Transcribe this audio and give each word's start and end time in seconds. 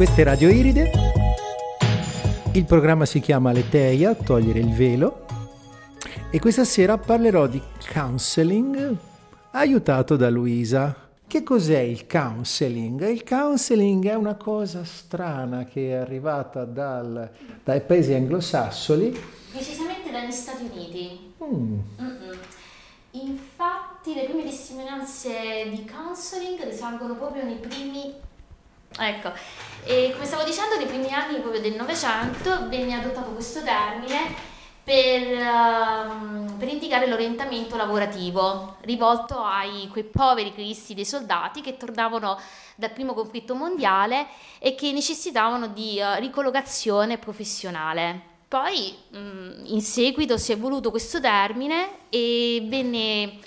Questa 0.00 0.22
è 0.22 0.24
Radio 0.24 0.48
Iride. 0.48 0.90
Il 2.54 2.64
programma 2.64 3.04
si 3.04 3.20
chiama 3.20 3.52
Leteia, 3.52 4.14
togliere 4.14 4.58
il 4.58 4.72
velo. 4.72 5.26
E 6.30 6.38
questa 6.38 6.64
sera 6.64 6.96
parlerò 6.96 7.46
di 7.46 7.60
counseling 7.92 8.96
aiutato 9.50 10.16
da 10.16 10.30
Luisa. 10.30 11.10
Che 11.26 11.42
cos'è 11.42 11.80
il 11.80 12.06
counseling? 12.06 13.10
Il 13.10 13.24
counseling 13.24 14.06
è 14.06 14.14
una 14.14 14.36
cosa 14.36 14.84
strana 14.84 15.64
che 15.64 15.90
è 15.90 15.96
arrivata 15.96 16.64
dal, 16.64 17.30
dai 17.62 17.82
paesi 17.82 18.14
anglosassoni. 18.14 19.14
Decisamente 19.52 20.10
dagli 20.10 20.32
Stati 20.32 20.62
Uniti. 20.62 21.34
Mm. 21.44 21.78
Infatti 23.10 24.14
le 24.14 24.24
prime 24.24 24.44
testimonianze 24.44 25.68
di 25.68 25.84
counseling 25.84 26.64
risalgono 26.64 27.16
proprio 27.16 27.44
nei 27.44 27.56
primi... 27.56 28.28
Ecco, 28.98 29.32
e 29.84 30.10
come 30.12 30.26
stavo 30.26 30.42
dicendo, 30.42 30.76
nei 30.76 30.86
primi 30.86 31.12
anni 31.12 31.38
proprio 31.38 31.60
del 31.60 31.74
Novecento 31.74 32.68
venne 32.68 32.94
adottato 32.94 33.30
questo 33.30 33.62
termine 33.62 34.48
per, 34.82 35.22
uh, 35.36 36.56
per, 36.56 36.68
indicare 36.68 37.06
l'orientamento 37.06 37.76
lavorativo 37.76 38.76
rivolto 38.80 39.38
ai 39.38 39.88
quei 39.88 40.04
poveri 40.04 40.52
cristi 40.52 40.94
dei 40.94 41.04
soldati 41.04 41.60
che 41.60 41.76
tornavano 41.76 42.38
dal 42.74 42.90
primo 42.90 43.14
conflitto 43.14 43.54
mondiale 43.54 44.26
e 44.58 44.74
che 44.74 44.90
necessitavano 44.92 45.68
di 45.68 46.00
uh, 46.00 46.18
ricollocazione 46.18 47.18
professionale. 47.18 48.28
Poi 48.48 48.96
mh, 49.10 49.66
in 49.66 49.80
seguito 49.80 50.36
si 50.36 50.50
è 50.50 50.56
evoluto 50.56 50.90
questo 50.90 51.20
termine 51.20 52.08
e 52.08 52.66
venne 52.68 53.38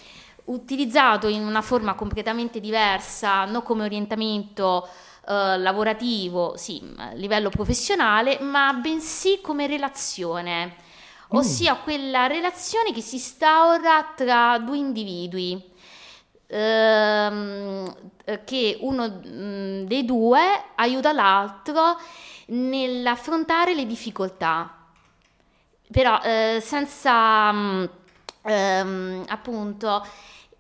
utilizzato 0.46 1.28
in 1.28 1.46
una 1.46 1.62
forma 1.62 1.94
completamente 1.94 2.60
diversa, 2.60 3.46
non 3.46 3.64
come 3.64 3.84
orientamento 3.84 4.88
eh, 5.28 5.58
lavorativo, 5.58 6.56
sì, 6.58 6.82
a 6.98 7.12
livello 7.14 7.50
professionale, 7.50 8.40
ma 8.40 8.74
bensì 8.74 9.40
come 9.42 9.68
relazione, 9.68 10.66
mm. 10.66 11.38
ossia 11.38 11.76
quella 11.76 12.28
relazione 12.28 12.92
che 12.94 13.02
si 13.02 13.16
instaura 13.16 14.14
tra 14.16 14.60
due 14.60 14.78
individui. 14.78 15.72
Ehm, 16.48 18.12
che 18.46 18.78
uno 18.82 19.08
mh, 19.08 19.86
dei 19.86 20.06
due 20.06 20.40
aiuta 20.76 21.12
l'altro 21.12 21.98
nell'affrontare 22.48 23.74
le 23.74 23.88
difficoltà 23.88 24.84
però 25.94 26.20
eh, 26.24 26.60
senza 26.60 27.52
mm, 27.54 27.84
ehm, 28.42 29.26
appunto 29.28 30.04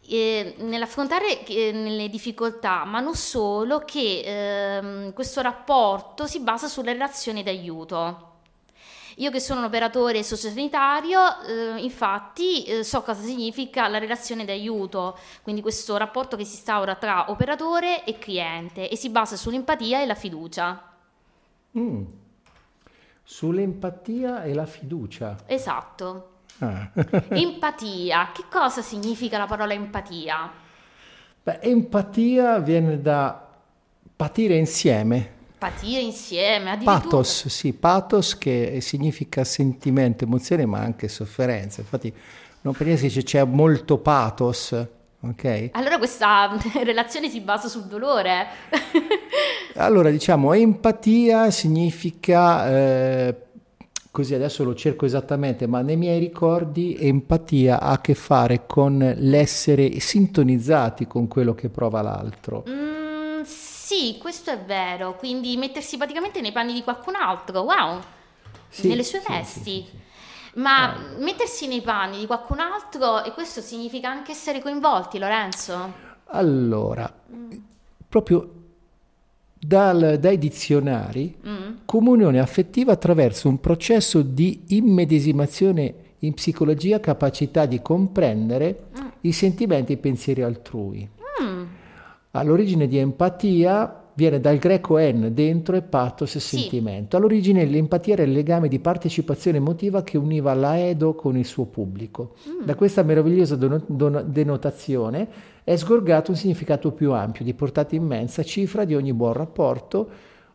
eh, 0.08 0.56
nell'affrontare 0.59 1.46
eh, 1.46 1.72
le 1.72 2.09
difficoltà, 2.09 2.84
ma 2.86 3.00
non 3.00 3.16
solo, 3.16 3.80
che 3.80 4.22
ehm, 4.26 5.14
questo 5.14 5.42
rapporto 5.42 6.26
si 6.28 6.40
basa 6.40 6.68
sulla 6.68 6.92
relazione 6.92 7.44
d'aiuto. 7.44 8.32
Io 9.18 9.30
che 9.30 9.40
sono 9.40 9.60
un 9.60 9.66
operatore 9.68 10.23
sociosanitario, 10.23 11.20
eh, 11.45 11.84
infatti 11.84 12.64
eh, 12.64 12.84
so 12.84 13.04
cosa 13.04 13.22
significa 13.22 13.88
la 13.88 14.00
relazione 14.00 14.44
d'aiuto, 14.44 15.18
quindi 15.44 15.62
questo 15.62 15.98
rapporto 15.98 16.36
che 16.36 16.45
si 16.45 16.56
instaura 16.56 16.95
tra 16.95 17.30
operatore 17.30 18.04
e 18.06 18.17
cliente 18.17 18.90
e 18.90 18.95
si 18.95 19.10
basa 19.10 19.36
sull'empatia 19.36 20.02
e 20.02 20.06
la 20.06 20.16
fiducia. 20.16 20.92
Mm 21.78 22.22
sull'empatia 23.23 24.44
e 24.44 24.54
la 24.54 24.66
fiducia. 24.66 25.38
Esatto. 25.45 26.33
Ah. 26.59 26.89
empatia, 27.30 28.32
che 28.33 28.44
cosa 28.50 28.82
significa 28.82 29.38
la 29.38 29.45
parola 29.45 29.73
empatia? 29.73 30.52
Beh, 31.44 31.60
empatia 31.61 32.60
viene 32.60 33.02
da 33.02 33.48
patire 34.16 34.55
insieme. 34.55 35.32
Patire 35.58 36.02
insieme, 36.02 36.72
addirittura. 36.72 37.00
Pathos, 37.00 37.48
sì, 37.48 37.73
pathos 37.73 38.38
che 38.38 38.80
significa 38.82 39.44
sentimento, 39.44 40.23
emozione, 40.23 40.66
ma 40.66 40.80
anche 40.80 41.08
sofferenza. 41.08 41.82
Infatti, 41.82 42.14
non 42.61 42.73
per 42.73 42.86
niente 42.86 43.08
si 43.08 43.08
dice 43.08 43.23
c'è 43.23 43.44
molto 43.44 43.98
pathos 43.98 44.76
ok? 45.30 45.70
Allora 45.72 45.98
questa 45.98 46.58
relazione 46.83 47.30
si 47.30 47.39
basa 47.42 47.67
sul 47.67 47.83
dolore. 47.83 48.48
allora 49.76 50.10
diciamo 50.10 50.54
empatia 50.54 51.50
significa, 51.50 52.70
eh, 52.70 53.36
così 54.14 54.36
adesso 54.36 54.64
lo 54.64 54.76
cerco 54.76 55.06
esattamente, 55.06 55.66
ma 55.66 55.82
nei 55.82 55.98
miei 55.98 56.20
ricordi 56.20 56.96
empatia 57.00 57.80
ha 57.80 57.94
a 57.94 58.00
che 58.00 58.14
fare 58.14 58.68
con 58.68 59.00
l'essere 59.18 60.00
sintonizzati 60.00 61.08
con 61.08 61.28
quello 61.28 61.56
che 61.56 61.70
prova 61.70 62.04
l'altro. 62.04 62.64
Mm, 62.70 63.42
sì, 63.42 64.20
questo 64.20 64.52
è 64.52 64.60
vero, 64.60 65.16
quindi 65.16 65.58
mettersi 65.58 65.98
praticamente 65.98 66.42
nei 66.42 66.52
panni 66.52 66.74
di 66.74 66.84
qualcun 66.84 67.16
altro, 67.16 67.62
wow, 67.62 68.00
sì, 68.70 68.88
nelle 68.88 69.04
sue 69.04 69.20
sì, 69.20 69.32
vesti. 69.32 69.64
Sì, 69.64 69.86
ma 70.60 70.95
eh. 70.95 71.18
mettersi 71.18 71.66
nei 71.66 71.82
panni 71.82 72.20
di 72.20 72.28
qualcun 72.28 72.60
altro, 72.60 73.24
e 73.24 73.32
questo 73.32 73.62
significa 73.62 74.12
anche 74.12 74.32
essere 74.32 74.62
coinvolti, 74.62 75.18
Lorenzo? 75.18 75.92
Allora, 76.26 77.12
mm. 77.34 77.52
proprio 78.08 78.63
dal, 79.66 80.18
dai 80.20 80.38
dizionari, 80.38 81.36
mm. 81.48 81.72
comunione 81.86 82.40
affettiva 82.40 82.92
attraverso 82.92 83.48
un 83.48 83.60
processo 83.60 84.22
di 84.22 84.64
immedesimazione 84.68 85.96
in 86.20 86.34
psicologia, 86.34 87.00
capacità 87.00 87.66
di 87.66 87.82
comprendere 87.82 88.86
mm. 89.00 89.08
i 89.22 89.32
sentimenti 89.32 89.94
e 89.94 89.96
i 89.96 90.00
pensieri 90.00 90.42
altrui. 90.42 91.10
Mm. 91.42 91.64
All'origine 92.32 92.88
di 92.88 92.98
empatia 92.98 94.02
viene 94.16 94.40
dal 94.40 94.58
greco 94.58 94.98
en, 94.98 95.34
dentro, 95.34 95.76
e 95.76 95.82
pathos, 95.82 96.38
sentimento. 96.38 97.18
All'origine 97.18 97.66
l'empatia 97.66 98.14
era 98.14 98.24
il 98.24 98.32
legame 98.32 98.68
di 98.68 98.80
partecipazione 98.80 99.58
emotiva 99.58 100.04
che 100.04 100.18
univa 100.18 100.54
l'aedo 100.54 101.16
con 101.16 101.38
il 101.38 101.46
suo 101.46 101.66
pubblico. 101.66 102.36
Mm. 102.48 102.66
Da 102.66 102.76
questa 102.76 103.04
meravigliosa 103.04 103.56
don- 103.56 103.84
don- 103.88 104.26
denotazione 104.28 105.28
è 105.64 105.76
sgorgato 105.76 106.32
un 106.32 106.38
significato 106.38 106.92
più 106.92 107.12
ampio, 107.12 107.44
di 107.44 107.54
portata 107.54 107.96
immensa, 107.96 108.44
cifra 108.44 108.86
di 108.86 108.96
ogni 108.96 109.14
buon 109.14 109.34
rapporto, 109.34 110.10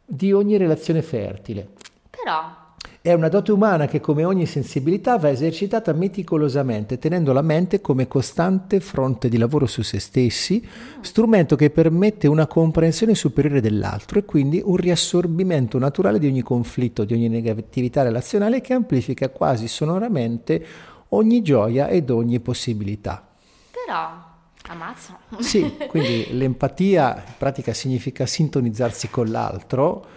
di 0.05 0.33
ogni 0.33 0.57
relazione 0.57 1.03
fertile. 1.03 1.69
Però 2.11 2.67
è 3.09 3.15
una 3.15 3.29
dote 3.29 3.53
umana 3.53 3.87
che, 3.87 4.01
come 4.01 4.23
ogni 4.23 4.45
sensibilità, 4.45 5.17
va 5.17 5.31
esercitata 5.31 5.95
meticolosamente, 5.95 6.99
tenendo 6.99 7.33
la 7.33 7.41
mente 7.41 7.81
come 7.81 8.07
costante 8.07 8.81
fronte 8.81 9.31
di 9.31 9.39
lavoro 9.39 9.65
su 9.65 9.81
se 9.81 9.99
stessi, 9.99 10.63
strumento 11.01 11.57
che 11.57 11.71
permette 11.71 12.29
una 12.29 12.47
comprensione 12.47 13.15
superiore 13.15 13.63
dell'altro 13.63 14.19
e 14.19 14.27
quindi 14.27 14.61
un 14.63 14.77
riassorbimento 14.77 15.79
naturale 15.79 16.19
di 16.19 16.27
ogni 16.27 16.43
conflitto, 16.43 17.05
di 17.05 17.15
ogni 17.15 17.29
negatività 17.29 18.03
relazionale 18.03 18.61
che 18.61 18.75
amplifica 18.75 19.31
quasi 19.31 19.69
sonoramente 19.69 20.63
ogni 21.09 21.41
gioia 21.41 21.89
ed 21.89 22.11
ogni 22.11 22.41
possibilità. 22.41 23.27
Però 23.71 24.27
Ammazza. 24.67 25.19
Sì, 25.39 25.79
quindi 25.89 26.37
l'empatia 26.37 27.25
in 27.27 27.33
pratica 27.39 27.73
significa 27.73 28.27
sintonizzarsi 28.27 29.09
con 29.09 29.31
l'altro 29.31 30.17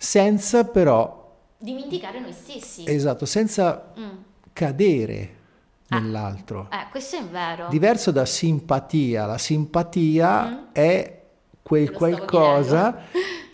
senza 0.00 0.64
però 0.64 1.17
dimenticare 1.58 2.20
noi 2.20 2.32
stessi. 2.32 2.84
Esatto, 2.86 3.26
senza 3.26 3.92
mm. 3.98 4.08
cadere 4.52 5.36
ah. 5.88 5.98
nell'altro. 5.98 6.68
Eh, 6.70 6.86
questo 6.90 7.16
è 7.16 7.24
vero. 7.24 7.68
Diverso 7.68 8.10
da 8.10 8.24
simpatia. 8.24 9.26
La 9.26 9.38
simpatia 9.38 10.44
mm. 10.44 10.56
è 10.72 11.22
quel 11.62 11.90
qualcosa 11.90 13.02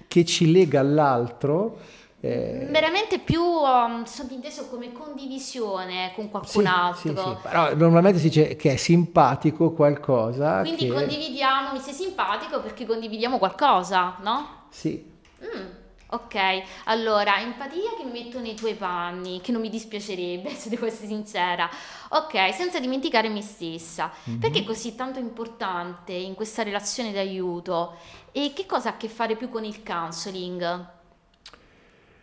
che 0.06 0.24
ci 0.24 0.52
lega 0.52 0.80
all'altro. 0.80 1.78
Eh... 2.20 2.68
Veramente 2.70 3.18
più 3.18 3.42
um, 3.42 4.04
sottinteso 4.04 4.68
come 4.68 4.92
condivisione 4.92 6.12
con 6.14 6.30
qualcun 6.30 6.62
sì, 6.62 6.68
altro. 6.68 7.16
Sì, 7.16 7.30
sì. 7.30 7.36
Però 7.42 7.74
normalmente 7.74 8.18
si 8.18 8.28
dice 8.28 8.56
che 8.56 8.72
è 8.72 8.76
simpatico 8.76 9.72
qualcosa. 9.72 10.60
Quindi 10.60 10.86
che... 10.86 10.92
condividiamo, 10.92 11.72
mi 11.72 11.80
sei 11.80 11.92
simpatico 11.92 12.60
perché 12.60 12.86
condividiamo 12.86 13.38
qualcosa, 13.38 14.16
no? 14.22 14.66
Sì. 14.70 15.04
Mm. 15.42 15.73
Ok, 16.14 16.36
allora, 16.84 17.40
empatia 17.40 17.96
che 17.98 18.04
mi 18.04 18.12
metto 18.12 18.38
nei 18.38 18.54
tuoi 18.54 18.74
panni, 18.74 19.40
che 19.40 19.50
non 19.50 19.60
mi 19.60 19.68
dispiacerebbe, 19.68 20.50
se 20.54 20.68
devo 20.68 20.86
essere 20.86 21.08
sincera. 21.08 21.68
Ok, 22.10 22.54
senza 22.54 22.78
dimenticare 22.78 23.28
me 23.28 23.42
stessa. 23.42 24.12
Mm-hmm. 24.30 24.38
Perché 24.38 24.60
è 24.60 24.64
così 24.64 24.94
tanto 24.94 25.18
importante 25.18 26.12
in 26.12 26.34
questa 26.34 26.62
relazione 26.62 27.10
d'aiuto? 27.10 27.96
E 28.30 28.52
che 28.54 28.64
cosa 28.64 28.90
ha 28.90 28.92
a 28.92 28.96
che 28.96 29.08
fare 29.08 29.34
più 29.34 29.48
con 29.48 29.64
il 29.64 29.82
counseling? 29.82 30.86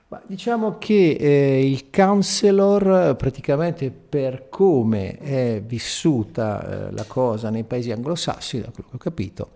Ma 0.08 0.22
diciamo 0.26 0.78
che 0.78 1.18
eh, 1.20 1.70
il 1.70 1.90
counselor, 1.90 3.18
praticamente 3.18 3.92
per 3.92 4.48
come 4.48 5.18
è 5.18 5.62
vissuta 5.66 6.88
eh, 6.88 6.92
la 6.94 7.04
cosa 7.04 7.50
nei 7.50 7.66
paesi 7.66 7.92
anglosassoni, 7.92 8.64
da 8.64 8.72
quello 8.72 8.88
che 8.90 8.96
ho 8.96 9.00
capito, 9.00 9.50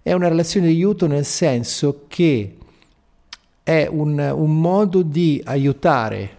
è 0.00 0.12
una 0.12 0.28
relazione 0.28 0.68
di 0.68 0.74
aiuto 0.74 1.08
nel 1.08 1.24
senso 1.24 2.04
che 2.06 2.58
è 3.66 3.88
un, 3.90 4.16
un 4.16 4.60
modo 4.60 5.02
di 5.02 5.42
aiutare 5.44 6.36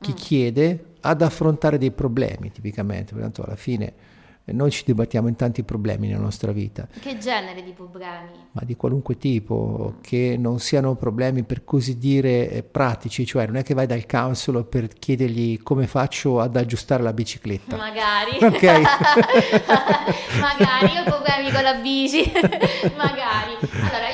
chi 0.00 0.12
mm. 0.12 0.14
chiede 0.14 0.84
ad 1.02 1.20
affrontare 1.20 1.76
dei 1.76 1.90
problemi, 1.90 2.50
tipicamente, 2.50 3.12
perché 3.12 3.20
tanto 3.20 3.42
alla 3.42 3.56
fine 3.56 3.92
noi 4.52 4.70
ci 4.70 4.82
dibattiamo 4.84 5.28
in 5.28 5.36
tanti 5.36 5.62
problemi 5.62 6.08
nella 6.08 6.20
nostra 6.20 6.52
vita. 6.52 6.88
Che 6.98 7.18
genere 7.18 7.62
di 7.62 7.72
problemi? 7.72 8.48
Ma 8.52 8.62
di 8.64 8.74
qualunque 8.76 9.16
tipo, 9.16 9.96
che 10.00 10.36
non 10.38 10.58
siano 10.58 10.94
problemi 10.96 11.42
per 11.44 11.64
così 11.64 11.98
dire 11.98 12.50
eh, 12.50 12.62
pratici, 12.62 13.24
cioè 13.24 13.46
non 13.46 13.56
è 13.56 13.62
che 13.62 13.74
vai 13.74 13.86
dal 13.86 14.06
counselor 14.06 14.64
per 14.64 14.88
chiedergli 14.88 15.62
come 15.62 15.86
faccio 15.86 16.40
ad 16.40 16.56
aggiustare 16.56 17.02
la 17.02 17.12
bicicletta. 17.12 17.76
Magari. 17.76 18.38
Ok. 18.50 18.62
Magari, 20.40 20.98
ho 20.98 21.04
problemi 21.04 21.52
con 21.52 21.62
la 21.62 21.74
bici. 21.74 22.24
Magari. 22.96 23.56
Allora, 23.60 24.09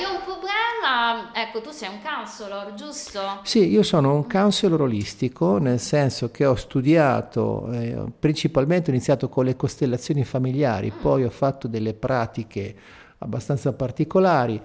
problema, 1.12 1.30
ecco, 1.34 1.60
tu 1.60 1.70
sei 1.70 1.88
un 1.88 1.98
counselor, 2.02 2.74
giusto? 2.74 3.20
Sì, 3.42 3.70
io 3.70 3.82
sono 3.82 4.14
un 4.14 4.26
counselor 4.26 4.82
olistico, 4.82 5.58
nel 5.58 5.78
senso 5.80 6.30
che 6.30 6.44
ho 6.46 6.54
studiato, 6.54 7.70
eh, 7.72 8.04
principalmente 8.18 8.90
ho 8.90 8.94
iniziato 8.94 9.28
con 9.28 9.44
le 9.44 9.56
costellazioni 9.56 10.24
familiari, 10.24 10.90
poi 10.90 11.24
ho 11.24 11.30
fatto 11.30 11.68
delle 11.68 11.94
pratiche 11.94 12.74
abbastanza 13.18 13.72
particolari, 13.72 14.60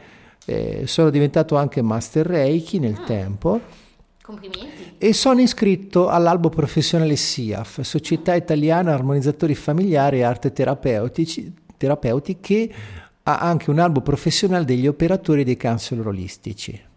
eh, 0.45 0.83
sono 0.87 1.09
diventato 1.09 1.55
anche 1.55 1.81
master 1.81 2.25
Reiki 2.25 2.79
nel 2.79 2.97
Ah. 3.01 3.05
tempo 3.05 3.59
Complimenti. 4.23 4.95
e 4.97 5.13
sono 5.13 5.39
iscritto 5.41 6.09
all'albo 6.09 6.49
professionale 6.49 7.15
SIAF, 7.15 7.81
Società 7.81 8.33
Italiana 8.35 8.93
Armonizzatori 8.93 9.55
Familiari 9.55 10.19
e 10.19 10.23
Arte 10.23 10.51
Terapeutici, 10.51 11.53
terapeuti, 11.77 12.37
che 12.39 12.71
ha 13.23 13.37
anche 13.39 13.69
un 13.69 13.79
albo 13.79 14.01
professionale 14.01 14.65
degli 14.65 14.87
operatori 14.87 15.43
dei 15.43 15.57
counselor 15.57 16.07
olistici. 16.07 16.89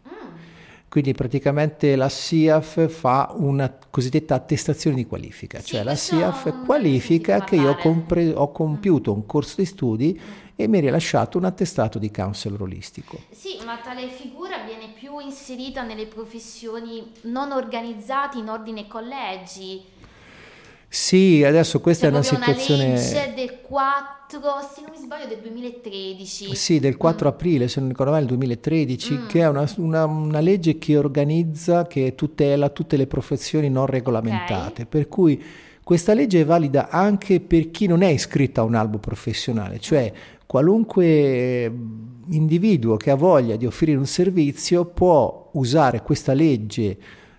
Quindi 0.88 1.12
praticamente 1.12 1.96
la 1.96 2.08
SIAF 2.08 2.88
fa 2.88 3.34
una 3.36 3.78
cosiddetta 3.90 4.36
attestazione 4.36 4.94
di 4.94 5.06
qualifica, 5.06 5.58
Sì, 5.58 5.64
cioè 5.66 5.82
la 5.82 5.96
SIAF 5.96 6.64
qualifica 6.64 7.42
che 7.42 7.56
io 7.56 7.74
compre- 7.74 8.32
ho 8.32 8.52
compiuto 8.52 9.12
un 9.12 9.26
corso 9.26 9.54
di 9.56 9.64
studi 9.64 10.20
e 10.54 10.68
mi 10.68 10.78
è 10.78 10.80
rilasciato 10.82 11.36
un 11.36 11.46
attestato 11.46 11.98
di 11.98 12.12
counselor 12.12 12.62
olistico. 12.62 13.22
Sì, 13.32 13.58
ma 13.64 13.78
tale 13.78 14.06
figura 14.06 14.58
viene 14.58 14.92
più 14.94 15.18
inserita 15.18 15.82
nelle 15.82 16.06
professioni 16.06 17.10
non 17.22 17.50
organizzate 17.50 18.38
in 18.38 18.48
ordine 18.48 18.86
collegi. 18.86 19.82
Sì, 20.94 21.42
adesso 21.42 21.80
questa 21.80 22.06
è 22.06 22.10
una 22.10 22.22
situazione... 22.22 22.84
una 22.84 22.94
legge 22.94 23.32
del 23.34 23.60
4, 23.62 24.38
se 24.72 24.80
non 24.80 24.90
mi 24.96 25.02
sbaglio, 25.02 25.26
del 25.26 25.40
2013. 25.40 26.54
Sì, 26.54 26.78
del 26.78 26.96
4 26.96 27.28
aprile, 27.28 27.66
se 27.66 27.80
non 27.80 27.88
ricordo 27.88 28.12
male, 28.12 28.24
del 28.24 28.36
2013, 28.36 29.26
che 29.26 29.40
è 29.40 29.48
una, 29.48 29.68
una- 29.78 30.04
una 30.04 30.38
legge 30.38 30.78
che 30.78 30.96
organizza, 30.96 31.88
che 31.88 32.14
tutela 32.14 32.68
tutte 32.68 32.96
le 32.96 33.08
professioni 33.08 33.68
non 33.68 33.86
regolamentate. 33.86 34.86
Per 34.86 35.08
cui 35.08 35.42
questa 35.82 36.14
legge 36.14 36.42
è 36.42 36.44
valida 36.44 36.88
anche 36.88 37.40
per 37.40 37.72
chi 37.72 37.88
non 37.88 38.02
è 38.02 38.08
iscritto 38.10 38.60
a 38.60 38.62
un 38.62 38.76
albo 38.76 38.98
professionale, 38.98 39.80
cioè 39.80 40.12
qualunque 40.46 41.06
eh, 41.06 41.72
individuo 42.28 42.96
che 42.96 43.10
ha 43.10 43.16
voglia 43.16 43.56
di 43.56 43.66
offrire 43.66 43.98
un 43.98 44.06
servizio 44.06 44.84
può 44.84 45.50
usare 45.54 46.02
questa 46.02 46.34
legge 46.34 46.96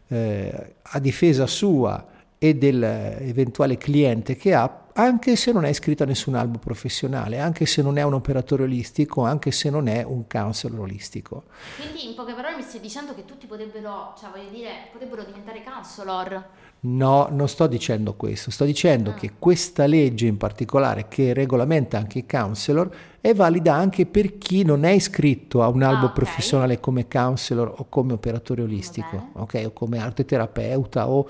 eh, 0.10 0.74
a 0.82 1.00
difesa 1.00 1.48
sua 1.48 2.06
e 2.38 2.56
dell'eventuale 2.56 3.78
cliente 3.78 4.36
che 4.36 4.54
ha, 4.54 4.84
anche 4.94 5.36
se 5.36 5.52
non 5.52 5.66
è 5.66 5.70
iscritto 5.70 6.04
a 6.04 6.06
nessun 6.06 6.36
albo 6.36 6.58
professionale, 6.58 7.40
anche 7.40 7.66
se 7.66 7.82
non 7.82 7.98
è 7.98 8.04
un 8.04 8.14
operatore 8.14 8.64
olistico, 8.64 9.24
anche 9.24 9.52
se 9.52 9.70
non 9.70 9.88
è 9.88 10.04
un 10.04 10.26
counselor 10.28 10.80
olistico. 10.82 11.44
Quindi, 11.78 12.08
in 12.10 12.16
poche 12.16 12.34
parole, 12.34 12.56
mi 12.56 12.62
stai 12.62 12.80
dicendo 12.80 13.14
che 13.14 13.26
tutti 13.26 13.46
potrebbero, 13.46 14.14
cioè 14.20 14.30
voglio 14.30 14.50
dire, 14.54 14.70
potrebbero 14.92 15.24
diventare 15.24 15.64
counselor. 15.64 16.46
No, 16.88 17.28
non 17.32 17.48
sto 17.50 17.66
dicendo 17.68 18.14
questo, 18.14 18.52
sto 18.52 18.64
dicendo 18.64 19.14
che 19.16 19.32
questa 19.40 19.88
legge 19.88 20.28
in 20.28 20.38
particolare 20.38 21.08
che 21.08 21.34
regolamenta 21.34 21.98
anche 21.98 22.20
i 22.20 22.26
counselor 22.28 22.90
è 23.22 23.34
valida 23.34 23.74
anche 23.74 24.06
per 24.06 24.38
chi 24.38 24.64
non 24.64 24.84
è 24.84 24.92
iscritto 24.92 25.64
a 25.64 25.68
un 25.68 25.82
Ah, 25.82 25.90
albo 25.90 26.08
ok. 26.08 26.14
professionale 26.14 26.80
come 26.80 27.08
counselor 27.08 27.74
o 27.78 27.88
come 27.90 28.14
operatore 28.14 28.62
olistico, 28.62 29.08
bene. 29.10 29.30
ok? 29.34 29.64
O 29.66 29.72
come 29.72 29.98
arte 29.98 30.26
terapeuta 30.26 31.10
o 31.10 31.28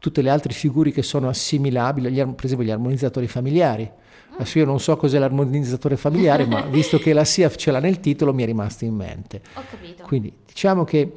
tutte 0.00 0.22
le 0.22 0.30
altre 0.30 0.52
figure 0.52 0.90
che 0.90 1.02
sono 1.02 1.28
assimilabili, 1.28 2.08
agli 2.08 2.18
ar- 2.18 2.34
per 2.34 2.46
esempio 2.46 2.66
gli 2.66 2.70
armonizzatori 2.70 3.28
familiari. 3.28 3.88
Adesso 4.32 4.58
io 4.58 4.64
non 4.64 4.80
so 4.80 4.96
cos'è 4.96 5.18
l'armonizzatore 5.18 5.96
familiare, 5.96 6.46
ma 6.46 6.62
visto 6.66 6.98
che 6.98 7.12
la 7.12 7.24
SIAF 7.24 7.56
ce 7.56 7.70
l'ha 7.70 7.78
nel 7.78 8.00
titolo 8.00 8.32
mi 8.32 8.42
è 8.42 8.46
rimasto 8.46 8.84
in 8.84 8.94
mente. 8.94 9.42
Ho 9.54 9.62
capito. 9.70 10.02
Quindi 10.04 10.32
diciamo 10.46 10.84
che 10.84 11.12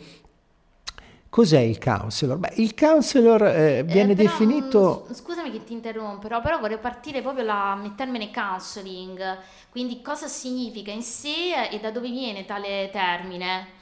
cos'è 1.30 1.60
il 1.60 1.80
counselor? 1.80 2.38
Beh, 2.38 2.54
il 2.56 2.76
counselor 2.76 3.44
eh, 3.46 3.84
viene 3.84 4.12
Eh, 4.12 4.16
però, 4.16 4.30
definito... 4.30 5.08
Scusami 5.12 5.52
che 5.52 5.64
ti 5.64 5.74
interromperò, 5.74 6.42
però 6.42 6.60
vorrei 6.60 6.78
partire 6.80 7.22
proprio 7.22 7.46
dal 7.46 7.96
termine 7.96 8.30
counseling. 8.32 9.38
Quindi 9.70 10.02
cosa 10.02 10.28
significa 10.28 10.92
in 10.92 11.02
sé 11.02 11.70
e 11.72 11.80
da 11.80 11.92
dove 11.92 12.10
viene 12.10 12.46
tale 12.46 12.90
termine? 12.92 13.82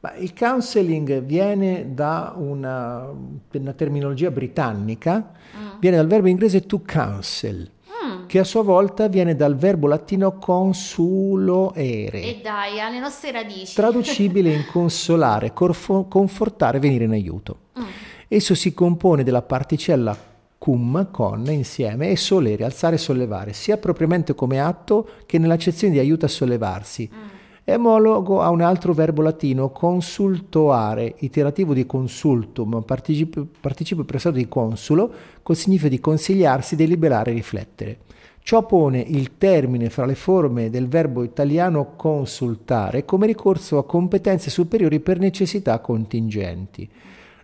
Ma 0.00 0.14
il 0.14 0.32
counseling 0.32 1.22
viene 1.22 1.92
da 1.92 2.32
una, 2.36 3.08
una 3.52 3.72
terminologia 3.72 4.30
britannica, 4.30 5.32
viene 5.80 5.96
dal 5.96 6.06
verbo 6.06 6.28
inglese 6.28 6.66
to 6.66 6.80
counsel, 6.86 7.68
che 8.26 8.38
a 8.38 8.44
sua 8.44 8.62
volta 8.62 9.08
viene 9.08 9.34
dal 9.34 9.56
verbo 9.56 9.88
latino 9.88 10.38
consulo 10.38 11.72
ere, 11.74 12.22
E 12.22 12.40
dai, 12.42 12.78
alle 12.80 13.00
nostre 13.00 13.32
radici. 13.32 13.74
traducibile 13.74 14.52
in 14.52 14.66
consolare, 14.70 15.52
corfo- 15.52 16.04
confortare, 16.04 16.78
venire 16.78 17.04
in 17.04 17.10
aiuto. 17.12 17.58
Mm. 17.78 17.84
Esso 18.28 18.54
si 18.54 18.72
compone 18.74 19.24
della 19.24 19.42
particella 19.42 20.16
cum, 20.58 21.08
con, 21.10 21.44
insieme, 21.50 22.10
e 22.10 22.16
solere, 22.16 22.64
alzare 22.64 22.94
e 22.96 22.98
sollevare, 22.98 23.52
sia 23.52 23.76
propriamente 23.78 24.34
come 24.34 24.60
atto 24.60 25.08
che 25.26 25.38
nell'accezione 25.38 25.92
di 25.94 25.98
aiuto 25.98 26.24
a 26.24 26.28
sollevarsi. 26.28 27.10
È 27.68 27.74
omologo 27.74 28.40
a 28.40 28.48
un 28.48 28.62
altro 28.62 28.94
verbo 28.94 29.20
latino, 29.20 29.68
consultoare, 29.68 31.16
iterativo 31.18 31.74
di 31.74 31.84
consultum, 31.84 32.80
participio, 32.80 33.46
participio 33.60 34.04
pressato 34.04 34.36
di 34.36 34.48
consulo, 34.48 35.12
col 35.42 35.54
significato 35.54 35.94
di 35.94 36.00
consigliarsi, 36.00 36.76
deliberare, 36.76 37.32
riflettere. 37.32 37.98
Ciò 38.40 38.64
pone 38.64 39.00
il 39.00 39.36
termine 39.36 39.90
fra 39.90 40.06
le 40.06 40.14
forme 40.14 40.70
del 40.70 40.88
verbo 40.88 41.22
italiano 41.22 41.94
consultare 41.94 43.04
come 43.04 43.26
ricorso 43.26 43.76
a 43.76 43.84
competenze 43.84 44.48
superiori 44.48 45.00
per 45.00 45.18
necessità 45.18 45.78
contingenti. 45.80 46.88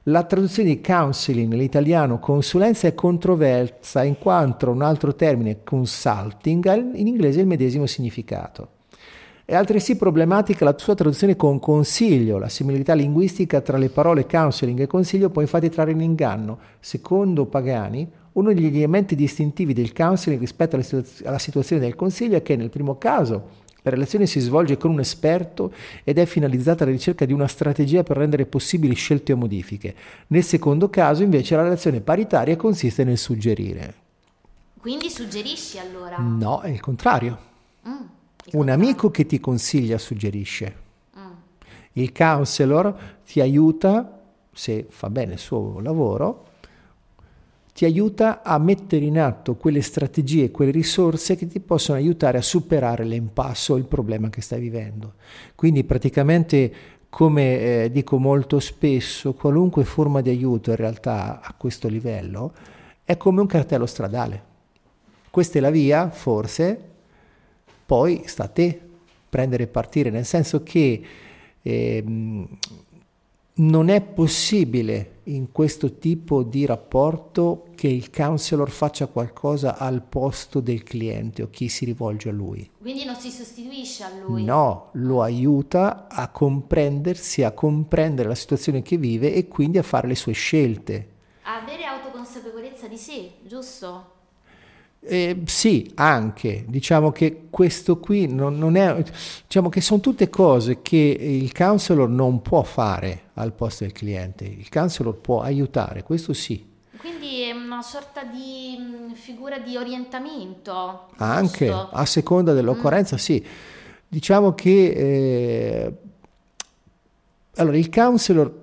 La 0.04 0.24
traduzione 0.24 0.70
di 0.70 0.80
counseling 0.80 1.50
nell'italiano 1.50 2.18
consulenza 2.18 2.88
è 2.88 2.94
controversa 2.94 4.02
in 4.02 4.16
quanto 4.18 4.70
un 4.70 4.80
altro 4.80 5.14
termine, 5.14 5.62
consulting, 5.62 6.66
ha 6.66 6.76
in 6.76 7.06
inglese 7.08 7.40
il 7.40 7.46
medesimo 7.46 7.84
significato. 7.84 8.73
È 9.46 9.54
altresì 9.54 9.96
problematica 9.96 10.64
la 10.64 10.74
sua 10.74 10.94
traduzione 10.94 11.36
con 11.36 11.58
consiglio. 11.58 12.38
La 12.38 12.48
similità 12.48 12.94
linguistica 12.94 13.60
tra 13.60 13.76
le 13.76 13.90
parole 13.90 14.24
counseling 14.24 14.80
e 14.80 14.86
consiglio 14.86 15.28
può 15.28 15.42
infatti 15.42 15.68
trarre 15.68 15.90
in 15.90 16.00
inganno. 16.00 16.58
Secondo 16.80 17.44
Pagani, 17.44 18.10
uno 18.32 18.54
degli 18.54 18.78
elementi 18.78 19.14
distintivi 19.14 19.74
del 19.74 19.92
counseling 19.92 20.40
rispetto 20.40 20.76
alla, 20.76 20.84
situa- 20.84 21.28
alla 21.28 21.38
situazione 21.38 21.82
del 21.82 21.94
consiglio 21.94 22.38
è 22.38 22.42
che 22.42 22.56
nel 22.56 22.70
primo 22.70 22.96
caso 22.96 23.62
la 23.82 23.90
relazione 23.90 24.24
si 24.24 24.40
svolge 24.40 24.78
con 24.78 24.92
un 24.92 25.00
esperto 25.00 25.74
ed 26.04 26.16
è 26.16 26.24
finalizzata 26.24 26.84
alla 26.84 26.92
ricerca 26.92 27.26
di 27.26 27.34
una 27.34 27.46
strategia 27.46 28.02
per 28.02 28.16
rendere 28.16 28.46
possibili 28.46 28.94
scelte 28.94 29.34
o 29.34 29.36
modifiche. 29.36 29.94
Nel 30.28 30.42
secondo 30.42 30.88
caso 30.88 31.22
invece 31.22 31.54
la 31.54 31.64
relazione 31.64 32.00
paritaria 32.00 32.56
consiste 32.56 33.04
nel 33.04 33.18
suggerire. 33.18 33.94
Quindi 34.80 35.10
suggerisci 35.10 35.78
allora? 35.78 36.16
No, 36.16 36.60
è 36.60 36.70
il 36.70 36.80
contrario. 36.80 37.38
Mm, 37.86 38.06
Un 38.52 38.68
amico 38.68 39.10
che 39.10 39.26
ti 39.26 39.40
consiglia 39.40 39.98
suggerisce. 39.98 40.76
Mm. 41.18 41.32
Il 41.92 42.12
counselor 42.12 42.96
ti 43.24 43.40
aiuta, 43.40 44.20
se 44.52 44.86
fa 44.88 45.10
bene 45.10 45.34
il 45.34 45.38
suo 45.38 45.80
lavoro, 45.80 46.52
ti 47.74 47.84
aiuta 47.84 48.42
a 48.44 48.56
mettere 48.58 49.04
in 49.04 49.18
atto 49.18 49.56
quelle 49.56 49.82
strategie, 49.82 50.52
quelle 50.52 50.70
risorse 50.70 51.34
che 51.34 51.48
ti 51.48 51.58
possono 51.58 51.98
aiutare 51.98 52.38
a 52.38 52.42
superare 52.42 53.02
l'impasse 53.02 53.72
o 53.72 53.76
il 53.76 53.84
problema 53.84 54.30
che 54.30 54.40
stai 54.40 54.60
vivendo. 54.60 55.14
Quindi 55.56 55.82
praticamente, 55.82 56.72
come 57.08 57.84
eh, 57.84 57.90
dico 57.90 58.18
molto 58.18 58.60
spesso, 58.60 59.34
qualunque 59.34 59.82
forma 59.82 60.20
di 60.20 60.30
aiuto 60.30 60.70
in 60.70 60.76
realtà 60.76 61.40
a 61.42 61.52
questo 61.58 61.88
livello 61.88 62.52
è 63.02 63.16
come 63.16 63.40
un 63.40 63.46
cartello 63.48 63.86
stradale. 63.86 64.52
Questa 65.28 65.58
è 65.58 65.60
la 65.60 65.70
via, 65.70 66.10
forse, 66.10 66.93
poi 67.84 68.22
sta 68.26 68.44
a 68.44 68.48
te 68.48 68.80
prendere 69.28 69.64
e 69.64 69.66
partire, 69.66 70.10
nel 70.10 70.24
senso 70.24 70.62
che 70.62 71.02
ehm, 71.60 72.48
non 73.56 73.88
è 73.88 74.00
possibile 74.00 75.20
in 75.24 75.52
questo 75.52 75.98
tipo 75.98 76.42
di 76.42 76.66
rapporto 76.66 77.66
che 77.74 77.88
il 77.88 78.10
counselor 78.10 78.70
faccia 78.70 79.06
qualcosa 79.06 79.76
al 79.78 80.02
posto 80.02 80.60
del 80.60 80.82
cliente 80.82 81.42
o 81.42 81.50
chi 81.50 81.68
si 81.68 81.84
rivolge 81.84 82.28
a 82.28 82.32
lui. 82.32 82.68
Quindi 82.80 83.04
non 83.04 83.14
si 83.14 83.30
sostituisce 83.30 84.02
a 84.02 84.10
lui? 84.24 84.42
No, 84.42 84.90
lo 84.92 85.22
aiuta 85.22 86.08
a 86.08 86.28
comprendersi, 86.28 87.42
a 87.42 87.52
comprendere 87.52 88.28
la 88.28 88.34
situazione 88.34 88.82
che 88.82 88.96
vive 88.96 89.32
e 89.32 89.46
quindi 89.46 89.78
a 89.78 89.82
fare 89.82 90.08
le 90.08 90.16
sue 90.16 90.32
scelte. 90.32 91.08
A 91.42 91.62
avere 91.62 91.84
autoconsapevolezza 91.84 92.88
di 92.88 92.96
sé, 92.96 93.32
giusto? 93.46 94.13
Eh, 95.06 95.42
sì, 95.44 95.90
anche. 95.96 96.64
Diciamo 96.66 97.12
che 97.12 97.46
questo 97.50 97.98
qui 97.98 98.26
non, 98.26 98.56
non, 98.56 98.76
è. 98.76 99.02
Diciamo 99.46 99.68
che 99.68 99.80
sono 99.80 100.00
tutte 100.00 100.30
cose 100.30 100.80
che 100.80 100.96
il 100.96 101.52
counselor 101.52 102.08
non 102.08 102.40
può 102.40 102.62
fare 102.62 103.24
al 103.34 103.52
posto 103.52 103.84
del 103.84 103.92
cliente. 103.92 104.44
Il 104.44 104.68
counselor 104.70 105.16
può 105.16 105.42
aiutare, 105.42 106.02
questo 106.02 106.32
sì. 106.32 106.72
Quindi 106.96 107.42
è 107.42 107.52
una 107.52 107.82
sorta 107.82 108.24
di 108.24 108.76
mh, 108.78 109.14
figura 109.14 109.58
di 109.58 109.76
orientamento. 109.76 111.08
Anche 111.16 111.66
giusto? 111.66 111.88
a 111.92 112.06
seconda 112.06 112.52
dell'occorrenza, 112.54 113.16
mm. 113.16 113.18
sì. 113.18 113.44
Diciamo 114.08 114.54
che. 114.54 114.86
Eh, 114.86 115.92
allora, 117.56 117.76
il 117.76 117.90
counselor, 117.90 118.62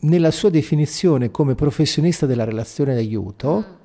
nella 0.00 0.32
sua 0.32 0.50
definizione 0.50 1.30
come 1.30 1.54
professionista 1.54 2.26
della 2.26 2.44
relazione 2.44 2.94
d'aiuto. 2.94 3.58
Mm 3.58 3.84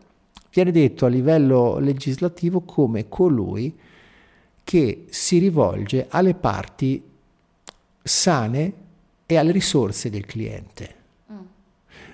viene 0.51 0.71
detto 0.71 1.05
a 1.05 1.09
livello 1.09 1.79
legislativo 1.79 2.61
come 2.61 3.07
colui 3.07 3.75
che 4.63 5.05
si 5.09 5.37
rivolge 5.37 6.07
alle 6.09 6.33
parti 6.33 7.01
sane 8.03 8.73
e 9.25 9.37
alle 9.37 9.51
risorse 9.51 10.09
del 10.09 10.25
cliente. 10.25 10.95
Mm. 11.31 11.37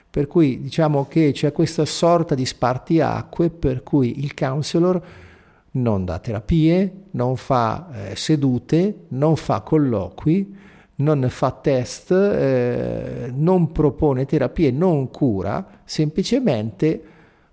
Per 0.10 0.28
cui 0.28 0.62
diciamo 0.62 1.08
che 1.08 1.32
c'è 1.32 1.52
questa 1.52 1.86
sorta 1.86 2.36
di 2.36 2.46
spartiacque 2.46 3.50
per 3.50 3.84
cui 3.84 4.24
il 4.24 4.34
counselor 4.34 5.02
non 5.72 6.06
dà 6.06 6.20
terapie, 6.20 7.04
non 7.12 7.38
fa 7.38 8.10
eh, 8.10 8.16
sedute, 8.16 9.06
non 9.10 9.36
fa 9.36 9.62
colloqui, 9.62 10.56
non 10.96 11.28
fa 11.30 11.52
test, 11.52 12.12
eh, 12.12 13.32
non 13.34 13.72
propone 13.72 14.26
terapie, 14.26 14.72
non 14.72 15.10
cura, 15.12 15.82
semplicemente 15.84 17.02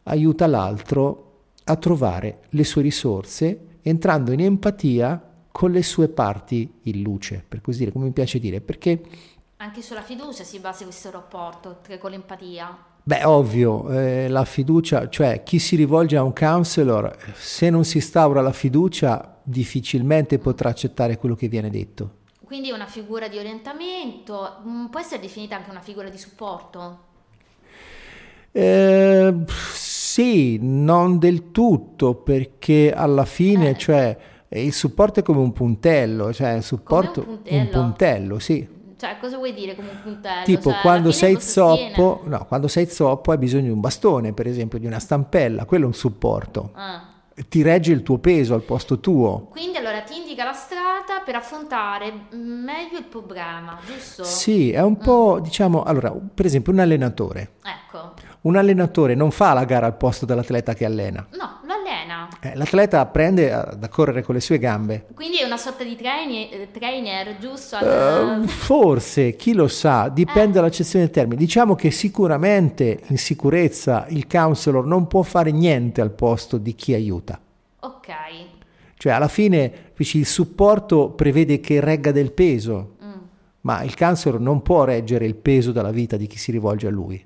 aiuta 0.05 0.47
l'altro 0.47 1.33
a 1.65 1.77
trovare 1.77 2.41
le 2.51 2.65
sue 2.65 2.83
risorse 2.83 3.67
entrando 3.83 4.33
in 4.33 4.41
empatia 4.41 5.23
con 5.51 5.71
le 5.71 5.83
sue 5.83 6.09
parti 6.09 6.81
in 6.83 7.03
luce, 7.03 7.45
per 7.47 7.61
così 7.61 7.79
dire, 7.79 7.93
come 7.93 8.07
mi 8.07 8.13
piace 8.13 8.39
dire, 8.39 8.61
perché... 8.61 9.01
Anche 9.59 9.83
sulla 9.83 10.03
fiducia 10.03 10.43
si 10.43 10.59
basa 10.59 10.83
questo 10.85 11.11
rapporto 11.11 11.79
con 12.01 12.11
l'empatia. 12.11 12.77
Beh, 13.07 13.25
ovvio, 13.25 13.89
eh, 13.91 14.29
la 14.29 14.45
fiducia, 14.45 15.09
cioè 15.09 15.43
chi 15.43 15.59
si 15.59 15.77
rivolge 15.77 16.17
a 16.17 16.23
un 16.23 16.33
counselor, 16.33 17.15
se 17.35 17.71
non 17.71 17.85
si 17.85 17.99
instaura 17.99 18.41
la 18.41 18.53
fiducia, 18.53 19.39
difficilmente 19.43 20.39
potrà 20.39 20.71
accettare 20.71 21.19
quello 21.19 21.35
che 21.35 21.49
viene 21.49 21.71
detto. 21.71 22.23
Quindi 22.43 22.71
è 22.71 22.73
una 22.73 22.87
figura 22.87 23.29
di 23.29 23.39
orientamento, 23.39 24.63
mm, 24.67 24.87
può 24.87 25.01
essere 25.01 25.21
definita 25.21 25.57
anche 25.57 25.71
una 25.71 25.81
figura 25.81 26.09
di 26.09 26.19
supporto? 26.19 27.13
Eh, 28.51 29.35
sì, 30.15 30.61
non 30.63 31.19
del 31.19 31.51
tutto, 31.51 32.15
perché 32.15 32.93
alla 32.93 33.25
fine, 33.25 33.71
eh. 33.71 33.77
cioè, 33.77 34.17
il 34.51 34.73
supporto 34.73 35.19
è 35.19 35.23
come 35.25 35.41
un 35.41 35.53
puntello, 35.53 36.33
cioè 36.33 36.53
il 36.53 36.63
supporto 36.63 37.19
un 37.19 37.27
puntello. 37.27 37.61
un 37.61 37.69
puntello, 37.69 38.39
sì. 38.39 38.69
Cioè, 38.97 39.17
cosa 39.21 39.39
vuoi 39.39 39.53
dire 39.53 39.75
come 39.75 39.89
un 39.91 40.01
puntello? 40.01 40.45
Tipo, 40.45 40.71
cioè, 40.71 40.81
quando 40.83 41.11
sei 41.11 41.41
zoppo, 41.41 42.21
no, 42.27 42.45
quando 42.47 42.69
sei 42.69 42.87
zoppo 42.87 43.33
hai 43.33 43.39
bisogno 43.39 43.65
di 43.65 43.71
un 43.71 43.81
bastone, 43.81 44.33
per 44.33 44.47
esempio, 44.47 44.79
di 44.79 44.87
una 44.87 45.01
stampella, 45.01 45.65
quello 45.65 45.83
è 45.83 45.87
un 45.89 45.95
supporto. 45.95 46.71
Ah 46.75 47.14
ti 47.49 47.63
regge 47.63 47.93
il 47.93 48.03
tuo 48.03 48.19
peso 48.19 48.55
al 48.55 48.63
posto 48.63 49.01
tuo. 49.01 49.49
Quindi 49.51 49.77
allora 49.77 50.03
ti 50.03 50.17
indica 50.17 50.45
la 50.45 50.53
strada 50.53 51.23
per 51.25 51.35
affrontare 51.35 52.27
meglio 52.31 52.99
il 52.99 53.05
problema, 53.05 53.79
giusto? 53.85 54.25
Sì, 54.25 54.71
è 54.71 54.83
un 54.83 54.97
po', 54.97 55.39
mm. 55.39 55.43
diciamo, 55.43 55.83
allora, 55.83 56.13
per 56.13 56.47
esempio 56.47 56.73
un 56.73 56.79
allenatore. 56.79 57.55
Ecco. 57.63 58.15
Un 58.43 58.57
allenatore 58.57 59.15
non 59.15 59.31
fa 59.31 59.53
la 59.53 59.65
gara 59.65 59.87
al 59.87 59.97
posto 59.97 60.27
dell'atleta 60.27 60.75
che 60.75 60.85
allena. 60.85 61.27
No, 61.33 61.61
lo 61.65 61.74
allena. 61.95 62.29
Eh, 62.41 62.55
l'atleta 62.55 63.01
apprende 63.01 63.53
a, 63.53 63.79
correre 63.89 64.23
con 64.23 64.35
le 64.35 64.41
sue 64.41 64.59
gambe. 64.59 65.07
Quindi 65.15 65.39
è 65.39 65.45
una 65.45 65.57
sorta 65.57 65.85
di 65.85 65.97
trainer, 65.97 66.49
eh, 66.53 66.71
trainer 66.71 67.39
giusto? 67.39 67.77
Uh, 67.77 68.47
forse, 68.47 69.37
chi 69.37 69.55
lo 69.55 69.69
sa, 69.69 70.09
dipende 70.09 70.51
eh. 70.51 70.61
dall'accezione 70.61 71.05
del 71.05 71.15
termine. 71.15 71.37
Diciamo 71.37 71.75
che 71.75 71.91
sicuramente 71.91 73.03
in 73.07 73.19
sicurezza 73.19 74.07
il 74.09 74.27
counselor 74.27 74.85
non 74.85 75.07
può 75.07 75.23
fare 75.23 75.51
niente 75.53 76.01
al 76.01 76.11
posto 76.11 76.59
di 76.59 76.75
chi 76.75 76.95
aiuta. 76.95 77.41
Ok. 77.81 78.13
Cioè 78.97 79.13
alla 79.13 79.29
fine 79.29 79.93
il 79.97 80.27
supporto 80.27 81.11
prevede 81.11 81.61
che 81.61 81.81
regga 81.81 82.11
del 82.11 82.33
peso, 82.33 82.97
mm. 83.03 83.13
ma 83.63 83.83
il 83.83 83.97
counselor 83.97 84.41
non 84.41 84.63
può 84.63 84.85
reggere 84.85 85.27
il 85.27 85.35
peso 85.35 85.73
della 85.73 85.91
vita 85.91 86.17
di 86.17 86.27
chi 86.27 86.39
si 86.39 86.51
rivolge 86.51 86.87
a 86.87 86.91
lui. 86.91 87.25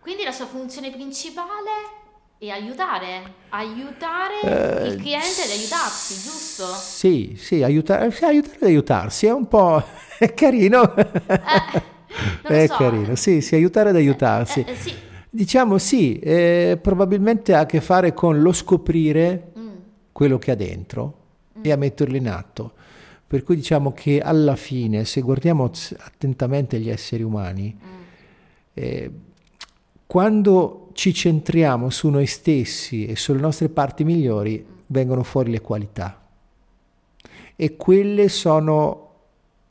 Quindi 0.00 0.24
la 0.24 0.32
sua 0.32 0.46
funzione 0.46 0.90
principale 0.90 2.01
è 2.46 2.50
aiutare, 2.50 3.34
aiutare 3.50 4.40
eh, 4.42 4.88
il 4.88 5.00
cliente 5.00 5.42
ad 5.44 5.50
aiutarsi, 5.50 6.14
giusto? 6.14 6.64
Sì, 6.74 7.36
sì, 7.38 7.62
aiutare, 7.62 8.12
aiutare 8.22 8.56
ad 8.56 8.62
aiutarsi, 8.66 9.26
è 9.26 9.32
un 9.32 9.46
po' 9.46 9.80
è 10.18 10.34
carino. 10.34 10.92
Eh, 12.42 12.64
è 12.64 12.66
so. 12.66 12.74
carino, 12.74 13.14
sì, 13.14 13.40
sì, 13.40 13.54
aiutare 13.54 13.90
ad 13.90 13.94
aiutarsi. 13.94 14.64
Eh, 14.66 14.72
eh, 14.72 14.74
sì. 14.74 14.92
Diciamo 15.30 15.78
sì, 15.78 16.18
eh, 16.18 16.78
probabilmente 16.82 17.54
ha 17.54 17.60
a 17.60 17.66
che 17.66 17.80
fare 17.80 18.12
con 18.12 18.42
lo 18.42 18.52
scoprire 18.52 19.52
mm. 19.56 19.68
quello 20.10 20.36
che 20.36 20.50
ha 20.50 20.56
dentro 20.56 21.14
mm. 21.58 21.62
e 21.64 21.70
a 21.70 21.76
metterlo 21.76 22.16
in 22.16 22.28
atto. 22.28 22.72
Per 23.24 23.44
cui 23.44 23.54
diciamo 23.54 23.92
che 23.92 24.20
alla 24.20 24.56
fine, 24.56 25.04
se 25.04 25.20
guardiamo 25.20 25.70
attentamente 25.98 26.80
gli 26.80 26.90
esseri 26.90 27.22
umani, 27.22 27.74
mm. 27.74 28.00
Quando 30.12 30.90
ci 30.92 31.14
centriamo 31.14 31.88
su 31.88 32.10
noi 32.10 32.26
stessi 32.26 33.06
e 33.06 33.16
sulle 33.16 33.40
nostre 33.40 33.70
parti 33.70 34.04
migliori, 34.04 34.62
vengono 34.88 35.22
fuori 35.22 35.50
le 35.50 35.62
qualità. 35.62 36.20
E 37.56 37.76
quelle 37.76 38.28
sono 38.28 39.10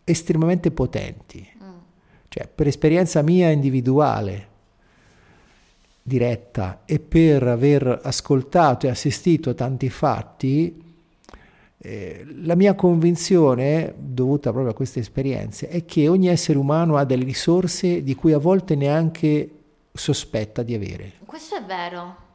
estremamente 0.03 0.71
potenti. 0.71 1.47
Mm. 1.63 1.69
Cioè, 2.27 2.47
per 2.47 2.65
esperienza 2.65 3.21
mia 3.21 3.51
individuale, 3.51 4.47
diretta, 6.01 6.81
e 6.85 6.97
per 6.97 7.43
aver 7.43 7.99
ascoltato 8.01 8.87
e 8.87 8.89
assistito 8.89 9.51
a 9.51 9.53
tanti 9.53 9.91
fatti, 9.91 10.83
eh, 11.77 12.25
la 12.41 12.55
mia 12.55 12.73
convinzione, 12.73 13.93
dovuta 13.95 14.49
proprio 14.49 14.71
a 14.71 14.75
queste 14.75 15.01
esperienze, 15.01 15.67
è 15.67 15.85
che 15.85 16.07
ogni 16.07 16.29
essere 16.29 16.57
umano 16.57 16.97
ha 16.97 17.05
delle 17.05 17.25
risorse 17.25 18.01
di 18.01 18.15
cui 18.15 18.33
a 18.33 18.39
volte 18.39 18.73
neanche 18.73 19.57
sospetta 19.93 20.63
di 20.63 20.73
avere. 20.73 21.13
Questo 21.25 21.55
è 21.55 21.63
vero. 21.63 22.29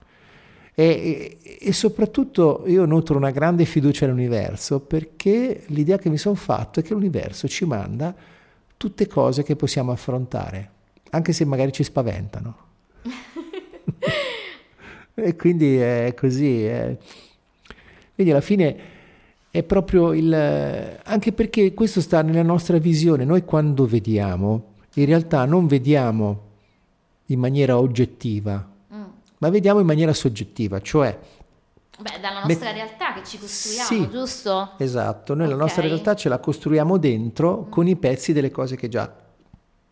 E, 0.79 1.39
e, 1.43 1.59
e, 1.59 1.73
soprattutto 1.73 2.65
io 2.67 2.85
nutro 2.85 3.17
una 3.17 3.31
grande 3.31 3.65
fiducia 3.65 4.05
nell'universo 4.05 4.81
perché 4.81 5.63
l'idea 5.69 5.97
che 5.97 6.11
mi 6.11 6.19
sono 6.19 6.35
fatto 6.35 6.81
è 6.81 6.83
che 6.83 6.93
l'universo 6.93 7.49
ci 7.49 7.65
manda 7.65 8.15
tutte 8.77 9.07
cose 9.07 9.43
che 9.43 9.57
possiamo 9.57 9.91
affrontare, 9.91 10.71
anche 11.11 11.33
se 11.33 11.47
magari 11.47 11.73
ci 11.73 11.83
spaventano. 11.83 12.57
e 15.15 15.35
quindi 15.35 15.79
è 15.79 16.13
così. 16.15 16.65
È... 16.65 16.95
Quindi 18.15 18.33
alla 18.33 18.43
fine 18.43 18.77
è 19.51 19.63
proprio 19.63 20.13
il... 20.13 20.99
anche 21.05 21.33
perché 21.33 21.73
questo 21.73 22.03
sta 22.03 22.21
nella 22.21 22.43
nostra 22.43 22.77
visione. 22.77 23.25
Noi 23.25 23.45
quando 23.45 23.87
vediamo, 23.87 24.75
in 24.97 25.07
realtà 25.07 25.47
non 25.47 25.67
vediamo 25.67 26.46
in 27.27 27.39
maniera 27.39 27.79
oggettiva, 27.79 28.69
mm. 28.93 29.03
ma 29.39 29.51
vediamo 29.51 29.81
in 29.81 29.87
maniera 29.87 30.13
soggettiva, 30.13 30.81
cioè... 30.81 31.19
Beh, 31.99 32.21
dalla 32.21 32.45
nostra 32.45 32.67
met- 32.67 32.77
realtà 32.77 33.15
che 33.15 33.25
ci 33.25 33.39
costruiamo, 33.39 33.89
sì, 33.89 34.11
giusto? 34.11 34.73
Esatto, 34.77 35.35
noi 35.35 35.47
okay. 35.47 35.57
la 35.57 35.63
nostra 35.63 35.83
realtà 35.83 36.15
ce 36.15 36.29
la 36.29 36.39
costruiamo 36.39 36.99
dentro 36.99 37.65
mm. 37.67 37.71
con 37.71 37.89
i 37.89 37.97
pezzi 37.97 38.33
delle 38.33 38.51
cose 38.51 38.77
che 38.77 38.89
già 38.89 39.13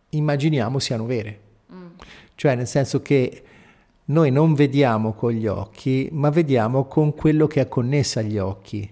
immaginiamo 0.09 0.79
siano 0.79 1.05
vere. 1.05 1.39
Mm. 1.73 1.87
Cioè 2.35 2.55
nel 2.55 2.67
senso 2.67 3.01
che 3.01 3.43
noi 4.05 4.29
non 4.29 4.53
vediamo 4.53 5.13
con 5.13 5.31
gli 5.31 5.47
occhi, 5.47 6.09
ma 6.11 6.29
vediamo 6.29 6.85
con 6.85 7.15
quello 7.15 7.47
che 7.47 7.61
è 7.61 7.67
connesso 7.67 8.19
agli 8.19 8.37
occhi. 8.37 8.87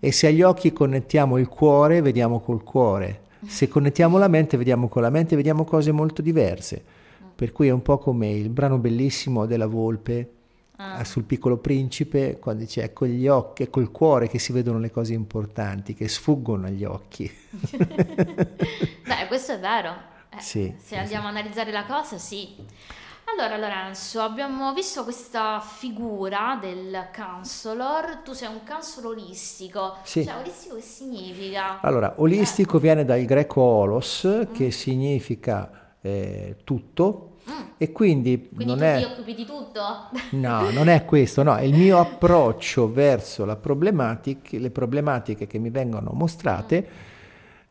E 0.00 0.12
se 0.12 0.26
agli 0.26 0.42
occhi 0.42 0.72
connettiamo 0.72 1.38
il 1.38 1.48
cuore, 1.48 2.00
vediamo 2.00 2.40
col 2.40 2.64
cuore. 2.64 3.22
Se 3.46 3.68
connettiamo 3.68 4.18
la 4.18 4.26
mente, 4.26 4.56
vediamo 4.56 4.88
con 4.88 5.02
la 5.02 5.10
mente, 5.10 5.36
vediamo 5.36 5.64
cose 5.64 5.92
molto 5.92 6.20
diverse. 6.20 6.84
Per 7.36 7.52
cui 7.52 7.68
è 7.68 7.70
un 7.70 7.82
po' 7.82 7.98
come 7.98 8.30
il 8.30 8.48
brano 8.48 8.78
bellissimo 8.78 9.44
della 9.44 9.66
Volpe 9.66 10.30
ah. 10.76 11.04
sul 11.04 11.24
piccolo 11.24 11.58
principe, 11.58 12.38
quando 12.38 12.64
dice 12.64 12.82
è 12.82 12.92
con 12.92 13.08
gli 13.08 13.28
occhi, 13.28 13.64
è 13.64 13.70
col 13.70 13.90
cuore 13.90 14.28
che 14.28 14.38
si 14.38 14.52
vedono 14.52 14.78
le 14.78 14.90
cose 14.90 15.12
importanti, 15.12 15.94
che 15.94 16.08
sfuggono 16.08 16.66
agli 16.66 16.84
occhi. 16.84 17.30
Beh, 17.76 19.26
questo 19.28 19.52
è 19.52 19.58
vero. 19.58 19.94
Eh, 20.30 20.40
sì, 20.40 20.74
se 20.78 20.96
andiamo 20.96 21.28
sì. 21.28 21.34
a 21.34 21.38
analizzare 21.38 21.70
la 21.70 21.84
cosa, 21.84 22.18
sì. 22.18 22.54
Allora 23.28 23.56
Lorenzo, 23.58 24.20
abbiamo 24.20 24.72
visto 24.72 25.02
questa 25.02 25.60
figura 25.60 26.58
del 26.60 27.08
counselor, 27.14 28.18
tu 28.24 28.32
sei 28.32 28.48
un 28.48 28.60
counselor 28.64 29.12
olistico, 29.12 29.96
sì. 30.04 30.24
cioè 30.24 30.36
olistico 30.36 30.76
che 30.76 30.80
significa? 30.80 31.80
Allora, 31.80 32.14
olistico 32.18 32.76
eh. 32.76 32.80
viene 32.80 33.04
dal 33.04 33.22
greco 33.24 33.60
olos, 33.60 34.26
mm. 34.26 34.52
che 34.52 34.70
significa 34.70 35.85
eh, 36.06 36.56
tutto, 36.64 37.36
mm. 37.50 37.64
E 37.78 37.92
quindi, 37.92 38.48
Quindi 38.48 38.64
non 38.64 38.78
tu 38.78 38.84
è... 38.84 38.96
ti 38.98 39.04
occupi 39.04 39.34
di 39.34 39.44
tutto? 39.44 39.80
No, 40.36 40.70
non 40.70 40.88
è 40.88 41.04
questo, 41.04 41.42
no, 41.42 41.56
è 41.56 41.62
il 41.62 41.74
mio 41.74 41.98
approccio 41.98 42.90
verso 42.90 43.44
la 43.44 43.56
problematica, 43.56 44.58
le 44.58 44.70
problematiche 44.70 45.46
che 45.46 45.58
mi 45.58 45.70
vengono 45.70 46.12
mostrate 46.12 46.88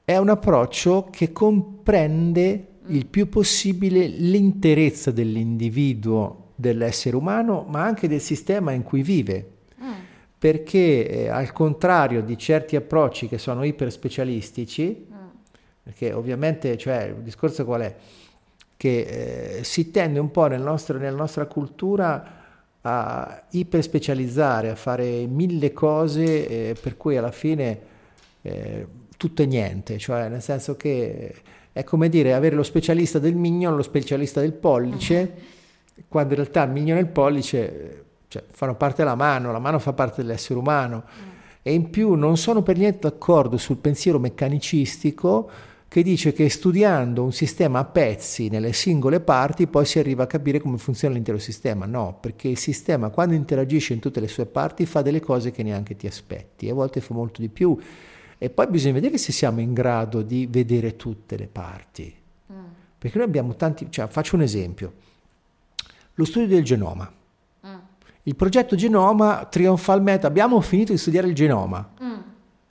è 0.05 0.17
un 0.17 0.29
approccio 0.29 1.07
che 1.09 1.31
comprende 1.31 2.67
il 2.87 3.07
più 3.07 3.27
possibile 3.27 4.05
l'interezza 4.05 5.09
dell'individuo, 5.09 6.51
dell'essere 6.55 7.15
umano, 7.15 7.65
ma 7.67 7.83
anche 7.83 8.07
del 8.07 8.21
sistema 8.21 8.71
in 8.71 8.83
cui 8.83 9.01
vive. 9.01 9.49
Perché 10.37 11.09
eh, 11.09 11.27
al 11.27 11.51
contrario 11.53 12.21
di 12.21 12.37
certi 12.37 12.75
approcci 12.75 13.27
che 13.27 13.39
sono 13.39 13.63
iperspecialistici, 13.63 15.07
perché 15.81 16.13
ovviamente, 16.13 16.77
cioè, 16.77 17.13
il 17.15 17.23
discorso 17.23 17.65
qual 17.65 17.81
è? 17.81 17.95
Che 18.77 19.57
eh, 19.59 19.63
si 19.63 19.91
tende 19.91 20.19
un 20.19 20.31
po' 20.31 20.47
nel 20.47 20.61
nostro, 20.61 20.97
nella 20.97 21.15
nostra 21.15 21.45
cultura 21.45 22.43
a 22.81 23.43
iperspecializzare, 23.51 24.69
a 24.69 24.75
fare 24.75 25.25
mille 25.25 25.73
cose 25.73 26.47
eh, 26.47 26.75
per 26.79 26.97
cui 26.97 27.17
alla 27.17 27.31
fine 27.31 27.79
eh, 28.41 28.87
tutto 29.17 29.41
è 29.41 29.45
niente, 29.45 29.97
cioè 29.97 30.29
nel 30.29 30.41
senso 30.41 30.75
che 30.75 31.33
è 31.71 31.83
come 31.83 32.09
dire 32.09 32.33
avere 32.33 32.55
lo 32.55 32.63
specialista 32.63 33.17
del 33.17 33.35
mignolo, 33.35 33.77
lo 33.77 33.81
specialista 33.81 34.39
del 34.39 34.53
pollice, 34.53 35.33
quando 36.07 36.33
in 36.33 36.39
realtà 36.41 36.63
il 36.63 36.71
mignolo 36.71 36.99
e 36.99 37.03
il 37.03 37.09
pollice 37.09 38.03
cioè, 38.27 38.43
fanno 38.51 38.75
parte 38.75 39.03
della 39.03 39.15
mano, 39.15 39.51
la 39.51 39.59
mano 39.59 39.79
fa 39.79 39.93
parte 39.93 40.21
dell'essere 40.21 40.59
umano. 40.59 41.03
E 41.61 41.73
in 41.73 41.89
più 41.89 42.13
non 42.13 42.37
sono 42.37 42.61
per 42.61 42.77
niente 42.77 42.99
d'accordo 43.01 43.57
sul 43.57 43.77
pensiero 43.77 44.19
meccanicistico 44.19 45.49
che 45.95 46.03
dice 46.03 46.33
che 46.33 46.49
studiando 46.49 47.23
un 47.23 47.31
sistema 47.31 47.79
a 47.79 47.85
pezzi 47.85 48.49
nelle 48.49 48.73
singole 48.73 49.21
parti 49.21 49.65
poi 49.65 49.85
si 49.85 49.97
arriva 49.97 50.23
a 50.23 50.27
capire 50.27 50.59
come 50.59 50.77
funziona 50.77 51.13
l'intero 51.13 51.37
sistema. 51.37 51.85
No, 51.85 52.17
perché 52.19 52.49
il 52.49 52.57
sistema 52.57 53.07
quando 53.07 53.33
interagisce 53.33 53.93
in 53.93 53.99
tutte 53.99 54.19
le 54.19 54.27
sue 54.27 54.45
parti 54.45 54.85
fa 54.85 55.01
delle 55.01 55.21
cose 55.21 55.51
che 55.51 55.63
neanche 55.63 55.95
ti 55.95 56.05
aspetti, 56.05 56.69
a 56.69 56.73
volte 56.73 56.99
fa 56.99 57.13
molto 57.13 57.39
di 57.39 57.47
più. 57.47 57.79
E 58.37 58.49
poi 58.49 58.67
bisogna 58.67 58.95
vedere 58.95 59.17
se 59.17 59.31
siamo 59.31 59.61
in 59.61 59.71
grado 59.71 60.21
di 60.21 60.45
vedere 60.51 60.97
tutte 60.97 61.37
le 61.37 61.47
parti. 61.47 62.13
Perché 62.97 63.17
noi 63.17 63.27
abbiamo 63.27 63.55
tanti, 63.55 63.87
cioè 63.89 64.07
faccio 64.07 64.35
un 64.35 64.41
esempio, 64.41 64.93
lo 66.15 66.25
studio 66.25 66.49
del 66.49 66.65
genoma. 66.65 67.09
Il 68.23 68.35
progetto 68.35 68.75
genoma 68.75 69.45
trionfalmente, 69.49 70.27
abbiamo 70.27 70.59
finito 70.59 70.91
di 70.91 70.97
studiare 70.97 71.29
il 71.29 71.35
genoma. 71.35 71.93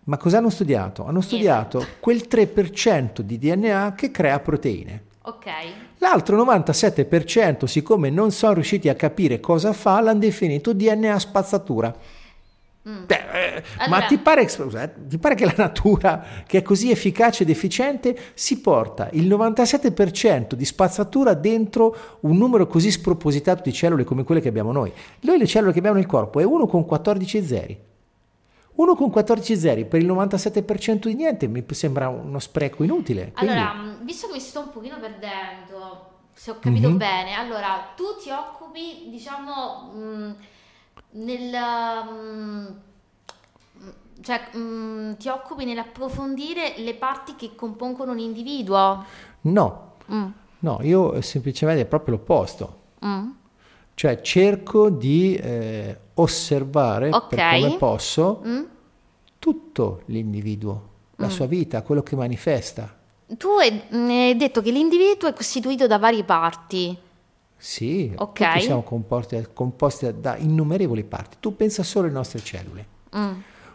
Ma 0.05 0.17
cosa 0.19 0.39
hanno 0.39 0.51
studiato? 0.51 1.07
Hanno 1.07 1.21
studiato 1.21 1.85
quel 2.01 2.27
3% 2.29 3.21
di 3.21 3.39
DNA 3.39 3.95
che 3.97 4.11
crea 4.11 4.39
proteine. 4.41 5.05
Ok. 5.23 5.47
L'altro 5.99 6.37
97%, 6.45 7.65
siccome 7.65 8.11
non 8.11 8.31
sono 8.31 8.53
riusciti 8.55 8.91
a 8.91 8.95
capire 8.95 9.41
cosa 9.41 9.73
fa, 9.73 10.01
l'hanno 10.01 10.19
definito 10.19 10.75
DNA 10.75 11.19
spazzatura. 11.19 11.95
Beh, 12.87 13.15
eh, 13.33 13.63
Allora- 13.79 14.01
Ma 14.01 14.07
ti 14.07 14.19
pare, 14.19 14.47
scusa, 14.47 14.83
eh, 14.83 14.91
ti 15.09 15.17
pare 15.17 15.35
che 15.35 15.47
la 15.47 15.55
natura, 15.57 16.23
che 16.47 16.59
è 16.59 16.63
così 16.63 16.91
efficace 16.91 17.45
ed 17.45 17.49
efficiente, 17.49 18.15
si 18.35 18.61
porta 18.61 19.09
il 19.13 19.27
97% 19.27 20.55
di 20.55 20.67
spazzatura 20.67 21.33
dentro 21.33 21.97
un 22.21 22.37
numero 22.37 22.67
così 22.67 22.91
spropositato 22.91 23.63
di 23.63 23.73
cellule 23.73 24.05
come 24.05 24.23
quelle 24.23 24.43
che 24.43 24.49
abbiamo 24.49 24.71
noi? 24.71 24.93
Noi 25.21 25.39
le 25.39 25.47
cellule 25.47 25.73
che 25.73 25.79
abbiamo 25.79 25.97
nel 25.97 26.05
corpo 26.05 26.41
è 26.41 26.45
1 26.45 26.67
con 26.67 26.85
14 26.85 27.43
zeri. 27.43 27.79
1 28.77 28.95
con 28.97 29.11
14 29.11 29.57
zeri 29.57 29.85
per 29.85 30.01
il 30.01 30.07
97% 30.09 31.07
di 31.07 31.15
niente 31.15 31.47
mi 31.47 31.65
sembra 31.71 32.09
uno 32.09 32.39
spreco 32.41 32.83
inutile. 32.83 33.33
Quindi- 33.33 33.55
Allora, 33.55 33.97
visto 34.03 34.27
che 34.27 34.33
mi 34.35 34.41
sto 34.41 34.61
un 34.61 34.71
pochino 34.71 34.99
perdendo, 34.99 36.09
se 36.33 36.51
ho 36.51 36.59
capito 36.59 36.91
Mhm. 36.91 36.97
bene, 36.97 37.35
allora 37.35 37.93
tu 37.95 38.05
ti 38.21 38.31
occupi, 38.31 39.07
diciamo, 39.11 39.93
mh, 39.95 40.35
nel... 41.13 41.55
mh, 42.11 42.81
cioè, 44.23 44.57
mh, 44.57 45.17
ti 45.19 45.29
occupi 45.29 45.65
nell'approfondire 45.65 46.75
le 46.79 46.95
parti 46.95 47.35
che 47.37 47.55
compongono 47.55 48.13
un 48.13 48.19
individuo. 48.19 49.05
no, 49.43 49.93
Mm, 50.13 50.27
no, 50.61 50.79
io 50.83 51.19
semplicemente 51.23 51.83
è 51.83 51.87
proprio 51.87 52.17
l'opposto. 52.17 52.81
mm, 53.07 53.29
Cioè 53.95 54.21
cerco 54.23 54.91
di 54.91 55.35
eh, 55.37 55.99
osservare 56.15 57.09
Ok. 57.11 57.29
per 57.29 57.49
come 57.51 57.77
posso 57.79 58.43
mm. 58.45 58.63
Tutto 59.45 60.01
l'individuo, 60.07 60.89
la 61.17 61.29
sua 61.29 61.45
vita, 61.45 61.83
quello 61.83 62.03
che 62.03 62.17
manifesta. 62.17 62.97
Tu 63.37 63.47
hai, 63.49 64.37
detto 64.39 64.63
che 64.63 64.71
l'individuo 64.71 65.29
è 65.29 65.35
costituito 65.35 65.87
da 65.87 65.99
varie 65.99 66.25
parti. 66.25 66.97
Sì, 67.55 68.11
Ok. 68.17 68.33
tutti 68.43 68.61
siamo 68.63 68.83
composti, 68.83 69.47
composti 69.53 70.11
da 70.19 70.39
innumerevoli 70.39 71.05
parti. 71.05 71.37
Tu 71.41 71.55
pensa 71.57 71.83
solo 71.83 72.07
alle 72.07 72.15
nostre 72.15 72.41
cellule. 72.41 72.87
Mm, 73.15 73.33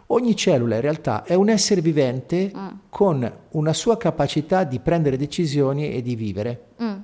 Ogni 0.08 0.36
cellula 0.36 0.74
in 0.74 0.82
realtà 0.82 1.22
è 1.24 1.36
un 1.36 1.50
essere 1.50 1.82
vivente 1.82 2.52
Mm. 2.56 2.68
con 2.90 3.32
una 3.52 3.74
sua 3.74 3.96
capacità 3.96 4.64
di 4.64 4.80
prendere 4.80 5.18
decisioni 5.18 5.94
e 5.94 6.02
di 6.02 6.16
vivere. 6.16 6.66
mm. 6.82 6.98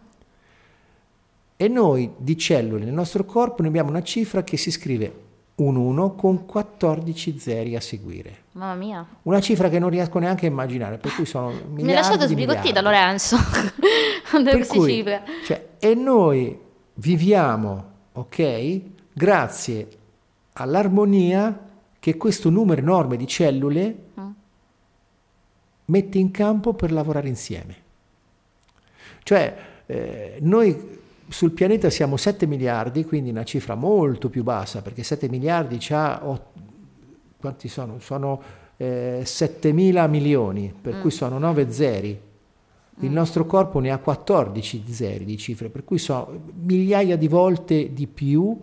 E 1.58 1.67
noi 1.67 2.12
di 2.17 2.36
cellule 2.36 2.84
nel 2.84 2.93
nostro 2.95 3.23
corpo 3.25 3.62
ne 3.62 3.67
abbiamo 3.67 3.89
una 3.91 4.01
cifra 4.01 4.43
che 4.43 4.58
si 4.58 4.71
scrive 4.71 5.23
un 5.56 5.76
1 5.76 6.15
con 6.15 6.46
14 6.46 7.39
zeri 7.39 7.76
a 7.76 7.82
seguire. 7.82 8.44
Mamma 8.54 8.76
mia. 8.76 9.06
Una 9.24 9.39
cifra 9.39 9.70
che 9.70 9.80
non 9.80 9.89
riesco 9.89 10.20
neanche 10.20 10.46
a 10.46 10.50
immaginare, 10.50 10.98
per 10.98 11.13
cui 11.13 11.26
sono 11.26 11.50
miliardi 11.50 11.84
Mi 11.84 11.89
hai 11.89 11.96
lasciato 11.96 12.28
sbigottita. 12.28 12.82
Lorenzo. 12.82 13.38
Per 14.32 14.68
cui, 14.68 15.04
cioè, 15.46 15.68
e 15.80 15.94
noi 15.94 16.60
viviamo, 16.96 17.91
ok, 18.13 18.82
grazie 19.13 19.88
all'armonia 20.54 21.58
che 22.00 22.18
questo 22.18 22.50
numero 22.50 22.82
enorme 22.82 23.15
di 23.18 23.28
cellule 23.28 23.96
Mm. 24.20 24.30
mette 25.86 26.18
in 26.18 26.32
campo 26.32 26.74
per 26.74 26.91
lavorare 26.91 27.28
insieme. 27.28 27.76
Cioè, 29.24 29.58
eh, 29.86 30.38
noi 30.41 31.00
sul 31.28 31.52
pianeta 31.52 31.90
siamo 31.90 32.18
7 32.18 32.46
miliardi, 32.46 33.06
quindi 33.06 33.30
una 33.30 33.44
cifra 33.44 33.76
molto 33.76 34.30
più 34.30 34.44
bassa, 34.44 34.82
perché 34.82 35.04
7 35.04 35.28
miliardi 35.30 35.80
ot- 35.92 36.54
quanti 37.38 37.68
sono? 37.68 38.00
Sono 38.00 38.42
eh, 38.78 39.22
7 39.24 39.72
mila 39.72 40.08
milioni, 40.08 40.74
per 40.80 41.00
cui 41.02 41.12
sono 41.12 41.38
9 41.38 41.72
zeri. 41.72 42.22
Il 43.00 43.12
nostro 43.12 43.46
corpo 43.46 43.80
ne 43.80 43.92
ha 43.92 43.98
14 43.98 44.84
zeri 44.88 45.26
di 45.26 45.38
cifre, 45.38 45.70
per 45.70 45.84
cui 45.84 45.98
sono 45.98 46.30
migliaia 46.54 47.18
di 47.18 47.28
volte 47.28 47.92
di 47.92 48.08
più 48.08 48.58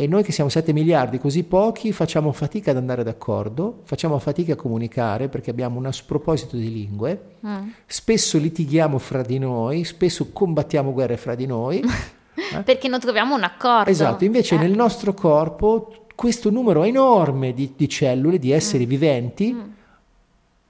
e 0.00 0.06
noi 0.06 0.22
che 0.22 0.32
siamo 0.32 0.48
7 0.48 0.72
miliardi, 0.72 1.18
così 1.18 1.42
pochi, 1.44 1.92
facciamo 1.92 2.32
fatica 2.32 2.70
ad 2.70 2.78
andare 2.78 3.02
d'accordo, 3.04 3.80
facciamo 3.84 4.18
fatica 4.18 4.54
a 4.54 4.56
comunicare 4.56 5.28
perché 5.28 5.50
abbiamo 5.50 5.78
uno 5.78 5.92
sproposito 5.92 6.56
di 6.56 6.72
lingue, 6.72 7.22
Mm. 7.46 7.68
spesso 7.84 8.38
litighiamo 8.38 8.96
fra 8.98 9.20
di 9.22 9.38
noi, 9.38 9.84
spesso 9.84 10.30
combattiamo 10.32 10.92
guerre 10.92 11.18
fra 11.18 11.34
di 11.34 11.44
noi. 11.44 11.82
eh? 12.34 12.62
Perché 12.62 12.88
non 12.88 12.98
troviamo 12.98 13.34
un 13.34 13.42
accordo. 13.42 13.90
Esatto, 13.90 14.24
invece 14.24 14.54
Eh, 14.54 14.58
nel 14.58 14.72
nostro 14.74 15.12
corpo 15.12 16.06
questo 16.14 16.48
numero 16.50 16.82
enorme 16.84 17.52
di, 17.52 17.74
di 17.76 17.86
cellule, 17.88 18.38
di 18.38 18.52
esseri 18.52 18.86
Mm. 18.86 18.88
viventi, 18.88 19.56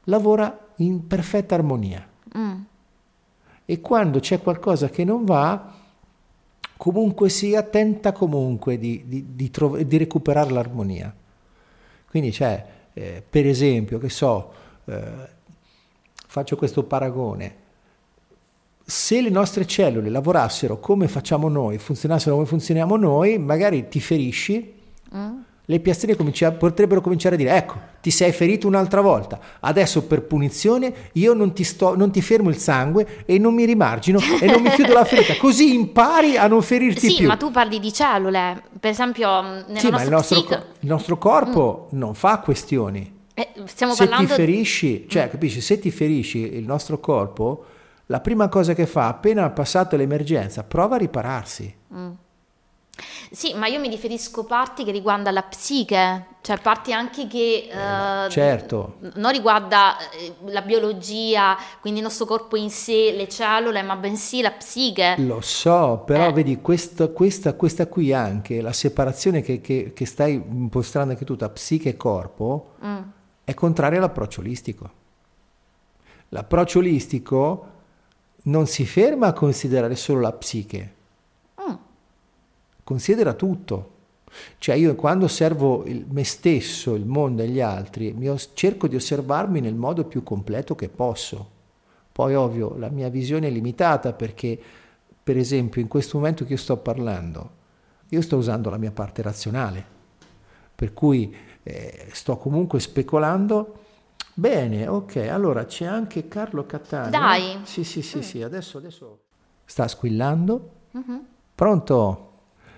lavora 0.04 0.58
in 0.76 1.06
perfetta 1.06 1.54
armonia. 1.54 2.04
mm. 2.36 2.54
E 3.64 3.80
quando 3.80 4.18
c'è 4.18 4.40
qualcosa 4.40 4.88
che 4.88 5.04
non 5.04 5.24
va, 5.24 5.74
comunque 6.80 7.28
sia, 7.28 7.62
tenta 7.62 8.12
comunque 8.12 8.78
di, 8.78 9.02
di- 9.06 9.34
di 9.34 9.50
trov- 9.50 9.82
di 9.82 9.96
recuperare 9.98 10.50
l'armonia. 10.50 11.14
Quindi 12.08 12.30
c'è, 12.30 12.64
eh, 12.94 13.22
per 13.28 13.44
esempio, 13.46 13.98
che 13.98 14.08
so, 14.08 14.50
eh, 14.86 15.02
faccio 16.26 16.56
questo 16.56 16.84
paragone, 16.84 17.54
se 18.82 19.20
le 19.20 19.28
nostre 19.28 19.66
cellule 19.66 20.08
lavorassero 20.08 20.80
come 20.80 21.06
facciamo 21.06 21.48
noi, 21.48 21.76
funzionassero 21.76 22.34
come 22.34 22.46
funzioniamo 22.46 22.96
noi, 22.96 23.38
magari 23.38 23.86
ti 23.88 24.00
ferisci, 24.00 24.78
Mm. 25.14 25.38
Le 25.70 25.78
piastrine 25.78 26.16
comincia- 26.16 26.50
potrebbero 26.50 27.00
cominciare 27.00 27.36
a 27.36 27.38
dire 27.38 27.54
ecco 27.54 27.78
ti 28.02 28.10
sei 28.10 28.32
ferito 28.32 28.66
un'altra 28.66 29.00
volta. 29.00 29.38
Adesso 29.60 30.02
per 30.06 30.22
punizione 30.22 30.92
io 31.12 31.32
non 31.32 31.52
ti, 31.52 31.62
sto, 31.62 31.94
non 31.96 32.10
ti 32.10 32.20
fermo 32.20 32.48
il 32.48 32.56
sangue 32.56 33.22
e 33.24 33.38
non 33.38 33.54
mi 33.54 33.64
rimargino 33.66 34.18
e 34.40 34.46
non 34.46 34.62
mi 34.62 34.70
chiudo 34.70 34.92
la 34.94 35.04
ferita. 35.04 35.36
Così 35.38 35.74
impari 35.74 36.36
a 36.36 36.48
non 36.48 36.60
ferirti 36.62 37.08
Sì, 37.10 37.16
più. 37.18 37.26
ma 37.28 37.36
tu 37.36 37.50
parli 37.52 37.78
di 37.78 37.92
cellule. 37.92 38.62
Per 38.80 38.90
esempio, 38.90 39.28
mh, 39.42 39.64
nella 39.68 39.78
sì 39.78 39.90
ma 39.90 40.02
il 40.02 40.10
nostro, 40.10 40.40
psiche- 40.40 40.56
co- 40.56 40.64
il 40.80 40.88
nostro 40.88 41.18
corpo 41.18 41.86
non 41.92 42.14
fa 42.14 42.38
questioni. 42.38 43.18
Eh, 43.34 43.48
stiamo 43.66 43.94
se 43.94 44.04
parlando 44.06 44.28
ti 44.28 44.34
ferisci 44.40 45.06
cioè 45.08 45.30
capisci? 45.30 45.60
Se 45.60 45.78
ti 45.78 45.90
ferisci 45.90 46.38
il 46.56 46.64
nostro 46.64 46.98
corpo 46.98 47.64
la 48.06 48.20
prima 48.20 48.48
cosa 48.48 48.74
che 48.74 48.86
fa 48.86 49.06
appena 49.06 49.48
passato 49.50 49.94
l'emergenza 49.96 50.64
prova 50.64 50.96
a 50.96 50.98
ripararsi 50.98 51.74
Sì, 53.32 53.54
ma 53.54 53.68
io 53.68 53.78
mi 53.78 53.88
riferisco 53.88 54.42
parti 54.42 54.82
che 54.82 54.90
riguardano 54.90 55.36
la 55.36 55.44
psiche, 55.44 56.26
cioè 56.40 56.58
parti 56.58 56.92
anche 56.92 57.28
che 57.28 57.68
eh, 57.70 58.28
certo. 58.28 58.96
non 59.14 59.30
riguarda 59.30 59.96
eh, 60.10 60.34
la 60.46 60.62
biologia, 60.62 61.56
quindi 61.80 62.00
il 62.00 62.06
nostro 62.06 62.26
corpo 62.26 62.56
in 62.56 62.70
sé, 62.70 63.12
le 63.12 63.28
cellule, 63.28 63.82
ma 63.82 63.94
bensì 63.94 64.40
la 64.40 64.50
psiche. 64.50 65.14
Lo 65.18 65.40
so, 65.42 66.02
però 66.04 66.26
eh. 66.26 66.32
vedi 66.32 66.60
questa, 66.60 67.06
questa, 67.06 67.54
questa, 67.54 67.86
qui 67.86 68.12
anche, 68.12 68.60
la 68.60 68.72
separazione 68.72 69.42
che, 69.42 69.60
che, 69.60 69.92
che, 69.94 70.06
stai 70.06 70.34
impostando 70.34 71.12
anche 71.12 71.24
tu 71.24 71.36
tra 71.36 71.48
psiche 71.50 71.90
e 71.90 71.96
corpo, 71.96 72.72
mm. 72.84 72.98
è 73.44 73.54
contraria 73.54 73.98
all'approccio 73.98 74.40
olistico. 74.40 74.90
L'approccio 76.30 76.80
olistico 76.80 77.68
non 78.42 78.66
si 78.66 78.84
ferma 78.84 79.28
a 79.28 79.32
considerare 79.32 79.94
solo 79.94 80.18
la 80.18 80.32
psiche. 80.32 80.94
Considera 82.90 83.34
tutto. 83.34 83.98
Cioè 84.58 84.74
io 84.74 84.96
quando 84.96 85.26
osservo 85.26 85.84
il, 85.86 86.06
me 86.08 86.24
stesso, 86.24 86.96
il 86.96 87.06
mondo 87.06 87.42
e 87.42 87.46
gli 87.46 87.60
altri, 87.60 88.12
mi, 88.12 88.28
cerco 88.54 88.88
di 88.88 88.96
osservarmi 88.96 89.60
nel 89.60 89.76
modo 89.76 90.06
più 90.06 90.24
completo 90.24 90.74
che 90.74 90.88
posso. 90.88 91.58
Poi 92.10 92.34
ovvio 92.34 92.76
la 92.76 92.88
mia 92.88 93.08
visione 93.08 93.46
è 93.46 93.50
limitata 93.50 94.12
perché 94.12 94.58
per 95.22 95.36
esempio 95.36 95.80
in 95.80 95.86
questo 95.86 96.18
momento 96.18 96.44
che 96.44 96.54
io 96.54 96.58
sto 96.58 96.78
parlando, 96.78 97.50
io 98.08 98.20
sto 98.22 98.36
usando 98.36 98.70
la 98.70 98.76
mia 98.76 98.90
parte 98.90 99.22
razionale, 99.22 99.84
per 100.74 100.92
cui 100.92 101.32
eh, 101.62 102.08
sto 102.10 102.38
comunque 102.38 102.80
speculando. 102.80 103.84
Bene, 104.34 104.88
ok, 104.88 105.28
allora 105.30 105.64
c'è 105.64 105.84
anche 105.84 106.26
Carlo 106.26 106.66
Cattaneo. 106.66 107.10
Dai. 107.10 107.60
Sì, 107.62 107.84
sì, 107.84 108.02
sì, 108.02 108.18
mm. 108.18 108.22
sì, 108.22 108.42
adesso, 108.42 108.78
adesso 108.78 109.20
sta 109.64 109.86
squillando. 109.86 110.70
Mm-hmm. 110.96 111.18
Pronto? 111.54 112.29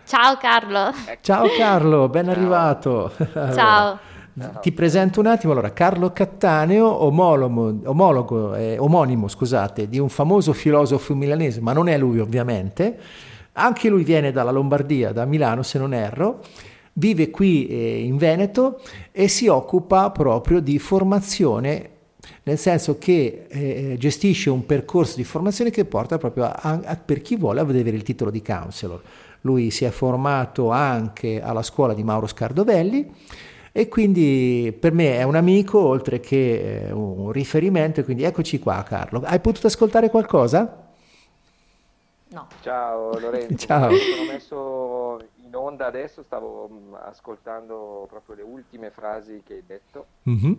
Ciao 0.04 0.36
Carlo. 0.36 0.92
Ciao 1.20 1.46
Carlo, 1.56 2.08
ben 2.08 2.24
Ciao. 2.24 2.32
arrivato. 2.34 3.12
Allora, 3.32 3.52
Ciao. 3.52 4.60
Ti 4.60 4.72
presento 4.72 5.20
un 5.20 5.26
attimo, 5.26 5.52
allora, 5.52 5.74
Carlo 5.74 6.10
Cattaneo, 6.12 6.86
omologo, 7.04 7.80
omologo 7.84 8.54
eh, 8.54 8.78
omonimo 8.78 9.28
scusate, 9.28 9.88
di 9.90 9.98
un 9.98 10.08
famoso 10.08 10.54
filosofo 10.54 11.14
milanese, 11.14 11.60
ma 11.60 11.74
non 11.74 11.86
è 11.88 11.98
lui 11.98 12.18
ovviamente, 12.18 12.98
anche 13.52 13.90
lui 13.90 14.04
viene 14.04 14.32
dalla 14.32 14.50
Lombardia, 14.50 15.12
da 15.12 15.26
Milano 15.26 15.62
se 15.62 15.78
non 15.78 15.92
erro, 15.92 16.40
vive 16.94 17.28
qui 17.28 17.66
eh, 17.66 18.04
in 18.04 18.16
Veneto 18.16 18.80
e 19.12 19.28
si 19.28 19.48
occupa 19.48 20.10
proprio 20.10 20.60
di 20.60 20.78
formazione 20.78 21.90
nel 22.44 22.58
senso 22.58 22.98
che 22.98 23.46
eh, 23.48 23.96
gestisce 23.98 24.48
un 24.50 24.64
percorso 24.64 25.16
di 25.16 25.24
formazione 25.24 25.70
che 25.70 25.84
porta 25.84 26.18
proprio 26.18 26.44
a, 26.44 26.80
a, 26.84 26.96
per 26.96 27.20
chi 27.20 27.36
vuole 27.36 27.60
a 27.60 27.64
vedere 27.64 27.96
il 27.96 28.02
titolo 28.02 28.30
di 28.30 28.42
counselor. 28.42 29.00
Lui 29.42 29.70
si 29.70 29.84
è 29.84 29.90
formato 29.90 30.70
anche 30.70 31.40
alla 31.40 31.62
scuola 31.62 31.94
di 31.94 32.02
Mauro 32.02 32.26
Scardovelli 32.26 33.14
e 33.72 33.88
quindi 33.88 34.76
per 34.78 34.92
me 34.92 35.16
è 35.16 35.22
un 35.22 35.34
amico 35.34 35.78
oltre 35.78 36.20
che 36.20 36.88
eh, 36.88 36.92
un 36.92 37.32
riferimento, 37.32 38.04
quindi 38.04 38.24
eccoci 38.24 38.58
qua 38.58 38.82
Carlo. 38.82 39.22
Hai 39.24 39.40
potuto 39.40 39.66
ascoltare 39.68 40.10
qualcosa? 40.10 40.90
No. 42.28 42.46
Ciao 42.60 43.18
Lorenzo, 43.18 43.56
Ciao. 43.66 43.90
sono 43.90 44.30
messo 44.30 45.18
in 45.44 45.54
onda 45.54 45.86
adesso, 45.86 46.22
stavo 46.22 46.68
mm, 46.70 46.94
ascoltando 46.94 48.06
proprio 48.08 48.36
le 48.36 48.42
ultime 48.42 48.90
frasi 48.90 49.42
che 49.44 49.54
hai 49.54 49.62
detto. 49.66 50.06
Mm-hmm. 50.28 50.52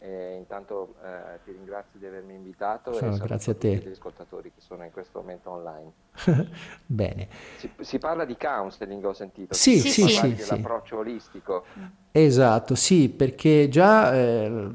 E 0.00 0.36
intanto 0.36 0.94
eh, 1.02 1.40
ti 1.44 1.52
ringrazio 1.52 1.98
di 1.98 2.06
avermi 2.06 2.34
invitato 2.34 2.90
oh, 2.90 2.98
e 2.98 3.18
grazie 3.18 3.52
a 3.52 3.54
te. 3.54 3.76
gli 3.76 3.90
ascoltatori 3.90 4.52
che 4.54 4.60
sono 4.60 4.84
in 4.84 4.90
questo 4.90 5.20
momento 5.20 5.50
online. 5.50 5.92
Bene. 6.86 7.28
Si, 7.56 7.70
si, 7.80 7.98
parla 7.98 8.24
di 8.24 8.36
counseling, 8.36 9.04
ho 9.04 9.12
sentito. 9.12 9.54
Sì, 9.54 9.78
sì, 9.78 9.90
sì. 9.90 10.08
sì, 10.08 10.36
sì. 10.36 10.50
L'approccio 10.50 10.98
olistico. 10.98 11.64
Esatto, 12.12 12.74
sì, 12.74 13.08
perché 13.08 13.68
già... 13.68 14.14
Eh, 14.14 14.70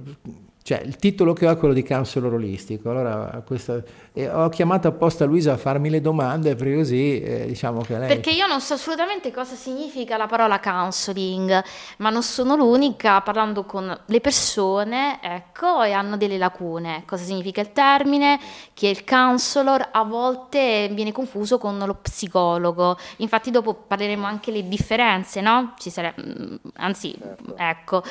cioè, 0.63 0.79
il 0.85 0.97
titolo 0.97 1.33
che 1.33 1.47
ho 1.47 1.51
è 1.51 1.57
quello 1.57 1.73
di 1.73 1.83
counselor 1.83 2.33
olistico. 2.33 2.91
Allora, 2.91 3.41
questa, 3.45 3.81
eh, 4.13 4.29
ho 4.29 4.47
chiamato 4.49 4.87
apposta 4.87 5.25
Luisa 5.25 5.53
a 5.53 5.57
farmi 5.57 5.89
le 5.89 6.01
domande 6.01 6.55
perché 6.55 6.75
così 6.75 7.19
eh, 7.19 7.45
diciamo 7.47 7.81
che 7.81 7.97
lei. 7.97 8.07
Perché 8.07 8.29
io 8.29 8.45
non 8.45 8.61
so 8.61 8.75
assolutamente 8.75 9.31
cosa 9.31 9.55
significa 9.55 10.17
la 10.17 10.27
parola 10.27 10.59
counseling, 10.59 11.63
ma 11.97 12.11
non 12.11 12.21
sono 12.21 12.55
l'unica 12.55 13.21
parlando 13.21 13.63
con 13.63 13.99
le 14.05 14.21
persone, 14.21 15.19
ecco, 15.23 15.81
e 15.81 15.93
hanno 15.93 16.15
delle 16.15 16.37
lacune. 16.37 17.03
Cosa 17.07 17.23
significa 17.23 17.61
il 17.61 17.71
termine? 17.71 18.39
Chi 18.73 18.85
è 18.85 18.89
il 18.89 19.03
counselor? 19.03 19.89
A 19.91 20.03
volte 20.03 20.89
viene 20.93 21.11
confuso 21.11 21.57
con 21.57 21.79
lo 21.79 21.95
psicologo. 21.95 22.97
Infatti, 23.17 23.49
dopo 23.49 23.73
parleremo 23.73 24.27
anche 24.27 24.51
delle 24.51 24.67
differenze, 24.67 25.41
no? 25.41 25.73
Ci 25.79 25.89
sare... 25.89 26.13
Mm, 26.21 26.55
anzi, 26.75 27.15
certo. 27.17 27.55
ecco. 27.57 28.03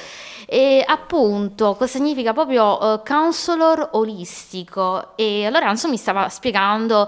E 0.47 0.83
appunto, 0.85 1.75
cosa 1.75 1.87
significa? 1.87 2.33
Proprio 2.40 2.79
uh, 2.83 3.03
counselor 3.05 3.90
olistico 3.92 5.12
e 5.14 5.44
allora 5.44 5.68
Anso 5.68 5.88
mi 5.88 5.98
stava 5.98 6.31
spiegando 6.31 7.07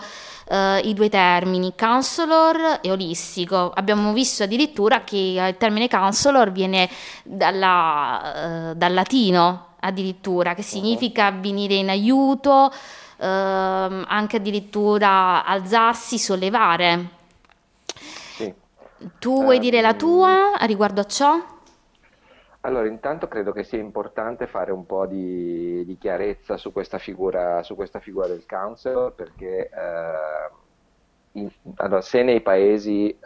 uh, 0.49 0.87
i 0.87 0.93
due 0.93 1.09
termini, 1.09 1.75
counselor 1.75 2.81
e 2.83 2.91
olistico. 2.91 3.73
Abbiamo 3.75 4.13
visto 4.13 4.43
addirittura 4.43 5.05
che 5.05 5.17
il 5.49 5.57
termine 5.57 5.89
counselor 5.89 6.53
viene 6.53 6.91
dalla, 7.25 8.71
uh, 8.71 8.75
dal 8.75 8.93
latino 8.93 9.69
addirittura, 9.81 10.55
che 10.55 10.63
significa 10.63 11.31
venire 11.31 11.75
in 11.75 11.89
aiuto, 11.89 12.73
ehm, 13.17 14.05
anche 14.07 14.37
addirittura 14.37 15.45
alzarsi, 15.45 16.21
sollevare. 16.21 17.09
Sì. 18.37 18.55
Tu 19.19 19.43
vuoi 19.43 19.59
dire 19.59 19.81
la 19.81 19.95
tua 19.95 20.53
riguardo 20.61 21.01
a 21.01 21.05
ciò? 21.05 21.52
Allora, 22.65 22.87
intanto 22.87 23.27
credo 23.27 23.51
che 23.51 23.65
sia 23.65 23.81
importante 23.81 24.47
fare 24.47 24.71
un 24.71 24.87
po' 24.87 25.07
di, 25.07 25.85
di 25.85 25.99
chiarezza 25.99 26.57
su 26.57 26.73
questa, 26.73 26.99
figura, 26.99 27.63
su 27.65 27.75
questa 27.75 27.99
figura 27.99 28.29
del 28.29 28.45
counselor 28.47 29.13
perché 29.15 29.69
eh, 29.69 30.51
in, 31.33 31.51
allora, 31.77 32.01
se 32.03 32.23
nei 32.23 32.41
paesi 32.41 33.09
eh, 33.09 33.19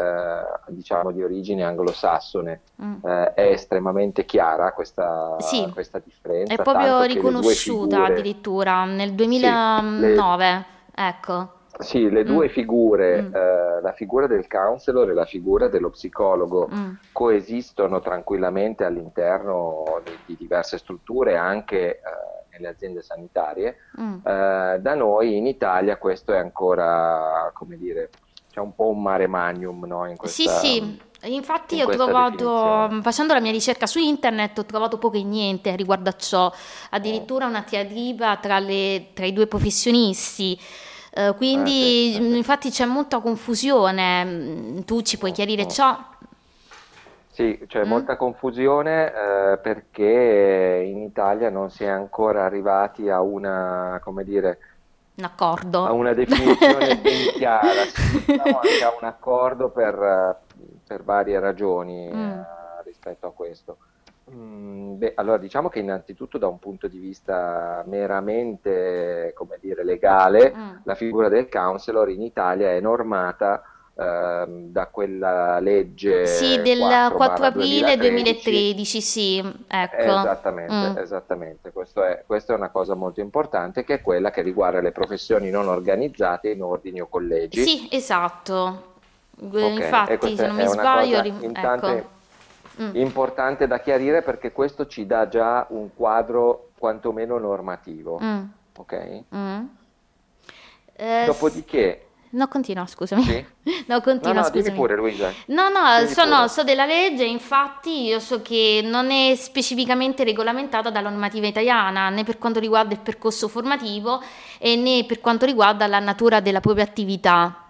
diciamo 0.69 1.11
di 1.11 1.23
origine 1.23 1.65
anglosassone 1.65 2.61
mm. 2.83 2.95
eh, 3.05 3.35
è 3.35 3.43
estremamente 3.49 4.25
chiara 4.25 4.73
questa, 4.73 5.37
sì, 5.41 5.69
questa 5.71 6.01
differenza, 6.03 6.55
è 6.55 6.63
proprio 6.63 7.03
riconosciuta 7.03 7.97
figure, 7.97 8.13
addirittura 8.13 8.85
nel 8.87 9.13
2009, 9.13 10.45
sì, 10.47 10.47
le, 10.47 10.65
ecco. 10.95 11.56
Sì, 11.79 12.09
le 12.11 12.25
due 12.25 12.47
mm. 12.47 12.51
figure, 12.51 13.23
mm. 13.23 13.35
Eh, 13.35 13.81
la 13.83 13.93
figura 13.93 14.27
del 14.27 14.47
counselor 14.49 15.11
e 15.11 15.15
la 15.15 15.27
figura 15.27 15.69
dello 15.69 15.91
psicologo, 15.91 16.69
mm. 16.73 16.93
coesistono 17.13 18.01
tranquillamente 18.01 18.85
all'interno 18.85 20.01
di, 20.05 20.17
di 20.25 20.37
diverse 20.37 20.79
strutture, 20.79 21.37
anche 21.37 21.77
eh, 21.77 22.01
nelle 22.53 22.69
aziende 22.69 23.03
sanitarie. 23.03 23.77
Mm. 24.01 24.15
Eh, 24.25 24.79
da 24.81 24.95
noi 24.95 25.37
in 25.37 25.47
Italia 25.47 25.97
questo 25.99 26.33
è 26.33 26.39
ancora, 26.39 27.51
come 27.53 27.77
dire, 27.77 28.11
c'è 28.51 28.61
un 28.61 28.75
po' 28.75 28.89
un 28.89 29.03
mare 29.03 29.27
magnum 29.27 29.85
no, 29.85 30.07
in 30.09 30.17
questa... 30.17 30.51
Sì, 30.51 30.67
sì. 30.67 31.05
Infatti 31.25 31.83
ho 31.83 31.89
trovato, 31.89 33.01
facendo 33.03 33.33
la 33.33 33.41
mia 33.41 33.51
ricerca 33.51 33.87
su 33.87 33.99
internet, 33.99 34.59
ho 34.59 34.65
trovato 34.65 34.99
poco 34.99 35.17
e 35.17 35.25
niente 35.25 35.75
riguardo 35.75 36.09
a 36.09 36.13
ciò, 36.13 36.53
addirittura 36.91 37.47
una 37.47 37.65
diatriba 37.69 38.37
tra, 38.37 38.59
le, 38.59 39.09
tra 39.13 39.27
i 39.27 39.33
due 39.33 39.47
professionisti. 39.47 40.59
Uh, 41.17 41.35
quindi 41.35 42.11
eh, 42.11 42.21
sì, 42.21 42.37
infatti 42.37 42.69
c'è 42.69 42.85
molta 42.85 43.21
confusione, 43.21 44.25
mm, 44.25 44.79
tu 44.81 45.01
ci 45.01 45.17
puoi 45.17 45.33
chiarire 45.33 45.67
ciò? 45.67 45.97
Sì, 47.31 47.59
c'è 47.67 47.87
mm. 47.87 47.89
molta 47.89 48.17
confusione 48.17 49.07
eh, 49.07 49.57
perché 49.57 50.83
in 50.87 50.99
Italia 50.99 51.49
non 51.49 51.71
si 51.71 51.85
è 51.85 51.89
ancora 51.89 52.45
arrivati 52.45 53.09
a 53.09 53.23
una, 53.23 53.99
come 54.05 54.25
dire, 54.25 54.59
un 55.17 55.25
accordo. 55.25 55.87
A 55.87 55.93
una 55.93 56.13
definizione 56.13 56.97
ben 57.01 57.33
chiara, 57.35 57.81
anche 58.27 58.85
a 58.85 58.95
un 59.01 59.09
accordo 59.09 59.71
per, 59.71 60.39
per 60.87 61.03
varie 61.03 61.41
ragioni 61.41 62.11
mm. 62.13 62.31
eh, 62.31 62.47
rispetto 62.85 63.27
a 63.27 63.33
questo. 63.33 63.79
Mm, 64.31 64.99
beh, 64.99 65.13
allora 65.15 65.39
diciamo 65.39 65.69
che 65.69 65.79
innanzitutto 65.79 66.37
da 66.37 66.49
un 66.49 66.59
punto 66.59 66.89
di 66.89 66.99
vista 66.99 67.85
meramente, 67.87 69.33
come 69.35 69.59
dire, 69.61 69.85
legale, 69.85 70.53
mm. 70.55 70.66
La 70.87 70.95
figura 70.95 71.29
del 71.29 71.49
counselor 71.49 72.09
in 72.11 72.23
Italia 72.23 72.71
è 72.71 72.81
normata 72.81 73.63
eh, 73.93 74.45
da 74.47 74.87
quella 74.87 75.59
legge 75.59 76.27
sì, 76.27 76.63
del 76.63 76.79
4, 76.79 77.17
4 77.17 77.45
aprile 77.47 77.97
2013, 77.97 79.01
sì, 79.01 79.39
ecco. 79.67 79.97
Esattamente, 79.97 80.73
mm. 80.75 80.97
esattamente. 80.99 81.73
Questo 81.73 82.05
è, 82.05 82.23
questa 82.25 82.53
è 82.53 82.57
una 82.57 82.71
cosa 82.71 82.95
molto 82.95 83.21
importante 83.21 83.83
che 83.85 83.95
è 83.95 84.01
quella 84.01 84.31
che 84.31 84.43
riguarda 84.43 84.81
le 84.81 84.93
professioni 84.93 85.51
non 85.51 85.67
organizzate 85.67 86.51
in 86.51 86.63
ordini 86.63 87.01
o 87.01 87.09
collegi. 87.09 87.65
Sì, 87.65 87.89
esatto. 87.91 88.95
Okay. 89.39 89.75
Infatti, 89.75 90.37
se 90.37 90.47
non 90.47 90.57
mi 90.57 90.67
sbaglio, 90.67 91.21
cosa, 91.21 91.75
ecco 91.75 92.15
mm. 92.81 92.91
importante 92.95 93.67
da 93.67 93.81
chiarire 93.81 94.23
perché 94.23 94.53
questo 94.53 94.87
ci 94.87 95.05
dà 95.05 95.27
già 95.27 95.67
un 95.71 95.89
quadro 95.95 96.69
quantomeno 96.79 97.39
normativo. 97.39 98.21
Mm. 98.23 98.45
Ok? 98.77 99.23
Mm. 99.35 99.65
Eh, 100.99 101.25
Dopodiché, 101.27 102.03
No, 102.31 102.49
continua, 102.49 102.87
scusami. 102.87 103.23
Sì? 103.23 103.47
No, 103.89 104.01
continua, 104.01 104.33
no, 104.35 104.41
no, 104.41 104.45
scusami. 104.45 104.63
dimmi 104.65 104.77
pure, 104.77 104.97
Luisa. 104.97 105.33
No, 105.47 105.69
no, 105.69 106.07
so, 106.07 106.25
no, 106.25 106.49
so 106.49 106.65
della 106.65 106.85
legge, 106.85 107.25
infatti 107.25 108.07
io 108.07 108.19
so 108.21 108.43
che 108.43 108.81
non 108.85 109.11
è 109.11 109.35
specificamente 109.37 110.25
regolamentata 110.25 110.91
dalla 110.91 111.09
normativa 111.09 111.47
italiana, 111.47 112.09
né 112.11 112.25
per 112.25 112.39
quanto 112.39 112.59
riguarda 112.61 112.93
il 112.95 113.01
percorso 113.01 113.49
formativo 113.49 114.21
e 114.59 114.77
né 114.77 115.05
per 115.07 115.21
quanto 115.21 115.47
riguarda 115.47 115.87
la 115.87 116.01
natura 116.01 116.41
della 116.41 116.61
propria 116.61 116.85
attività 116.85 117.65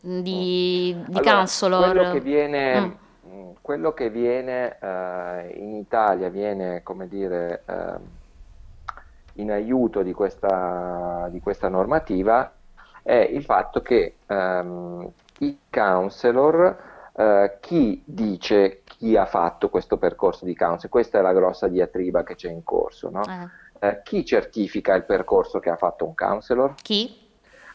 di, 0.00 0.94
di 1.06 1.18
Allora, 1.18 1.34
counselor. 1.36 1.84
quello 1.92 2.12
che 2.12 2.20
viene, 2.20 2.80
Mm. 2.80 3.30
mh, 3.30 3.54
quello 3.60 3.92
che 3.92 4.10
viene 4.10 4.78
eh, 4.80 5.54
in 5.58 5.74
Italia 5.74 6.28
viene, 6.28 6.82
come 6.82 7.08
dire, 7.08 7.62
ehm, 7.66 8.00
in 9.34 9.50
aiuto 9.52 10.02
di 10.02 10.12
questa, 10.12 11.28
di 11.30 11.40
questa 11.40 11.68
normativa 11.68 12.52
è 13.08 13.26
il 13.32 13.42
fatto 13.42 13.80
che 13.80 14.16
ehm, 14.26 15.10
i 15.38 15.58
counselor, 15.70 16.76
eh, 17.16 17.56
chi 17.58 18.02
dice 18.04 18.82
chi 18.84 19.16
ha 19.16 19.24
fatto 19.24 19.70
questo 19.70 19.96
percorso 19.96 20.44
di 20.44 20.54
counselor, 20.54 20.90
questa 20.90 21.18
è 21.18 21.22
la 21.22 21.32
grossa 21.32 21.68
diatriba 21.68 22.22
che 22.22 22.34
c'è 22.34 22.50
in 22.50 22.62
corso, 22.62 23.08
no? 23.08 23.22
Eh, 23.22 23.66
Eh, 23.80 24.00
chi 24.02 24.26
certifica 24.26 24.94
il 24.94 25.04
percorso 25.04 25.58
che 25.58 25.70
ha 25.70 25.76
fatto 25.76 26.04
un 26.04 26.14
counselor? 26.14 26.74
chi? 26.82 27.26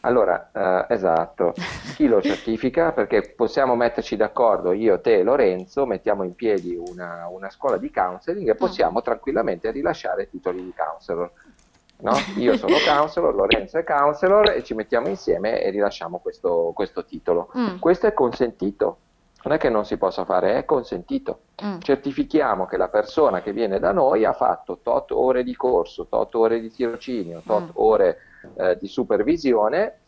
Allora, 0.02 0.52
eh, 0.54 0.94
esatto, 0.94 1.54
chi 1.96 2.08
lo 2.08 2.22
certifica? 2.22 2.92
Perché 2.92 3.34
possiamo 3.36 3.76
metterci 3.76 4.16
d'accordo, 4.16 4.72
io, 4.72 5.02
te 5.02 5.18
e 5.20 5.24
Lorenzo, 5.24 5.88
mettiamo 5.88 6.24
in 6.24 6.36
piedi 6.36 6.76
una, 6.76 7.28
una 7.28 7.50
scuola 7.50 7.78
di 7.78 7.90
counseling 7.90 8.50
e 8.50 8.56
possiamo 8.56 9.02
tranquillamente 9.02 9.72
rilasciare 9.72 10.30
titoli 10.30 10.62
di 10.64 10.74
counselor. 10.76 11.32
No? 12.04 12.12
Io 12.38 12.58
sono 12.58 12.76
counselor, 12.86 13.34
Lorenzo 13.34 13.78
è 13.78 13.84
counselor 13.86 14.50
e 14.50 14.64
ci 14.64 14.74
mettiamo 14.74 15.08
insieme 15.08 15.62
e 15.62 15.70
rilasciamo 15.70 16.18
questo, 16.20 16.72
questo 16.76 17.06
titolo. 17.06 17.50
Mm, 17.58 17.78
Questo 17.80 18.08
è 18.08 18.14
consentito, 18.14 18.98
non 19.44 19.54
è 19.54 19.58
che 19.58 19.70
non 19.70 19.86
si 19.86 19.96
possa 19.96 20.26
fare, 20.26 20.58
è 20.58 20.66
consentito. 20.66 21.40
mm, 21.64 21.80
Certifichiamo 21.80 22.66
che 22.66 22.76
la 22.76 22.90
persona 22.90 23.42
che 23.42 23.54
viene 23.54 23.80
da 23.80 23.94
noi 23.94 24.26
ha 24.26 24.34
fatto 24.34 24.80
tot 24.84 25.12
ore 25.12 25.44
di 25.46 25.56
corso, 25.56 26.06
tot 26.10 26.36
ore 26.36 26.60
di 26.60 26.70
tirocinio, 26.70 27.42
tot 27.46 27.64
Mm. 27.68 27.70
ore 27.76 28.18
eh, 28.58 28.78
di 28.78 28.88
supervisione 28.88 30.00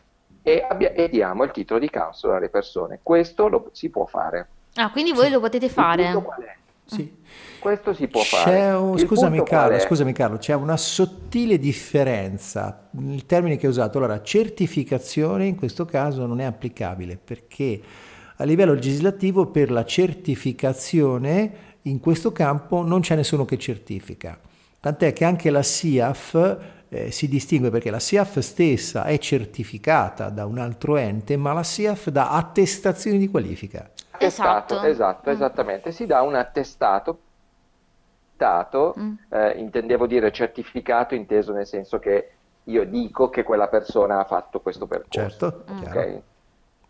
e, 0.44 0.66
abbia- 0.68 0.92
e 0.92 1.08
diamo 1.08 1.44
il 1.46 1.52
titolo 1.52 1.80
di 1.80 1.90
counselor 1.90 2.36
alle 2.36 2.50
persone. 2.50 3.00
Questo 3.02 3.48
lo 3.48 3.70
si 3.72 3.90
può 3.90 4.06
fare. 4.06 4.48
Ah, 4.76 4.92
quindi 4.92 5.14
voi 5.14 5.30
lo 5.30 5.40
potete 5.40 5.68
Il 5.68 5.74
punto 5.74 5.90
fare? 5.90 6.14
qual 6.22 6.42
è? 6.42 6.56
Sì. 6.86 7.12
Questo 7.60 7.94
si 7.96 8.08
può 8.08 8.22
C'è 8.22 8.28
fare. 8.28 8.72
un- 8.72 8.98
scusami 8.98 9.42
Carlo, 9.44 9.80
scusami 9.80 10.14
Carlo, 10.14 10.38
c'è 10.38 10.54
una 10.54 10.78
sottile 10.78 11.58
differenza. 11.58 12.90
Il 13.00 13.26
termine 13.26 13.58
che 13.58 13.66
hai 13.66 13.72
usato, 13.72 13.98
allora, 13.98 14.22
certificazione 14.22 15.46
in 15.48 15.56
questo 15.56 15.86
caso 15.86 16.26
non 16.28 16.40
è 16.40 16.44
applicabile 16.44 17.18
perché 17.22 17.82
a 18.38 18.44
livello 18.44 18.74
legislativo 18.74 19.48
per 19.48 19.72
la 19.72 19.84
certificazione 19.86 21.52
in 21.84 22.00
questo 22.00 22.32
campo 22.32 22.84
non 22.84 23.02
c'è 23.02 23.16
nessuno 23.16 23.46
che 23.46 23.58
certifica. 23.58 24.40
Tant'è 24.80 25.14
che 25.14 25.26
anche 25.26 25.50
la 25.50 25.64
SIAF 25.64 26.58
eh, 26.96 27.12
si 27.12 27.28
distingue 27.28 27.70
perché 27.70 27.92
la 27.92 28.00
SIAF 28.00 28.40
stessa 28.40 29.04
è 29.04 29.18
certificata 29.18 30.30
da 30.30 30.46
un 30.46 30.58
altro 30.58 30.96
ente, 30.98 31.36
ma 31.38 31.54
la 31.54 31.64
SIAF 31.64 32.10
dà 32.10 32.30
attestazioni 32.32 33.18
di 33.18 33.28
qualifica. 33.30 33.90
Attestato, 34.12 34.76
Esatto. 34.76 34.88
esatto, 34.88 35.30
Mm. 35.30 35.34
esattamente. 35.34 35.92
Si 35.92 36.06
dà 36.06 36.22
un 36.22 36.36
attestato, 36.36 37.20
attestato, 38.38 38.94
Mm. 38.98 39.14
eh, 39.30 39.52
intendevo 39.58 40.08
dire 40.08 40.32
certificato 40.32 41.16
inteso 41.16 41.54
nel 41.54 41.66
senso 41.66 42.00
che 42.00 42.30
io 42.66 42.86
dico 42.86 43.30
che 43.30 43.44
quella 43.44 43.68
persona 43.68 44.20
ha 44.20 44.24
fatto 44.26 44.60
questo 44.62 44.88
percorso. 44.88 45.20
Certo, 45.20 45.64
Mm. 45.72 46.18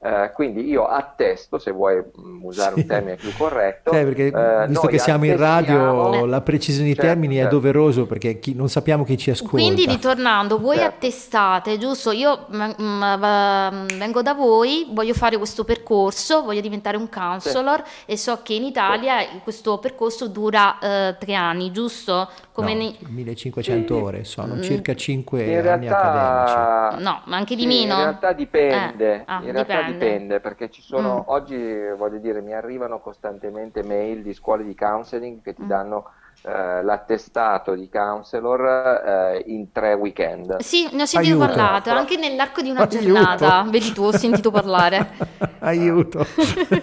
Eh, 0.06 0.32
quindi 0.34 0.68
io 0.68 0.86
attesto, 0.86 1.58
se 1.58 1.72
vuoi 1.72 1.96
mm, 1.96 2.44
usare 2.44 2.74
Sì. 2.76 2.82
un 2.82 2.86
termine 2.86 3.16
più 3.16 3.32
corretto, 3.36 3.90
Cioè, 3.92 4.04
perché 4.04 4.28
eh, 4.28 4.68
visto 4.68 4.86
che 4.86 5.00
siamo 5.00 5.26
in 5.26 5.36
radio, 5.36 6.26
la 6.26 6.42
precisione 6.42 6.88
di 6.90 6.94
Certo, 6.94 7.10
termini 7.10 7.38
è 7.38 7.40
certo. 7.42 7.56
doveroso 7.56 8.06
perché 8.06 8.38
chi- 8.38 8.54
non 8.54 8.70
sappiamo 8.70 9.04
chi 9.04 9.18
ci 9.18 9.32
ascolta. 9.32 9.56
Quindi 9.56 9.88
ritornando, 9.88 10.60
voi 10.60 10.78
Certo. 10.78 10.96
attestate, 10.96 11.80
giusto? 11.80 12.12
Io 12.12 12.46
mm, 12.54 12.62
mm, 12.80 13.00
va- 13.20 13.86
vengo 13.98 14.22
da 14.22 14.34
voi, 14.34 14.88
voglio 14.92 15.14
fare 15.16 15.38
questo 15.38 15.64
percorso, 15.64 16.44
voglio 16.44 16.62
diventare 16.62 16.98
un 16.98 17.10
counselor 17.10 17.82
e 18.06 18.16
so 18.16 18.40
che 18.44 18.54
in 18.54 18.64
Italia 18.64 19.18
questo 19.42 19.80
percorso 19.80 20.28
dura 20.28 20.78
eh, 20.78 21.16
tre 21.18 21.34
anni, 21.34 21.72
giusto? 21.72 22.30
Come 22.52 22.74
No, 22.74 22.78
nei- 22.80 22.98
1500 23.08 23.96
Sì. 23.96 24.02
ore, 24.02 24.24
sono 24.24 24.54
Mm. 24.56 24.62
circa 24.62 24.94
5 24.94 25.44
In 25.44 25.68
anni 25.68 25.88
accademici. 25.90 26.54
realtà, 26.56 26.98
No, 27.00 27.22
ma 27.26 27.36
anche 27.38 27.56
di 27.56 27.62
sì, 27.64 27.68
meno? 27.68 27.94
in 27.96 28.00
realtà 28.02 28.32
dipende, 28.34 29.14
Eh, 29.16 29.22
ah, 29.26 29.42
in 29.44 29.52
realtà 29.52 29.76
dipende. 29.78 29.95
Dipende, 29.98 30.40
perché 30.40 30.70
ci 30.70 30.82
sono, 30.82 31.16
Mm. 31.28 31.30
oggi 31.32 31.76
voglio 31.98 32.18
dire, 32.20 32.42
mi 32.42 32.54
arrivano 32.54 33.00
costantemente 33.00 33.84
mail 33.84 34.22
di 34.22 34.34
scuole 34.34 34.64
di 34.64 34.76
counseling 34.76 35.42
che 35.42 35.54
ti 35.54 35.64
Mm. 35.64 35.68
danno 35.68 36.06
eh, 36.44 36.84
l'attestato 36.84 37.74
di 37.74 37.90
counselor 37.90 38.62
eh, 39.04 39.44
in 39.48 39.72
tre 39.72 39.94
weekend. 39.94 40.58
Sì, 40.58 40.88
ne 40.92 41.02
ho 41.02 41.06
sentito 41.06 41.34
Aiuto. 41.42 41.46
parlare, 41.48 41.90
anche 41.90 42.18
nell'arco 42.18 42.62
di 42.62 42.70
una 42.70 42.82
Aiuto. 42.82 43.00
giornata. 43.00 43.66
Vedi 43.68 43.92
tu, 43.94 44.04
ho 44.04 44.12
sentito 44.12 44.52
parlare. 44.52 45.10
Aiuto. 45.60 46.24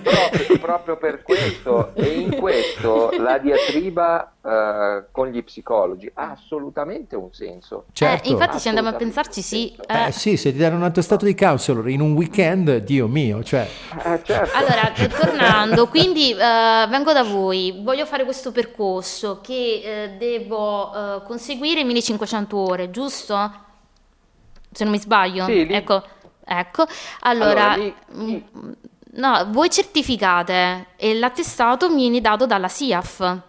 proprio, 0.02 0.58
proprio 0.60 0.96
per 0.96 1.22
questo 1.22 1.94
e 1.94 2.06
in 2.20 2.36
questo 2.40 3.10
la 3.18 3.38
diatriba 3.38 4.32
eh, 4.44 5.04
con 5.12 5.28
gli 5.28 5.42
psicologi 5.44 6.10
ha 6.14 6.30
assolutamente 6.32 7.14
un 7.16 7.32
senso. 7.32 7.84
Certo. 7.92 8.28
Eh, 8.28 8.32
infatti 8.32 8.58
se 8.58 8.68
andiamo 8.68 8.88
a 8.90 8.94
pensarci, 8.94 9.40
sì. 9.42 9.72
sì. 9.76 9.80
eh. 9.86 10.06
Eh 10.08 10.12
sì, 10.12 10.36
se 10.36 10.52
ti 10.52 10.58
danno 10.58 10.76
un 10.76 10.82
attestato 10.82 11.24
di 11.24 11.34
counselor 11.34 11.88
in 11.88 12.00
un 12.00 12.12
weekend, 12.14 12.76
Dio 12.78 13.06
mio, 13.06 13.42
cioè, 13.44 13.68
Eh, 14.04 14.20
certo. 14.24 14.56
Allora, 14.56 14.92
eh, 14.94 15.08
tornando, 15.08 15.86
quindi 15.88 16.32
eh, 16.32 16.86
vengo 16.88 17.12
da 17.12 17.22
voi, 17.22 17.80
voglio 17.82 18.04
fare 18.06 18.24
questo 18.24 18.50
percorso 18.52 19.40
che 19.40 19.80
eh, 19.84 20.16
devo 20.18 20.92
eh, 20.92 21.22
conseguire 21.24 21.84
1500 21.84 22.56
ore, 22.56 22.90
giusto? 22.90 23.52
Se 24.70 24.84
non 24.84 24.92
mi 24.92 24.98
sbaglio. 24.98 25.44
Sì, 25.44 25.66
lì- 25.66 25.74
Ecco, 25.74 26.02
ecco. 26.44 26.86
Allora, 27.20 27.72
Allora, 27.72 27.74
lì- 27.76 27.94
mm, 28.16 28.72
no, 29.14 29.46
voi 29.50 29.68
certificate 29.70 30.86
e 30.96 31.14
l'attestato 31.14 31.88
viene 31.94 32.20
dato 32.20 32.46
dalla 32.46 32.68
SIAF, 32.68 33.40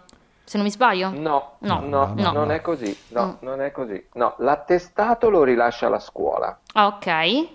se 0.43 0.58
non 0.58 0.65
mi 0.65 0.71
sbaglio. 0.71 1.10
No, 1.10 1.53
No, 1.60 1.79
no, 1.82 2.13
no. 2.15 2.32
non 2.32 2.51
è 2.51 2.62
così. 2.62 2.95
No, 3.10 3.25
Mm. 3.41 3.45
non 3.45 3.62
è 3.62 3.71
così. 3.71 4.08
No, 4.13 4.36
l'attestato 4.38 5.29
lo 5.29 5.43
rilascia 5.43 5.89
la 5.89 5.99
scuola. 5.99 6.58
Ah, 6.73 6.88
ok. 6.88 7.47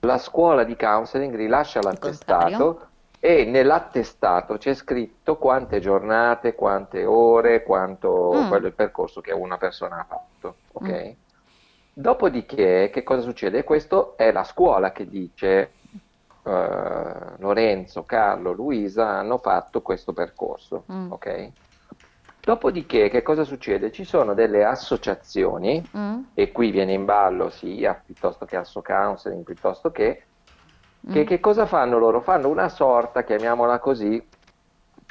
La 0.00 0.18
scuola 0.18 0.64
di 0.64 0.76
counseling 0.76 1.34
rilascia 1.34 1.80
l'attestato 1.82 2.86
e 3.20 3.44
nell'attestato 3.44 4.56
c'è 4.56 4.74
scritto 4.74 5.36
quante 5.36 5.80
giornate, 5.80 6.54
quante 6.54 7.04
ore, 7.04 7.62
quanto 7.64 8.32
Mm. 8.34 8.48
quello 8.48 8.66
il 8.68 8.74
percorso 8.74 9.20
che 9.20 9.32
una 9.32 9.58
persona 9.58 9.98
ha 9.98 10.04
fatto. 10.08 10.54
Ok? 10.74 11.14
Dopodiché, 11.92 12.90
che 12.92 13.02
cosa 13.02 13.22
succede? 13.22 13.64
Questo 13.64 14.16
è 14.16 14.30
la 14.30 14.44
scuola 14.44 14.92
che 14.92 15.08
dice 15.08 15.72
eh, 16.44 17.36
Lorenzo, 17.38 18.04
Carlo, 18.04 18.52
Luisa 18.52 19.08
hanno 19.08 19.38
fatto 19.38 19.82
questo 19.82 20.12
percorso. 20.12 20.84
Mm. 20.90 21.10
Ok? 21.12 21.50
Dopodiché, 22.48 23.10
che 23.10 23.20
cosa 23.20 23.44
succede? 23.44 23.92
Ci 23.92 24.04
sono 24.04 24.32
delle 24.32 24.64
associazioni 24.64 25.86
Mm, 25.94 26.20
e 26.32 26.50
qui 26.50 26.70
viene 26.70 26.94
in 26.94 27.04
ballo 27.04 27.50
sia 27.50 27.92
piuttosto 28.02 28.46
che 28.46 28.56
Asso 28.56 28.80
Counseling, 28.80 29.44
piuttosto 29.44 29.90
che, 29.90 30.22
che, 31.12 31.24
mm. 31.24 31.26
che 31.26 31.40
cosa 31.40 31.66
fanno 31.66 31.98
loro? 31.98 32.22
Fanno 32.22 32.48
una 32.48 32.70
sorta, 32.70 33.22
chiamiamola 33.22 33.78
così, 33.80 34.26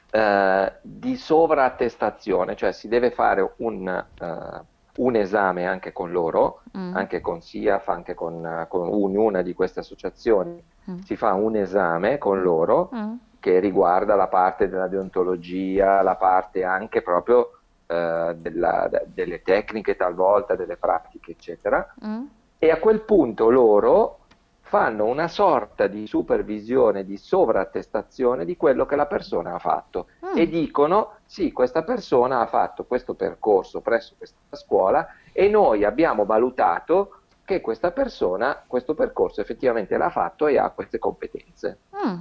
eh, 0.10 0.74
di 0.82 1.16
sovrattestazione, 1.16 2.56
cioè 2.56 2.72
si 2.72 2.88
deve 2.88 3.12
fare 3.12 3.54
un, 3.58 3.88
eh, 3.88 4.62
un 4.96 5.16
esame 5.16 5.68
anche 5.68 5.94
con 5.94 6.10
loro, 6.10 6.62
Mm. 6.76 6.96
anche 6.96 7.22
con 7.22 7.40
SIAF, 7.42 7.88
anche 7.90 8.16
con, 8.16 8.66
con 8.68 8.88
ognuna 8.88 9.44
di 9.44 9.54
queste 9.54 9.82
associazioni, 9.82 10.60
Mm. 10.90 10.98
si 11.02 11.16
fa 11.16 11.34
un 11.34 11.56
esame 11.56 12.18
con 12.18 12.42
loro 12.42 12.90
Mm. 12.96 13.14
Che 13.40 13.60
riguarda 13.60 14.16
la 14.16 14.28
parte 14.28 14.68
della 14.70 14.88
deontologia, 14.88 16.02
la 16.02 16.16
parte 16.16 16.64
anche 16.64 17.02
proprio 17.02 17.52
eh, 17.90 18.36
della- 18.38 18.88
de- 18.90 19.06
delle 19.14 19.42
tecniche 19.42 19.96
talvolta, 19.96 20.56
delle 20.56 20.76
pratiche, 20.76 21.32
eccetera. 21.32 21.94
Mm. 22.06 22.26
E 22.58 22.70
a 22.72 22.80
quel 22.80 23.02
punto 23.02 23.50
loro 23.50 24.20
fanno 24.62 25.06
una 25.06 25.30
sorta 25.30 25.88
di 25.88 26.06
supervisione, 26.08 27.06
di 27.06 27.16
sovrattestazione 27.16 28.44
di 28.44 28.58
quello 28.58 28.86
che 28.86 28.98
la 28.98 29.06
persona 29.06 29.54
ha 29.54 29.60
fatto 29.60 30.08
Mm. 30.26 30.38
e 30.38 30.50
dicono 30.50 31.12
sì, 31.26 31.54
questa 31.54 31.84
persona 31.84 32.42
ha 32.42 32.48
fatto 32.48 32.84
questo 32.84 33.14
percorso 33.14 33.80
presso 33.80 34.16
questa 34.18 34.38
scuola 34.58 35.08
e 35.32 35.48
noi 35.48 35.86
abbiamo 35.86 36.26
valutato 36.26 37.22
che 37.46 37.62
questa 37.62 37.92
persona 37.92 38.62
questo 38.68 38.94
percorso 38.94 39.40
effettivamente 39.40 39.96
l'ha 39.96 40.10
fatto 40.10 40.48
e 40.48 40.58
ha 40.58 40.70
queste 40.72 41.00
competenze. 41.00 41.78
Mm. 41.96 42.18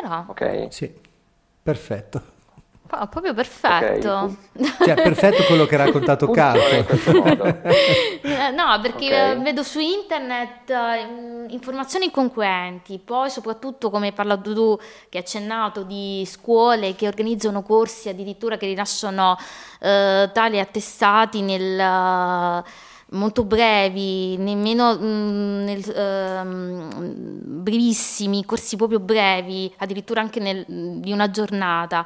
Però, 0.00 0.24
Ok? 0.26 0.66
sì, 0.70 0.92
perfetto. 1.62 2.32
Oh, 2.90 3.06
proprio 3.06 3.32
perfetto. 3.32 4.36
Okay. 4.56 4.74
Cioè, 4.84 4.94
perfetto 4.94 5.44
quello 5.44 5.66
che 5.66 5.76
ha 5.76 5.84
raccontato 5.84 6.28
Carlo. 6.34 6.62
Eh, 6.62 8.50
no, 8.50 8.80
perché 8.82 9.06
okay. 9.06 9.42
vedo 9.42 9.62
su 9.62 9.78
internet 9.78 10.68
uh, 10.68 11.52
informazioni 11.52 12.06
inconquenti, 12.06 12.98
poi 12.98 13.30
soprattutto 13.30 13.88
come 13.88 14.08
hai 14.08 14.12
parlato 14.12 14.52
tu, 14.52 14.76
che 15.08 15.18
hai 15.18 15.22
accennato 15.22 15.82
di 15.84 16.24
scuole 16.26 16.94
che 16.96 17.06
organizzano 17.06 17.62
corsi 17.62 18.08
addirittura 18.08 18.56
che 18.56 18.66
rilasciano 18.66 19.32
uh, 19.32 20.32
tali 20.32 20.58
attestati 20.58 21.40
nel... 21.40 22.62
Uh, 22.64 22.92
molto 23.14 23.44
brevi, 23.44 24.36
nemmeno 24.36 24.94
mh, 24.94 25.06
mm, 25.06 25.64
nel, 25.64 26.44
uh, 26.44 27.60
brevissimi, 27.62 28.44
corsi 28.44 28.76
proprio 28.76 29.00
brevi, 29.00 29.72
addirittura 29.78 30.20
anche 30.20 30.40
nel, 30.40 30.64
di 30.66 31.12
una 31.12 31.30
giornata. 31.30 32.04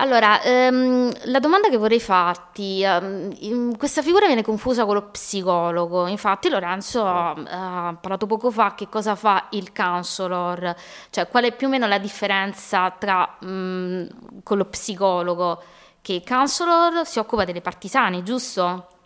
Allora, 0.00 0.40
ehm, 0.42 1.12
la 1.24 1.40
domanda 1.40 1.68
che 1.68 1.76
vorrei 1.76 1.98
farti, 1.98 2.82
ehm, 2.84 3.76
questa 3.76 4.00
figura 4.00 4.26
viene 4.26 4.42
confusa 4.44 4.84
con 4.84 4.94
lo 4.94 5.08
psicologo, 5.10 6.06
infatti 6.06 6.48
Lorenzo 6.48 7.04
ha, 7.04 7.30
ha, 7.30 7.96
parlato 8.00 8.26
poco 8.26 8.52
fa 8.52 8.74
che 8.76 8.88
cosa 8.88 9.16
fa 9.16 9.48
il 9.50 9.72
counselor, 9.72 10.74
cioè 11.10 11.26
qual 11.26 11.44
è 11.44 11.56
più 11.56 11.66
o 11.66 11.70
meno 11.70 11.88
la 11.88 11.98
differenza 11.98 12.90
tra 12.96 13.38
mh, 13.40 13.48
mm, 13.48 14.06
con 14.44 14.56
lo 14.58 14.66
psicologo, 14.66 15.62
che 16.00 16.12
il 16.12 16.24
counselor 16.24 17.04
si 17.04 17.18
occupa 17.18 17.44
delle 17.44 17.60
partisane, 17.60 18.22
giusto? 18.22 18.97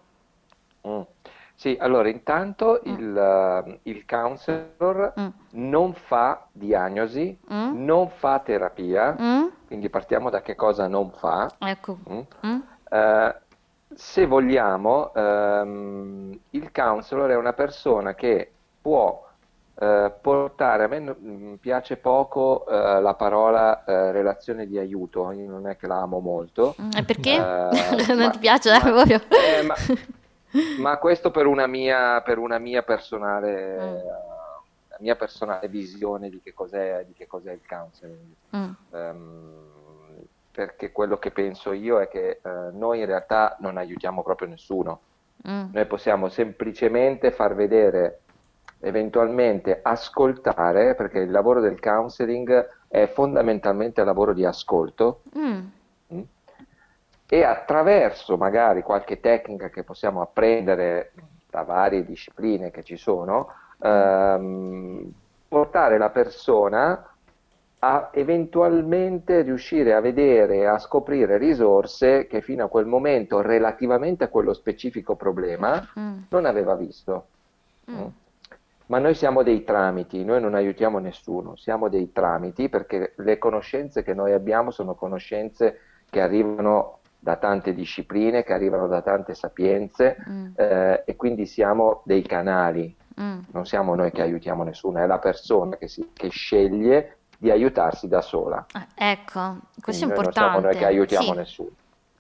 Mm. 0.86 1.02
Sì, 1.54 1.76
allora 1.78 2.08
intanto 2.08 2.80
mm. 2.84 2.92
il, 2.92 3.64
uh, 3.64 3.78
il 3.84 4.04
counselor 4.04 5.12
mm. 5.18 5.26
non 5.52 5.94
fa 5.94 6.46
diagnosi, 6.50 7.38
mm. 7.52 7.84
non 7.84 8.08
fa 8.08 8.40
terapia, 8.40 9.16
mm. 9.16 9.46
quindi 9.68 9.88
partiamo 9.88 10.28
da 10.28 10.40
che 10.42 10.56
cosa 10.56 10.88
non 10.88 11.12
fa. 11.12 11.48
Ecco. 11.58 11.98
Uh, 12.04 13.32
se 13.94 14.26
vogliamo, 14.26 15.12
um, 15.14 16.36
il 16.50 16.72
counselor 16.72 17.30
è 17.30 17.36
una 17.36 17.52
persona 17.52 18.14
che 18.14 18.50
può 18.80 19.24
uh, 19.74 20.12
portare, 20.20 20.84
a 20.84 20.88
me 20.88 21.58
piace 21.60 21.96
poco 21.96 22.64
la 22.66 23.14
parola 23.14 23.84
relazione 23.86 24.66
di 24.66 24.78
aiuto, 24.78 25.30
io 25.30 25.48
non 25.48 25.68
è 25.68 25.76
che 25.76 25.86
la 25.86 26.00
amo 26.00 26.18
molto. 26.18 26.74
E 26.96 27.04
perché? 27.04 27.36
non 27.38 28.18
ma, 28.18 28.30
ti 28.30 28.38
piace? 28.38 28.70
Ma, 28.70 29.04
eh, 29.04 29.62
ma, 29.62 29.74
ma 30.78 30.98
questo 30.98 31.30
per 31.30 31.46
una 31.46 31.66
mia, 31.66 32.20
per 32.22 32.38
una 32.38 32.58
mia 32.58 32.82
personale... 32.82 33.78
Mm. 33.80 35.00
mia 35.00 35.16
personale 35.16 35.68
visione 35.68 36.30
di 36.30 36.40
che 36.42 36.52
cos'è, 36.52 37.04
di 37.06 37.12
che 37.12 37.26
cos'è 37.26 37.52
il 37.52 37.66
counseling. 37.66 38.34
Mm. 38.56 38.70
Um, 38.90 39.70
perché 40.52 40.92
quello 40.92 41.18
che 41.18 41.30
penso 41.30 41.72
io 41.72 41.98
è 42.00 42.08
che 42.08 42.40
uh, 42.42 42.76
noi 42.76 43.00
in 43.00 43.06
realtà 43.06 43.56
non 43.60 43.78
aiutiamo 43.78 44.22
proprio 44.22 44.48
nessuno. 44.48 45.00
Mm. 45.48 45.70
Noi 45.72 45.86
possiamo 45.86 46.28
semplicemente 46.28 47.32
far 47.32 47.54
vedere, 47.54 48.20
eventualmente 48.80 49.80
ascoltare, 49.82 50.94
perché 50.94 51.20
il 51.20 51.30
lavoro 51.30 51.60
del 51.60 51.80
counseling 51.80 52.68
è 52.86 53.06
fondamentalmente 53.08 54.04
lavoro 54.04 54.34
di 54.34 54.44
ascolto. 54.44 55.22
Mm 55.36 55.80
e 57.32 57.44
attraverso 57.44 58.36
magari 58.36 58.82
qualche 58.82 59.18
tecnica 59.18 59.70
che 59.70 59.84
possiamo 59.84 60.20
apprendere 60.20 61.12
da 61.48 61.62
varie 61.62 62.04
discipline 62.04 62.70
che 62.70 62.82
ci 62.82 62.98
sono, 62.98 63.48
ehm, 63.80 65.10
portare 65.48 65.96
la 65.96 66.10
persona 66.10 67.10
a 67.78 68.10
eventualmente 68.12 69.40
riuscire 69.40 69.94
a 69.94 70.00
vedere 70.00 70.56
e 70.56 70.66
a 70.66 70.78
scoprire 70.78 71.38
risorse 71.38 72.26
che 72.26 72.42
fino 72.42 72.66
a 72.66 72.68
quel 72.68 72.84
momento, 72.84 73.40
relativamente 73.40 74.24
a 74.24 74.28
quello 74.28 74.52
specifico 74.52 75.16
problema, 75.16 75.88
mm. 75.98 76.18
non 76.28 76.44
aveva 76.44 76.74
visto. 76.74 77.28
Mm. 77.90 77.98
Mm. 77.98 78.06
Ma 78.88 78.98
noi 78.98 79.14
siamo 79.14 79.42
dei 79.42 79.64
tramiti, 79.64 80.22
noi 80.22 80.42
non 80.42 80.54
aiutiamo 80.54 80.98
nessuno, 80.98 81.56
siamo 81.56 81.88
dei 81.88 82.12
tramiti 82.12 82.68
perché 82.68 83.14
le 83.16 83.38
conoscenze 83.38 84.02
che 84.02 84.12
noi 84.12 84.32
abbiamo 84.32 84.70
sono 84.70 84.94
conoscenze 84.94 85.78
che 86.10 86.20
arrivano 86.20 86.98
da 87.22 87.36
tante 87.36 87.72
discipline, 87.72 88.42
che 88.42 88.52
arrivano 88.52 88.88
da 88.88 89.00
tante 89.00 89.34
sapienze 89.34 90.16
mm. 90.28 90.46
eh, 90.56 91.02
e 91.06 91.14
quindi 91.14 91.46
siamo 91.46 92.02
dei 92.04 92.22
canali, 92.22 92.92
mm. 93.20 93.38
non 93.52 93.64
siamo 93.64 93.94
noi 93.94 94.10
che 94.10 94.22
aiutiamo 94.22 94.64
nessuno, 94.64 94.98
è 94.98 95.06
la 95.06 95.20
persona 95.20 95.76
che, 95.76 95.86
si, 95.86 96.10
che 96.12 96.30
sceglie 96.30 97.18
di 97.38 97.52
aiutarsi 97.52 98.08
da 98.08 98.20
sola. 98.22 98.66
Ah, 98.72 98.88
ecco, 98.92 99.58
questo 99.80 100.06
quindi 100.06 100.14
è 100.14 100.16
importante. 100.16 100.40
Non 100.40 100.50
siamo 100.50 100.60
noi 100.66 100.76
che 100.76 100.84
aiutiamo 100.84 101.30
sì. 101.30 101.36
nessuno. 101.36 101.70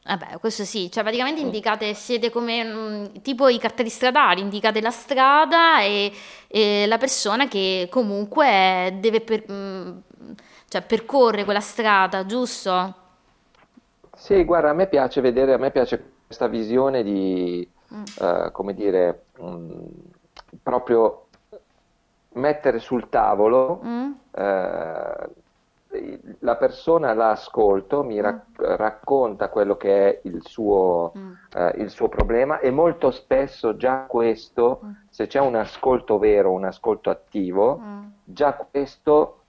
Vabbè, 0.04 0.38
questo 0.38 0.64
sì, 0.64 0.88
cioè 0.88 1.02
praticamente 1.02 1.40
mm. 1.40 1.46
indicate, 1.46 1.94
siete 1.94 2.30
come 2.30 2.62
mh, 2.62 2.76
mm, 2.76 3.04
tipo 3.22 3.48
i 3.48 3.58
cartelli 3.58 3.88
stradali, 3.88 4.40
indicate 4.40 4.80
la 4.80 4.90
strada 4.90 5.80
e, 5.80 6.12
e 6.46 6.86
la 6.86 6.98
persona 6.98 7.48
che 7.48 7.88
comunque 7.90 8.98
deve 9.00 9.20
per, 9.20 9.50
mh, 9.50 9.52
mm, 9.52 9.98
cioè, 10.68 10.82
percorre 10.82 11.42
quella 11.42 11.58
strada, 11.58 12.24
giusto? 12.24 13.01
Sì, 14.22 14.44
guarda, 14.44 14.70
a 14.70 14.72
me 14.72 14.86
piace 14.86 15.20
vedere, 15.20 15.52
a 15.52 15.56
me 15.56 15.72
piace 15.72 16.12
questa 16.26 16.46
visione 16.46 17.02
di, 17.02 17.68
mm. 17.92 18.02
uh, 18.20 18.52
come 18.52 18.72
dire, 18.72 19.24
um, 19.38 19.84
proprio 20.62 21.26
mettere 22.34 22.78
sul 22.78 23.08
tavolo, 23.08 23.80
mm. 23.84 24.10
uh, 24.30 25.32
la 26.38 26.56
persona 26.56 27.12
la 27.14 27.30
ascolto, 27.30 28.04
mi 28.04 28.20
rac- 28.20 28.62
mm. 28.62 28.76
racconta 28.76 29.48
quello 29.48 29.76
che 29.76 30.08
è 30.08 30.20
il 30.22 30.46
suo, 30.46 31.12
mm. 31.18 31.32
uh, 31.56 31.80
il 31.80 31.90
suo, 31.90 32.08
problema 32.08 32.60
e 32.60 32.70
molto 32.70 33.10
spesso 33.10 33.76
già 33.76 34.04
questo, 34.06 34.82
mm. 34.84 34.90
se 35.10 35.26
c'è 35.26 35.40
un 35.40 35.56
ascolto 35.56 36.20
vero, 36.20 36.52
un 36.52 36.64
ascolto 36.64 37.10
attivo, 37.10 37.76
mm. 37.76 38.02
già 38.22 38.54
questo 38.54 39.41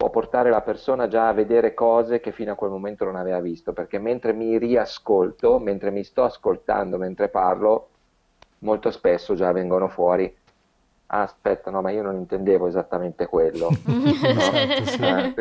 può 0.00 0.08
portare 0.08 0.48
la 0.48 0.62
persona 0.62 1.08
già 1.08 1.28
a 1.28 1.34
vedere 1.34 1.74
cose 1.74 2.20
che 2.20 2.32
fino 2.32 2.52
a 2.52 2.54
quel 2.54 2.70
momento 2.70 3.04
non 3.04 3.16
aveva 3.16 3.38
visto, 3.38 3.74
perché 3.74 3.98
mentre 3.98 4.32
mi 4.32 4.56
riascolto, 4.56 5.58
mentre 5.58 5.90
mi 5.90 6.04
sto 6.04 6.24
ascoltando, 6.24 6.96
mentre 6.96 7.28
parlo, 7.28 7.88
molto 8.60 8.90
spesso 8.92 9.34
già 9.34 9.52
vengono 9.52 9.88
fuori. 9.88 10.34
Ah, 11.08 11.20
aspetta, 11.20 11.70
no, 11.70 11.82
ma 11.82 11.90
io 11.90 12.00
non 12.00 12.16
intendevo 12.16 12.66
esattamente 12.66 13.26
quello. 13.26 13.68
no? 13.84 15.34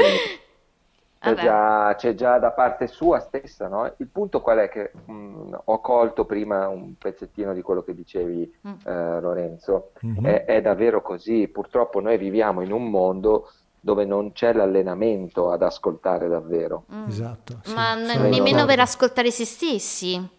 c'è, 1.20 1.36
già, 1.36 1.96
c'è, 1.96 2.14
già, 2.14 2.38
da 2.38 2.52
parte 2.52 2.88
sua 2.88 3.20
stessa, 3.22 3.70
no? 3.70 3.94
Il 3.96 4.08
punto 4.08 4.42
qual 4.42 4.58
è 4.58 4.68
che 4.68 4.92
mh, 5.06 5.14
mm, 5.14 5.54
ho 5.64 5.80
colto 5.80 6.26
prima 6.26 6.68
un 6.68 6.98
pezzettino 6.98 7.54
di 7.54 7.62
quello 7.62 7.82
che 7.82 7.96
dicevi, 7.96 8.60
mm. 8.68 8.74
eh, 8.86 9.22
Lorenzo, 9.22 9.92
mm-hmm. 10.06 10.26
è, 10.26 10.44
è 10.44 10.62
davvero 10.62 11.02
così. 11.02 11.48
Purtroppo 11.48 12.02
noi 12.02 12.18
viviamo 12.18 12.60
in 12.60 12.74
un 12.74 12.90
mondo 12.90 13.50
dove 13.80 14.06
non 14.06 14.34
c'è 14.34 14.54
l'allenamento 14.54 15.52
ad 15.52 15.62
ascoltare 15.62 16.28
davvero. 16.28 16.84
Mm. 16.94 17.08
Esatto. 17.08 17.60
Sì. 17.64 17.74
Ma 17.74 17.96
n- 17.96 18.30
nemmeno 18.30 18.66
per 18.66 18.80
ascoltare 18.80 19.32
se 19.32 19.46
stessi. 19.46 20.38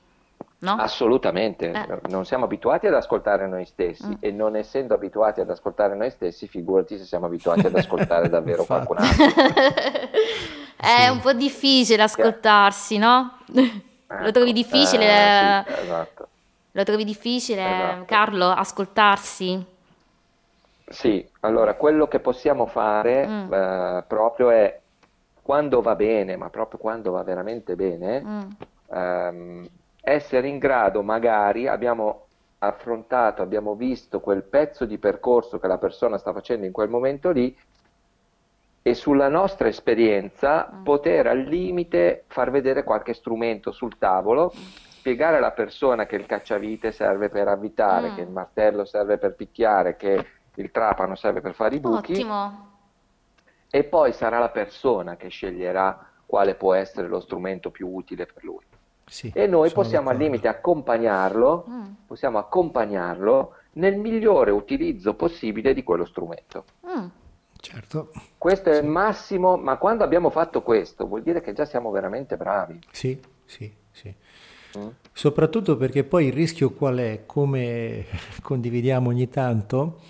No? 0.63 0.73
Assolutamente, 0.73 1.71
eh. 1.71 2.01
non 2.09 2.27
siamo 2.27 2.45
abituati 2.45 2.87
ad 2.87 2.93
ascoltare 2.93 3.47
noi 3.49 3.65
stessi 3.65 4.07
mm. 4.07 4.13
e 4.21 4.31
non 4.31 4.57
essendo 4.57 4.93
abituati 4.93 5.41
ad 5.41 5.49
ascoltare 5.49 5.95
noi 5.97 6.11
stessi, 6.11 6.49
figurati 6.49 6.99
se 6.99 7.05
siamo 7.05 7.27
abituati 7.27 7.67
ad 7.67 7.75
ascoltare 7.75 8.29
davvero 8.31 8.65
qualcun 8.65 8.99
altro. 8.99 9.25
È 10.77 11.05
sì. 11.05 11.09
un 11.11 11.21
po' 11.21 11.33
difficile 11.33 12.03
ascoltarsi, 12.03 12.99
no? 12.99 13.39
Ecco. 13.55 14.23
Lo 14.23 14.31
trovi 14.33 14.53
difficile? 14.53 15.05
Eh, 15.05 15.65
sì, 15.67 15.83
esatto. 15.83 16.29
Lo 16.73 16.85
trovi 16.85 17.05
difficile, 17.05 17.63
esatto. 17.63 18.05
Carlo, 18.07 18.49
ascoltarsi? 18.49 19.70
Sì, 20.91 21.25
allora 21.41 21.75
quello 21.75 22.09
che 22.09 22.19
possiamo 22.19 22.67
fare 22.67 23.25
mm. 23.25 23.53
eh, 23.53 24.05
proprio 24.09 24.51
è 24.51 24.81
quando 25.41 25.83
va 25.83 25.95
bene, 25.95 26.37
ma 26.37 26.51
proprio 26.51 26.81
quando 26.81 27.13
va 27.13 27.23
veramente 27.23 27.77
bene, 27.77 28.21
mm. 28.21 28.41
ehm, 28.91 29.69
essere 30.01 30.49
in 30.49 30.59
grado, 30.59 31.03
magari 31.03 31.69
abbiamo 31.69 32.27
affrontato, 32.59 33.41
abbiamo 33.41 33.77
visto 33.77 34.19
quel 34.19 34.43
pezzo 34.43 34.85
di 34.85 34.99
percorso 34.99 35.61
che 35.61 35.69
la 35.69 35.79
persona 35.79 36.19
sta 36.19 36.33
facendo 36.33 36.67
in 36.67 36.73
quel 36.73 36.89
momento 36.89 37.31
lì 37.31 37.57
e 38.83 38.95
sulla 38.95 39.29
nostra 39.29 39.69
esperienza 39.69 40.73
mm. 40.75 40.83
poter 40.83 41.29
al 41.29 41.39
limite 41.39 42.25
far 42.27 42.51
vedere 42.51 42.83
qualche 42.83 43.15
strumento 43.15 43.71
sul 43.71 43.97
tavolo, 43.97 44.53
mm. 44.53 44.61
spiegare 44.89 45.37
alla 45.37 45.53
persona 45.53 46.05
che 46.05 46.17
il 46.17 46.27
cacciavite 46.27 46.91
serve 46.91 47.29
per 47.29 47.47
avvitare, 47.47 48.11
mm. 48.11 48.15
che 48.17 48.21
il 48.23 48.31
martello 48.31 48.85
serve 48.85 49.19
per 49.19 49.37
picchiare, 49.37 49.95
che 49.95 50.27
il 50.55 50.71
trapano 50.71 51.15
serve 51.15 51.41
per 51.41 51.55
fare 51.55 51.77
i 51.77 51.81
buchi. 51.81 52.13
Ottimo. 52.13 52.69
E 53.71 53.85
poi 53.85 54.13
sarà 54.13 54.39
la 54.39 54.49
persona 54.49 55.17
che 55.17 55.29
sceglierà 55.29 56.07
quale 56.27 56.55
può 56.55 56.75
essere 56.75 57.09
lo 57.09 57.21
strumento 57.21 57.71
più 57.71 57.89
utile 57.89 58.27
per 58.27 58.45
lui. 58.45 58.65
Sì, 59.07 59.33
e 59.35 59.49
noi 59.49 59.73
possiamo 59.73 60.11
al 60.11 60.17
limite 60.17 60.47
accompagnarlo, 60.47 61.65
mm. 61.69 61.85
possiamo 62.07 62.39
accompagnarlo 62.39 63.55
nel 63.73 63.97
migliore 63.97 64.53
utilizzo 64.53 65.15
possibile 65.15 65.75
di 65.75 65.83
quello 65.83 66.05
strumento. 66.05 66.65
Mm. 66.87 67.07
Certo. 67.61 68.11
Questo 68.39 68.71
è 68.71 68.79
il 68.79 68.87
massimo, 68.87 69.57
ma 69.57 69.77
quando 69.77 70.05
abbiamo 70.05 70.31
fatto 70.31 70.63
questo 70.63 71.07
vuol 71.07 71.23
dire 71.23 71.41
che 71.41 71.53
già 71.53 71.65
siamo 71.65 71.91
veramente 71.91 72.37
bravi. 72.37 72.79
Sì, 72.91 73.21
sì, 73.45 73.71
sì. 73.91 74.15
Mm. 74.79 74.89
Soprattutto 75.13 75.77
perché 75.77 76.05
poi 76.05 76.27
il 76.27 76.33
rischio 76.33 76.71
qual 76.71 76.99
è, 76.99 77.23
come 77.27 78.07
condividiamo 78.41 79.09
ogni 79.09 79.29
tanto, 79.29 80.01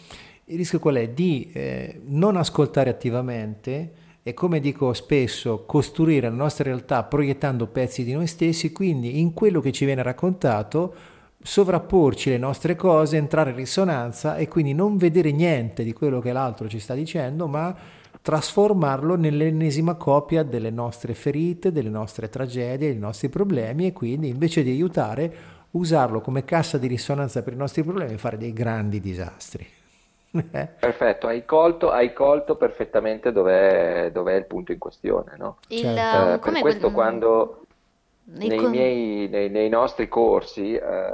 il 0.50 0.56
rischio 0.56 0.80
qual 0.80 0.96
è? 0.96 1.08
Di 1.08 1.48
eh, 1.52 2.00
non 2.06 2.36
ascoltare 2.36 2.90
attivamente 2.90 3.92
e 4.22 4.34
come 4.34 4.60
dico 4.60 4.92
spesso, 4.92 5.64
costruire 5.64 6.28
la 6.28 6.34
nostra 6.34 6.64
realtà 6.64 7.04
proiettando 7.04 7.68
pezzi 7.68 8.04
di 8.04 8.12
noi 8.12 8.26
stessi, 8.26 8.72
quindi 8.72 9.20
in 9.20 9.32
quello 9.32 9.60
che 9.60 9.72
ci 9.72 9.84
viene 9.84 10.02
raccontato 10.02 10.94
sovrapporci 11.42 12.30
le 12.30 12.38
nostre 12.38 12.76
cose, 12.76 13.16
entrare 13.16 13.50
in 13.50 13.56
risonanza 13.56 14.36
e 14.36 14.46
quindi 14.46 14.74
non 14.74 14.98
vedere 14.98 15.30
niente 15.30 15.84
di 15.84 15.94
quello 15.94 16.20
che 16.20 16.32
l'altro 16.32 16.68
ci 16.68 16.80
sta 16.80 16.94
dicendo, 16.94 17.46
ma 17.46 17.74
trasformarlo 18.20 19.16
nell'ennesima 19.16 19.94
copia 19.94 20.42
delle 20.42 20.70
nostre 20.70 21.14
ferite, 21.14 21.72
delle 21.72 21.88
nostre 21.88 22.28
tragedie, 22.28 22.90
dei 22.90 22.98
nostri 22.98 23.30
problemi 23.30 23.86
e 23.86 23.92
quindi 23.92 24.28
invece 24.28 24.62
di 24.62 24.70
aiutare 24.70 25.32
usarlo 25.70 26.20
come 26.20 26.44
cassa 26.44 26.76
di 26.76 26.88
risonanza 26.88 27.42
per 27.42 27.54
i 27.54 27.56
nostri 27.56 27.84
problemi 27.84 28.14
e 28.14 28.18
fare 28.18 28.36
dei 28.36 28.52
grandi 28.52 29.00
disastri. 29.00 29.78
Perfetto, 30.30 31.26
hai 31.26 31.44
colto, 31.44 31.90
hai 31.90 32.12
colto 32.12 32.54
perfettamente 32.54 33.32
dov'è, 33.32 34.10
dov'è, 34.12 34.34
il 34.34 34.46
punto 34.46 34.72
in 34.72 34.78
questione. 34.78 35.34
No? 35.36 35.56
Il, 35.68 35.78
certo. 35.80 36.48
eh, 36.48 36.52
per 36.52 36.60
questo 36.60 36.80
quel... 36.90 36.92
quando 36.92 37.64
nei, 38.24 38.56
con... 38.56 38.70
miei, 38.70 39.28
nei, 39.28 39.50
nei, 39.50 39.68
nostri 39.68 40.08
corsi, 40.08 40.74
eh, 40.74 41.12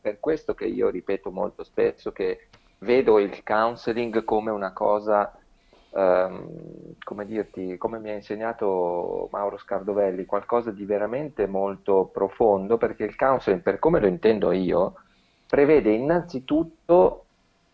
per 0.00 0.18
questo 0.18 0.54
che 0.54 0.64
io 0.64 0.88
ripeto 0.88 1.30
molto 1.30 1.62
spesso 1.62 2.10
che 2.10 2.48
vedo 2.78 3.18
il 3.18 3.42
counseling 3.44 4.24
come 4.24 4.50
una 4.50 4.72
cosa, 4.72 5.36
ehm, 5.90 6.94
come 7.04 7.26
dirti, 7.26 7.76
come 7.76 7.98
mi 7.98 8.10
ha 8.10 8.14
insegnato 8.14 9.28
Mauro 9.30 9.58
Scardovelli, 9.58 10.24
qualcosa 10.24 10.72
di 10.72 10.84
veramente 10.84 11.46
molto 11.46 12.10
profondo, 12.12 12.76
perché 12.76 13.04
il 13.04 13.16
counseling, 13.16 13.62
per 13.62 13.78
come 13.78 14.00
lo 14.00 14.06
intendo 14.06 14.50
io, 14.50 14.94
prevede 15.46 15.90
innanzitutto 15.90 17.24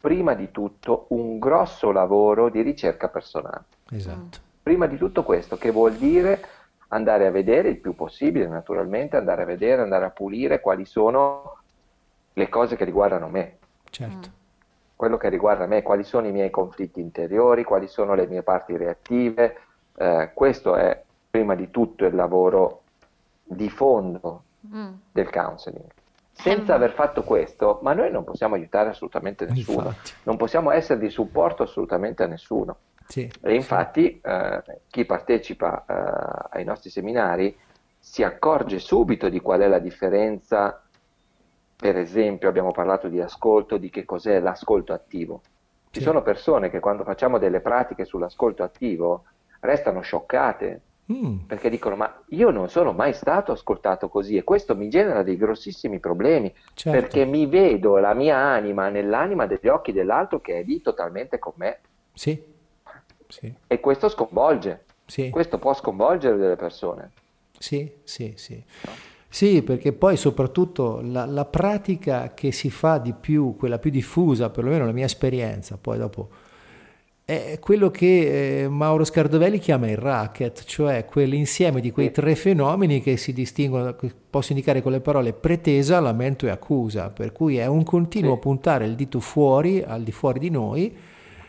prima 0.05 0.35
di 0.35 0.51
tutto 0.51 1.07
un 1.09 1.39
grosso 1.39 1.91
lavoro 1.91 2.51
di 2.51 2.61
ricerca 2.61 3.09
personale. 3.09 3.65
Esatto. 3.91 4.39
Prima 4.63 4.85
di 4.87 4.99
tutto 4.99 5.23
questo, 5.23 5.57
che 5.57 5.71
vuol 5.71 5.95
dire 5.95 6.45
andare 6.89 7.27
a 7.27 7.31
vedere 7.31 7.71
il 7.71 7.79
più 7.79 7.95
possibile, 7.95 8.47
naturalmente, 8.47 9.17
andare 9.17 9.45
a 9.45 9.47
vedere, 9.47 9.81
andare 9.81 10.05
a 10.05 10.11
pulire 10.11 10.61
quali 10.61 10.85
sono 10.85 11.57
le 12.35 12.49
cose 12.51 12.77
che 12.77 12.85
riguardano 12.85 13.29
me. 13.29 13.57
Certo. 13.89 14.29
Quello 14.95 15.17
che 15.17 15.31
riguarda 15.31 15.65
me, 15.65 15.81
quali 15.81 16.05
sono 16.05 16.27
i 16.27 16.33
miei 16.33 16.51
conflitti 16.51 17.01
interiori, 17.01 17.65
quali 17.65 17.89
sono 17.89 18.13
le 18.13 18.27
mie 18.27 18.43
parti 18.43 18.77
reattive. 18.77 19.57
Eh, 19.97 20.33
questo 20.35 20.75
è 20.75 21.03
prima 21.31 21.55
di 21.55 21.71
tutto 21.71 22.05
il 22.05 22.15
lavoro 22.15 22.83
di 23.43 23.71
fondo 23.71 24.43
mm. 24.67 24.93
del 25.13 25.31
counseling. 25.31 25.91
Senza 26.37 26.75
ehm. 26.75 26.83
aver 26.83 26.93
fatto 26.93 27.23
questo, 27.23 27.79
ma 27.83 27.95
noi 27.95 28.11
non 28.11 28.25
possiamo 28.25 28.57
aiutare 28.57 28.91
assolutamente 28.91 29.47
nessuno, 29.47 29.87
infatti. 29.87 30.13
non 30.25 30.37
possiamo 30.37 30.71
essere 30.73 30.99
di 30.99 31.09
supporto 31.09 31.63
assolutamente 31.63 32.23
a 32.25 32.27
nessuno. 32.27 32.77
Sì, 33.07 33.31
e 33.43 33.55
infatti 33.55 34.05
sì. 34.05 34.21
eh, 34.23 34.63
chi 34.89 35.05
partecipa 35.05 35.85
eh, 35.87 36.59
ai 36.59 36.65
nostri 36.65 36.91
seminari 36.91 37.57
si 37.99 38.23
accorge 38.23 38.79
subito 38.79 39.29
di 39.29 39.41
qual 39.41 39.61
è 39.61 39.69
la 39.69 39.79
differenza, 39.79 40.83
per 41.77 41.97
esempio 41.97 42.49
abbiamo 42.49 42.73
parlato 42.73 43.09
di 43.09 43.21
ascolto, 43.21 43.77
di 43.77 43.91
che 43.91 44.05
cos'è 44.05 44.41
l'ascolto 44.41 44.93
attivo. 44.93 45.41
Ci 45.91 46.01
sì. 46.01 46.07
sono 46.07 46.23
persone 46.23 46.71
che 46.71 46.81
quando 46.81 47.05
facciamo 47.05 47.39
delle 47.39 47.61
pratiche 47.61 48.05
sull'ascolto 48.05 48.63
attivo 48.63 49.25
restano 49.61 50.01
scioccate 50.01 50.81
Mm. 51.13 51.41
Perché 51.47 51.69
dicono: 51.69 51.97
Ma 51.97 52.23
io 52.29 52.51
non 52.51 52.69
sono 52.69 52.93
mai 52.93 53.13
stato 53.13 53.53
ascoltato 53.53 54.09
così, 54.09 54.37
e 54.37 54.45
questo 54.45 54.75
mi 54.75 54.89
genera 54.89 55.23
dei 55.23 55.37
grossissimi 55.37 55.99
problemi 55.99 56.53
certo. 56.73 56.99
perché 56.99 57.25
mi 57.25 57.47
vedo 57.47 57.99
la 57.99 58.15
mia 58.15 58.39
anima 58.39 58.89
nell'anima 58.89 59.47
degli 59.47 59.69
occhi 59.69 59.93
dell'altro 59.93 60.41
che 60.41 60.61
è 60.61 60.63
lì 60.63 60.81
totalmente 60.81 61.39
con 61.39 61.53
me. 61.57 61.81
Sì. 62.15 62.43
sì. 63.29 63.53
E 63.67 63.81
questo 63.81 64.09
sconvolge. 64.09 64.85
Sì. 65.07 65.29
Questo 65.29 65.59
può 65.59 65.75
sconvolgere 65.75 66.37
delle 66.37 66.57
persone. 66.57 67.11
Sì, 67.59 67.91
sì, 68.05 68.33
sì. 68.37 68.63
Sì, 69.29 69.63
perché 69.63 69.93
poi 69.93 70.17
soprattutto 70.17 71.01
la, 71.03 71.27
la 71.27 71.45
pratica 71.45 72.35
che 72.35 72.53
si 72.53 72.71
fa 72.71 72.99
di 72.99 73.13
più, 73.13 73.57
quella 73.57 73.79
più 73.79 73.91
diffusa, 73.91 74.49
perlomeno 74.49 74.87
la 74.87 74.93
mia 74.93 75.07
esperienza, 75.07 75.77
poi 75.77 75.99
dopo 75.99 76.29
è 77.27 77.59
quello 77.59 77.91
che 77.91 78.65
eh, 78.65 78.69
Mauro 78.69 79.03
Scardovelli 79.03 79.59
chiama 79.59 79.89
il 79.89 79.97
racket, 79.97 80.65
cioè 80.65 81.07
quell'insieme 81.07 81.81
di 81.81 81.91
quei 81.91 82.11
tre 82.11 82.35
fenomeni 82.35 83.01
che 83.01 83.17
si 83.17 83.33
distinguono, 83.33 83.97
che 83.97 84.13
posso 84.29 84.53
indicare 84.53 84.83
con 84.83 84.93
le 84.93 85.01
parole 85.01 85.33
pretesa, 85.33 86.01
lamento 86.01 86.45
e 86.45 86.51
accusa, 86.51 87.09
per 87.09 87.33
cui 87.33 87.57
è 87.57 87.65
un 87.65 87.83
continuo 87.83 88.35
sì. 88.35 88.41
puntare 88.41 88.85
il 88.85 88.95
dito 88.95 89.21
fuori, 89.21 89.83
al 89.83 90.03
di 90.03 90.13
fuori 90.13 90.39
di 90.39 90.51
noi, 90.51 90.95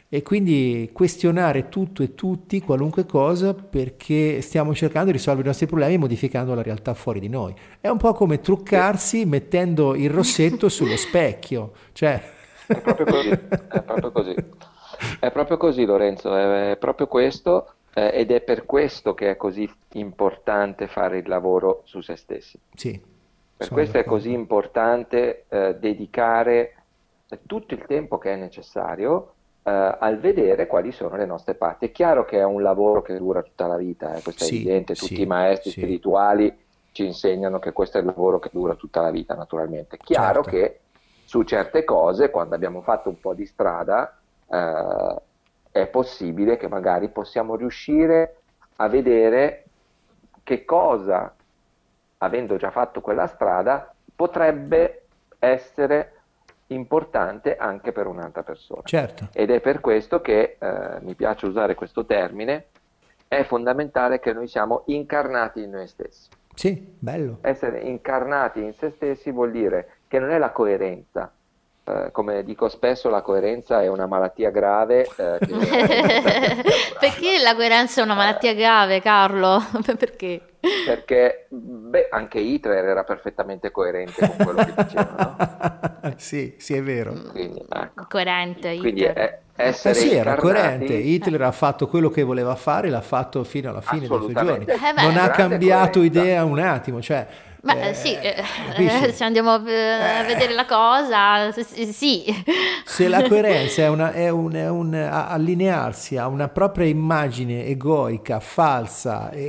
e 0.07 0.21
quindi 0.21 0.91
questionare 0.93 1.67
tutto 1.67 2.03
e 2.03 2.15
tutti, 2.15 2.61
qualunque 2.61 3.05
cosa, 3.05 3.53
perché 3.53 4.39
stiamo 4.39 4.73
cercando 4.73 5.07
di 5.07 5.17
risolvere 5.17 5.43
i 5.43 5.49
nostri 5.49 5.67
problemi 5.67 5.97
modificando 5.97 6.53
la 6.53 6.61
realtà 6.61 6.93
fuori 6.93 7.19
di 7.19 7.27
noi. 7.27 7.53
È 7.81 7.89
un 7.89 7.97
po' 7.97 8.13
come 8.13 8.39
truccarsi 8.39 9.25
mettendo 9.25 9.93
il 9.93 10.09
rossetto 10.09 10.69
sullo 10.69 10.95
specchio, 10.95 11.73
cioè... 11.91 12.31
È 12.65 12.79
proprio 12.79 13.05
così, 13.07 13.29
è 13.29 13.81
proprio 13.83 14.11
così. 14.13 14.35
È 15.19 15.31
proprio 15.31 15.57
così 15.57 15.85
Lorenzo, 15.85 16.35
è 16.35 16.77
proprio 16.79 17.07
questo 17.07 17.73
eh, 17.93 18.11
ed 18.13 18.31
è 18.31 18.41
per 18.41 18.65
questo 18.65 19.13
che 19.13 19.31
è 19.31 19.37
così 19.37 19.69
importante 19.93 20.87
fare 20.87 21.19
il 21.19 21.27
lavoro 21.27 21.81
su 21.85 22.01
se 22.01 22.15
stessi. 22.15 22.59
Sì, 22.73 22.91
per 23.57 23.69
questo 23.69 23.93
d'accordo. 23.93 23.99
è 23.99 24.03
così 24.03 24.31
importante 24.31 25.45
eh, 25.47 25.75
dedicare 25.79 26.75
tutto 27.45 27.73
il 27.73 27.85
tempo 27.85 28.17
che 28.17 28.33
è 28.33 28.35
necessario 28.35 29.33
eh, 29.63 29.97
al 29.99 30.19
vedere 30.19 30.67
quali 30.67 30.91
sono 30.91 31.15
le 31.15 31.25
nostre 31.25 31.55
parti. 31.55 31.85
È 31.85 31.91
chiaro 31.91 32.25
che 32.25 32.37
è 32.37 32.43
un 32.43 32.61
lavoro 32.61 33.01
che 33.01 33.17
dura 33.17 33.41
tutta 33.41 33.65
la 33.67 33.77
vita, 33.77 34.13
eh, 34.15 34.21
questo 34.21 34.43
sì, 34.43 34.55
è 34.55 34.55
evidente, 34.57 34.93
tutti 34.93 35.15
sì, 35.15 35.21
i 35.21 35.25
maestri 35.25 35.71
sì. 35.71 35.79
spirituali 35.79 36.63
ci 36.91 37.05
insegnano 37.05 37.59
che 37.59 37.73
questo 37.73 37.97
è 37.97 38.01
il 38.01 38.07
lavoro 38.07 38.39
che 38.39 38.49
dura 38.51 38.75
tutta 38.75 39.01
la 39.01 39.11
vita, 39.11 39.35
naturalmente. 39.35 39.97
È 39.97 39.99
chiaro 39.99 40.43
certo. 40.43 40.49
che 40.49 40.79
su 41.25 41.43
certe 41.43 41.83
cose, 41.83 42.29
quando 42.29 42.55
abbiamo 42.55 42.81
fatto 42.81 43.09
un 43.09 43.19
po' 43.19 43.33
di 43.33 43.45
strada, 43.45 44.17
eh, 44.47 45.21
è 45.71 45.87
possibile 45.87 46.57
che 46.57 46.67
magari 46.67 47.09
possiamo 47.09 47.55
riuscire 47.55 48.37
a 48.77 48.87
vedere 48.87 49.65
che 50.43 50.63
cosa, 50.63 51.33
avendo 52.19 52.55
già 52.57 52.71
fatto 52.71 53.01
quella 53.01 53.27
strada, 53.27 53.93
potrebbe 54.15 55.05
essere 55.39 56.11
importante 56.67 57.57
anche 57.57 57.91
per 57.91 58.07
un'altra 58.07 58.43
persona. 58.43 58.81
Certo. 58.83 59.29
Ed 59.33 59.51
è 59.51 59.59
per 59.59 59.81
questo 59.81 60.21
che 60.21 60.57
eh, 60.57 60.99
mi 61.01 61.15
piace 61.15 61.45
usare 61.45 61.75
questo 61.75 62.05
termine, 62.05 62.67
è 63.27 63.43
fondamentale 63.43 64.19
che 64.19 64.33
noi 64.33 64.47
siamo 64.47 64.83
incarnati 64.87 65.63
in 65.63 65.71
noi 65.71 65.87
stessi. 65.87 66.29
Sì, 66.53 66.95
bello. 66.97 67.39
Essere 67.41 67.81
incarnati 67.81 68.63
in 68.63 68.73
se 68.73 68.91
stessi 68.91 69.31
vuol 69.31 69.51
dire 69.51 69.97
che 70.07 70.19
non 70.19 70.31
è 70.31 70.37
la 70.37 70.51
coerenza, 70.51 71.31
eh, 71.87 72.09
come 72.11 72.43
dico 72.43 72.67
spesso, 72.67 73.09
la 73.09 73.21
coerenza 73.21 73.83
è 73.83 73.87
una 73.87 74.07
malattia 74.07 74.49
grave. 74.49 75.07
Eh, 75.15 75.37
Perché 76.99 77.39
la 77.43 77.53
coerenza 77.53 78.01
è 78.01 78.03
una 78.03 78.15
malattia 78.15 78.55
grave, 78.55 79.01
Carlo? 79.01 79.63
Perché? 79.95 80.41
Perché 80.83 81.45
beh, 81.49 82.07
anche 82.09 82.39
Hitler 82.39 82.85
era 82.85 83.03
perfettamente 83.03 83.69
coerente 83.69 84.27
con 84.27 84.35
quello 84.45 84.65
che 84.65 84.73
diceva, 84.83 85.37
no? 86.01 86.13
sì, 86.17 86.55
sì, 86.57 86.73
è 86.73 86.81
vero. 86.81 87.13
Quindi, 87.29 87.63
ecco. 87.69 88.07
Coerente, 88.09 88.77
Quindi 88.77 89.03
è, 89.03 89.41
essere 89.55 89.93
eh 89.93 89.97
sì, 89.97 90.15
era 90.15 90.35
coerente. 90.37 90.91
Hitler 90.91 91.43
ha 91.43 91.51
fatto 91.51 91.87
quello 91.87 92.09
che 92.09 92.23
voleva 92.23 92.55
fare, 92.55 92.89
l'ha 92.89 93.01
fatto 93.01 93.43
fino 93.43 93.69
alla 93.69 93.81
fine 93.81 94.07
dei 94.07 94.17
suoi 94.17 94.33
giorni. 94.33 94.65
Eh 94.65 94.93
beh, 94.93 95.01
non 95.03 95.17
ha 95.17 95.29
cambiato 95.29 95.99
coerenza. 95.99 96.19
idea 96.19 96.43
un 96.45 96.57
attimo, 96.57 96.99
cioè 96.99 97.27
ma 97.65 97.81
eh, 97.81 97.93
sì, 97.95 98.15
eh, 98.15 98.43
eh 98.77 99.09
se 99.11 99.23
andiamo 99.23 99.51
a 99.51 99.57
vedere 99.57 100.53
la 100.53 100.65
cosa, 100.65 101.51
sì. 101.51 102.23
Se 102.85 103.07
la 103.07 103.23
coerenza 103.27 103.81
è, 103.81 103.87
una, 103.87 104.11
è, 104.11 104.29
un, 104.29 104.53
è 104.53 104.69
un, 104.69 104.93
allinearsi 104.93 106.15
a 106.15 106.27
una 106.27 106.47
propria 106.47 106.85
immagine 106.85 107.65
egoica, 107.65 108.39
falsa 108.39 109.31
e, 109.31 109.41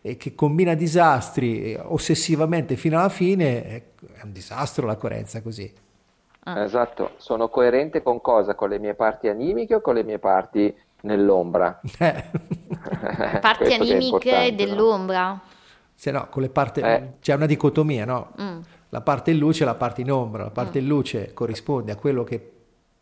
e, 0.00 0.10
e, 0.10 0.16
che 0.16 0.34
combina 0.34 0.72
disastri 0.72 1.78
ossessivamente 1.78 2.76
fino 2.76 2.98
alla 2.98 3.10
fine, 3.10 3.66
è 3.66 3.82
un 4.22 4.32
disastro 4.32 4.86
la 4.86 4.96
coerenza 4.96 5.42
così. 5.42 5.70
Ah. 6.44 6.62
Esatto, 6.62 7.12
sono 7.18 7.48
coerente 7.48 8.02
con 8.02 8.22
cosa? 8.22 8.54
Con 8.54 8.70
le 8.70 8.78
mie 8.78 8.94
parti 8.94 9.28
animiche 9.28 9.74
o 9.74 9.80
con 9.82 9.94
le 9.94 10.02
mie 10.02 10.18
parti 10.18 10.74
nell'ombra? 11.02 11.78
Eh. 11.98 12.24
parti 13.40 13.72
animiche 13.74 14.54
dell'ombra. 14.54 15.28
No? 15.28 15.52
Se 16.04 16.10
no, 16.10 16.28
con 16.28 16.42
le 16.42 16.50
parti 16.50 16.80
eh. 16.80 17.12
c'è 17.18 17.32
una 17.32 17.46
dicotomia, 17.46 18.04
no? 18.04 18.32
Mm. 18.38 18.60
La 18.90 19.00
parte 19.00 19.30
in 19.30 19.38
luce 19.38 19.62
e 19.62 19.64
la 19.64 19.74
parte 19.74 20.02
in 20.02 20.12
ombra. 20.12 20.42
La 20.42 20.50
parte 20.50 20.78
mm. 20.78 20.82
in 20.82 20.88
luce 20.88 21.32
corrisponde 21.32 21.92
a 21.92 21.96
quello 21.96 22.24
che 22.24 22.53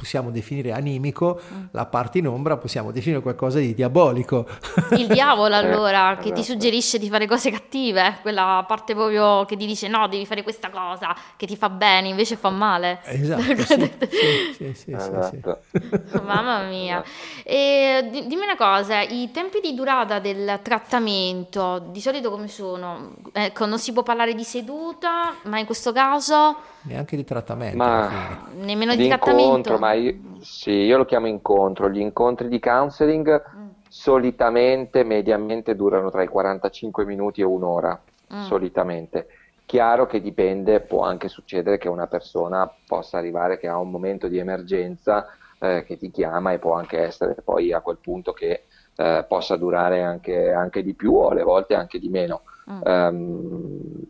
possiamo 0.03 0.33
definire 0.33 0.73
animico, 0.73 1.41
mm. 1.41 1.65
la 1.71 1.87
parte 1.87 2.19
in 2.19 2.27
ombra 2.27 2.57
possiamo 2.57 2.91
definire 2.91 3.23
qualcosa 3.23 3.61
di 3.61 3.73
diabolico. 3.73 4.49
Il 4.97 5.07
diavolo 5.07 5.55
allora 5.55 6.17
che 6.17 6.33
ti 6.33 6.41
esatto. 6.41 6.59
suggerisce 6.59 6.99
di 6.99 7.09
fare 7.09 7.29
cose 7.29 7.53
cattive, 7.53 8.19
quella 8.21 8.65
parte 8.67 8.95
proprio 8.95 9.45
che 9.45 9.57
ti 9.57 9.65
dice 9.65 9.87
no, 9.87 10.09
devi 10.09 10.27
fare 10.27 10.43
questa 10.43 10.71
cosa 10.71 11.15
che 11.37 11.47
ti 11.47 11.57
fa 11.57 11.69
bene, 11.69 12.09
invece 12.09 12.35
fa 12.35 12.51
male. 12.51 12.99
Esatto. 13.05 13.43
sì, 13.63 14.55
sì, 14.57 14.75
sì, 14.75 14.93
esatto. 14.93 15.61
Mamma 16.25 16.65
mia. 16.65 17.05
E, 17.45 18.09
dimmi 18.11 18.43
una 18.43 18.57
cosa, 18.57 19.03
i 19.03 19.31
tempi 19.33 19.61
di 19.61 19.73
durata 19.73 20.19
del 20.19 20.59
trattamento 20.65 21.79
di 21.93 22.01
solito 22.01 22.29
come 22.29 22.49
sono? 22.49 23.15
Ecco, 23.31 23.67
non 23.67 23.79
si 23.79 23.93
può 23.93 24.03
parlare 24.03 24.35
di 24.35 24.43
seduta, 24.43 25.37
ma 25.45 25.61
in 25.61 25.65
questo 25.65 25.93
caso 25.93 26.71
neanche 26.83 27.17
di 27.17 27.25
trattamento. 27.25 27.77
Ma 27.77 28.47
nemmeno 28.55 28.95
di 28.95 29.07
trattamento. 29.07 29.79
Ma 29.79 29.92
sì, 30.41 30.71
io 30.71 30.97
lo 30.97 31.05
chiamo 31.05 31.27
incontro. 31.27 31.89
Gli 31.89 32.01
incontri 32.01 32.49
di 32.49 32.59
counseling 32.59 33.43
mm. 33.57 33.69
solitamente, 33.89 35.05
mediamente 35.05 35.75
durano 35.75 36.11
tra 36.11 36.23
i 36.23 36.29
45 36.29 37.05
minuti 37.05 37.41
e 37.41 37.45
un'ora, 37.45 38.01
mm. 38.35 38.43
solitamente. 38.43 39.27
Chiaro 39.67 40.07
che 40.07 40.21
dipende, 40.21 40.81
può 40.81 41.03
anche 41.03 41.29
succedere 41.29 41.79
che 41.79 41.89
una 41.89 42.07
persona 42.07 42.71
possa 42.87 43.19
arrivare 43.19 43.59
che 43.59 43.69
ha 43.69 43.79
un 43.79 43.91
momento 43.91 44.29
di 44.29 44.39
emergenza 44.39 45.27
eh, 45.59 45.85
che 45.87 45.97
ti 45.97 46.11
chiama 46.11 46.53
e 46.53 46.59
può 46.59 46.75
anche 46.75 46.99
essere 46.99 47.37
poi 47.43 47.73
a 47.73 47.81
quel 47.81 47.99
punto 47.99 48.33
che 48.33 48.65
eh, 48.97 49.25
possa 49.27 49.57
durare 49.57 50.03
anche, 50.03 50.53
anche, 50.53 50.83
di 50.83 50.93
più 50.93 51.15
o 51.15 51.29
alle 51.29 51.43
volte 51.43 51.75
anche 51.75 51.99
di 51.99 52.09
meno. 52.09 52.43
Mm. 52.71 52.81
Um, 52.85 54.07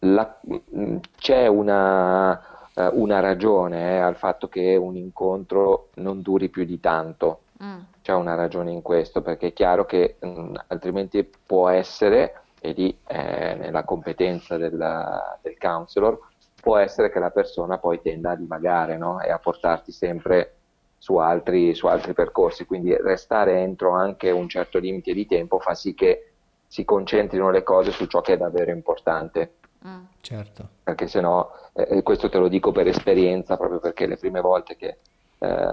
la, 0.00 0.38
mm, 0.74 0.96
c'è 1.18 1.46
una, 1.46 2.40
uh, 2.76 2.90
una 2.92 3.20
ragione 3.20 3.96
eh, 3.96 3.98
al 3.98 4.16
fatto 4.16 4.48
che 4.48 4.76
un 4.76 4.96
incontro 4.96 5.88
non 5.94 6.22
duri 6.22 6.48
più 6.48 6.64
di 6.64 6.80
tanto. 6.80 7.40
Mm. 7.62 7.78
C'è 8.02 8.12
una 8.12 8.34
ragione 8.34 8.70
in 8.70 8.82
questo, 8.82 9.22
perché 9.22 9.48
è 9.48 9.52
chiaro 9.52 9.84
che 9.84 10.16
mh, 10.20 10.28
mm, 10.28 10.54
altrimenti 10.68 11.28
può 11.44 11.68
essere, 11.68 12.40
e 12.60 12.72
lì 12.72 12.96
eh, 13.06 13.54
nella 13.58 13.84
competenza 13.84 14.56
della, 14.56 15.38
del 15.42 15.56
counselor, 15.58 16.18
può 16.60 16.76
essere 16.76 17.10
che 17.10 17.18
la 17.18 17.30
persona 17.30 17.78
poi 17.78 18.00
tenda 18.00 18.32
a 18.32 18.36
divagare 18.36 18.96
no? 18.96 19.20
e 19.20 19.30
a 19.30 19.38
portarti 19.38 19.92
sempre 19.92 20.54
su 20.98 21.16
altri, 21.16 21.74
su 21.74 21.86
altri 21.86 22.12
percorsi. 22.12 22.66
Quindi 22.66 22.96
restare 22.96 23.60
entro 23.60 23.92
anche 23.92 24.30
un 24.30 24.48
certo 24.48 24.78
limite 24.78 25.12
di 25.12 25.26
tempo 25.26 25.60
fa 25.60 25.74
sì 25.74 25.94
che 25.94 26.32
si 26.66 26.84
concentrino 26.84 27.50
le 27.50 27.62
cose 27.62 27.92
su 27.92 28.06
ciò 28.06 28.20
che 28.20 28.34
è 28.34 28.36
davvero 28.36 28.70
importante. 28.70 29.54
Mm. 29.86 30.04
Certo. 30.20 30.68
Perché 30.82 31.06
se 31.06 31.20
no, 31.20 31.50
eh, 31.74 32.02
questo 32.02 32.28
te 32.28 32.38
lo 32.38 32.48
dico 32.48 32.72
per 32.72 32.88
esperienza, 32.88 33.56
proprio 33.56 33.78
perché 33.78 34.06
le 34.06 34.16
prime 34.16 34.40
volte 34.40 34.76
che 34.76 34.98
eh, 35.38 35.68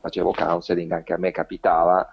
facevo 0.00 0.32
counseling 0.32 0.90
anche 0.92 1.12
a 1.12 1.18
me 1.18 1.30
capitava 1.30 2.08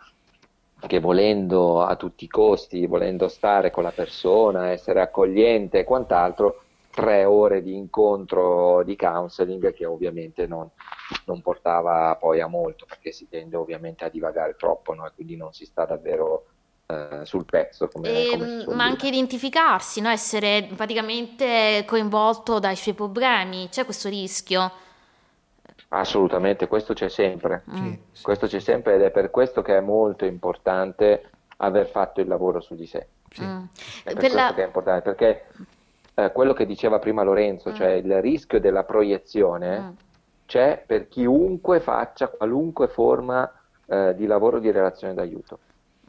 che 0.87 0.99
volendo 0.99 1.81
a 1.81 1.95
tutti 1.95 2.25
i 2.25 2.29
costi, 2.29 2.85
volendo 2.85 3.27
stare 3.27 3.71
con 3.71 3.83
la 3.83 3.91
persona, 3.91 4.71
essere 4.71 5.01
accogliente 5.01 5.79
e 5.79 5.83
quant'altro, 5.83 6.63
tre 6.91 7.25
ore 7.25 7.61
di 7.61 7.75
incontro 7.75 8.83
di 8.83 8.95
counseling 8.95 9.73
che 9.73 9.85
ovviamente 9.85 10.47
non, 10.47 10.69
non 11.25 11.41
portava 11.41 12.15
poi 12.19 12.39
a 12.39 12.47
molto 12.47 12.85
perché 12.85 13.11
si 13.11 13.27
tende 13.27 13.55
ovviamente 13.57 14.05
a 14.05 14.09
divagare 14.09 14.55
troppo 14.55 14.93
no? 14.93 15.05
e 15.05 15.11
quindi 15.13 15.35
non 15.35 15.53
si 15.53 15.65
sta 15.65 15.85
davvero 15.85 16.45
sul 17.23 17.45
pezzo. 17.45 17.87
Come, 17.87 18.09
e, 18.09 18.29
come 18.31 18.45
ma 18.45 18.63
dire. 18.63 18.81
anche 18.81 19.07
identificarsi, 19.07 20.01
no? 20.01 20.09
essere 20.09 20.69
praticamente 20.75 21.83
coinvolto 21.85 22.59
dai 22.59 22.75
suoi 22.75 22.93
problemi, 22.93 23.69
c'è 23.69 23.85
questo 23.85 24.07
rischio? 24.09 24.71
Assolutamente, 25.89 26.67
questo 26.67 26.93
c'è 26.93 27.09
sempre. 27.09 27.63
Mm. 27.71 27.93
Sì, 28.11 28.23
questo 28.23 28.47
c'è 28.47 28.59
sempre 28.59 28.95
ed 28.95 29.01
è 29.01 29.11
per 29.11 29.31
questo 29.31 29.61
che 29.61 29.77
è 29.77 29.81
molto 29.81 30.25
importante 30.25 31.29
aver 31.57 31.87
fatto 31.87 32.21
il 32.21 32.27
lavoro 32.27 32.59
su 32.59 32.75
di 32.75 32.85
sé. 32.85 33.07
Sì. 33.31 33.43
Mm. 33.43 33.63
È 34.03 34.13
per, 34.13 34.15
per 34.15 34.33
la... 34.33 34.53
che 34.53 34.63
è 34.63 34.65
importante, 34.65 35.13
perché 35.13 35.45
eh, 36.13 36.31
quello 36.31 36.53
che 36.53 36.65
diceva 36.65 36.99
prima 36.99 37.23
Lorenzo, 37.23 37.71
mm. 37.71 37.75
cioè 37.75 37.91
il 37.91 38.21
rischio 38.21 38.59
della 38.59 38.83
proiezione, 38.83 39.79
mm. 39.79 39.89
c'è 40.45 40.83
per 40.85 41.07
chiunque 41.07 41.79
faccia 41.79 42.27
qualunque 42.27 42.87
forma 42.87 43.51
eh, 43.87 44.13
di 44.15 44.25
lavoro 44.27 44.59
di 44.59 44.69
relazione 44.69 45.13
d'aiuto. 45.13 45.59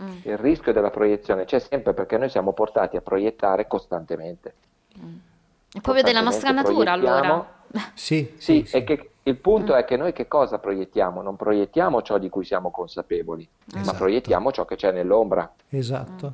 Mm. 0.03 0.19
Il 0.23 0.37
rischio 0.37 0.73
della 0.73 0.91
proiezione 0.91 1.45
c'è 1.45 1.59
sempre 1.59 1.95
perché 1.95 2.19
noi 2.19 2.29
siamo 2.29 2.53
portati 2.53 2.97
a 2.97 3.01
proiettare 3.01 3.67
costantemente. 3.67 4.55
Mm. 4.99 5.17
È 5.73 5.81
proprio 5.81 6.03
della 6.03 6.21
nostra 6.21 6.51
natura 6.51 6.93
allora. 6.93 7.55
Sì, 7.95 8.35
sì, 8.37 8.63
sì, 8.63 8.65
sì. 8.67 8.85
Che, 8.85 9.11
il 9.23 9.37
punto 9.37 9.75
mm. 9.75 9.77
è 9.77 9.85
che 9.85 9.97
noi 9.97 10.13
che 10.13 10.29
cosa 10.29 10.59
proiettiamo? 10.59 11.23
Non 11.23 11.37
proiettiamo 11.37 12.03
ciò 12.03 12.19
di 12.19 12.29
cui 12.29 12.45
siamo 12.45 12.71
consapevoli, 12.71 13.47
esatto. 13.67 13.85
ma 13.85 13.93
proiettiamo 13.93 14.53
ciò 14.53 14.65
che 14.65 14.77
c'è 14.77 14.93
nell'ombra. 14.93 15.53
Esatto. 15.71 16.33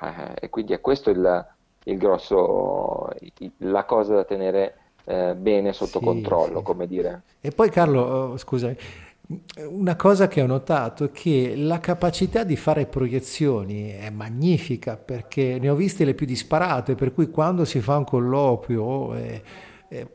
Eh, 0.00 0.34
e 0.40 0.50
quindi 0.50 0.72
è 0.72 0.80
questo 0.80 1.10
il, 1.10 1.46
il 1.84 1.98
grosso, 1.98 3.08
la 3.58 3.84
cosa 3.84 4.14
da 4.14 4.24
tenere 4.24 4.78
eh, 5.04 5.34
bene 5.34 5.72
sotto 5.72 5.98
sì, 5.98 6.04
controllo, 6.04 6.62
come 6.62 6.86
dire. 6.86 7.22
E 7.40 7.50
poi 7.50 7.70
Carlo, 7.70 8.00
oh, 8.00 8.36
scusami, 8.36 8.76
una 9.68 9.96
cosa 9.96 10.28
che 10.28 10.42
ho 10.42 10.46
notato 10.46 11.04
è 11.04 11.10
che 11.10 11.54
la 11.56 11.80
capacità 11.80 12.44
di 12.44 12.56
fare 12.56 12.86
proiezioni 12.86 13.88
è 13.88 14.10
magnifica 14.10 14.98
perché 14.98 15.58
ne 15.58 15.70
ho 15.70 15.74
viste 15.74 16.04
le 16.04 16.12
più 16.14 16.26
disparate, 16.26 16.94
per 16.94 17.14
cui 17.14 17.30
quando 17.30 17.64
si 17.64 17.80
fa 17.80 17.96
un 17.96 18.04
colloquio 18.04 19.14
eh, 19.14 19.42
eh, 19.88 20.08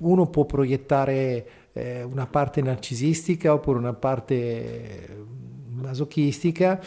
uno 0.00 0.28
può 0.28 0.46
proiettare 0.46 1.48
eh, 1.72 2.02
una 2.04 2.26
parte 2.26 2.62
narcisistica 2.62 3.52
oppure 3.52 3.78
una 3.78 3.92
parte 3.92 4.34
eh, 4.34 5.24
masochistica, 5.72 6.80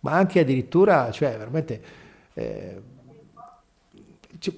ma 0.00 0.12
anche 0.12 0.40
addirittura, 0.40 1.10
cioè 1.10 1.38
veramente 1.38 1.82
eh, 2.34 2.82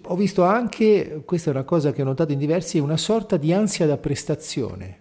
ho 0.03 0.17
visto 0.17 0.43
anche, 0.43 1.23
questa 1.25 1.51
è 1.51 1.55
una 1.55 1.63
cosa 1.63 1.93
che 1.93 2.03
ho 2.03 2.05
notato 2.05 2.33
in 2.33 2.39
diversi, 2.39 2.81
una 2.81 2.97
sorta 2.97 3.37
di 3.37 3.53
ansia 3.53 3.87
da 3.87 3.97
prestazione 3.97 5.00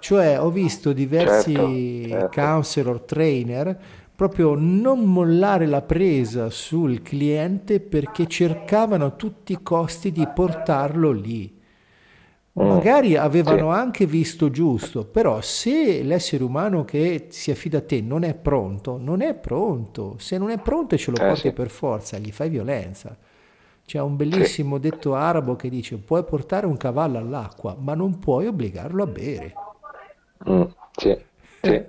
cioè 0.00 0.40
ho 0.40 0.50
visto 0.50 0.92
diversi 0.92 1.54
certo, 1.54 2.08
certo. 2.08 2.40
counselor, 2.40 3.00
trainer, 3.00 3.78
proprio 4.14 4.54
non 4.54 5.00
mollare 5.00 5.66
la 5.66 5.82
presa 5.82 6.50
sul 6.50 7.02
cliente 7.02 7.80
perché 7.80 8.26
cercavano 8.26 9.06
a 9.06 9.10
tutti 9.10 9.52
i 9.52 9.62
costi 9.62 10.12
di 10.12 10.26
portarlo 10.32 11.10
lì. 11.10 11.62
Mm. 12.60 12.68
Magari 12.68 13.16
avevano 13.16 13.72
sì. 13.72 13.78
anche 13.78 14.06
visto 14.06 14.48
giusto, 14.48 15.04
però 15.04 15.40
se 15.40 16.04
l'essere 16.04 16.44
umano 16.44 16.84
che 16.84 17.26
si 17.30 17.50
affida 17.50 17.78
a 17.78 17.82
te 17.82 18.00
non 18.00 18.22
è 18.22 18.34
pronto, 18.34 18.96
non 18.96 19.22
è 19.22 19.34
pronto. 19.34 20.14
Se 20.18 20.38
non 20.38 20.50
è 20.50 20.58
pronto 20.58 20.94
e 20.94 20.98
ce 20.98 21.10
lo 21.10 21.16
eh, 21.16 21.26
porti 21.26 21.48
sì. 21.48 21.52
per 21.52 21.68
forza, 21.68 22.18
gli 22.18 22.30
fai 22.30 22.48
violenza. 22.50 23.16
C'è 23.84 24.00
un 24.00 24.14
bellissimo 24.14 24.76
sì. 24.76 24.82
detto 24.82 25.14
arabo 25.14 25.56
che 25.56 25.68
dice 25.68 25.96
puoi 25.96 26.22
portare 26.22 26.66
un 26.66 26.76
cavallo 26.76 27.18
all'acqua, 27.18 27.76
ma 27.76 27.94
non 27.94 28.20
puoi 28.20 28.46
obbligarlo 28.46 29.02
a 29.02 29.06
bere. 29.06 29.54
Mm, 30.48 30.62
sì, 30.96 31.18
sì. 31.62 31.84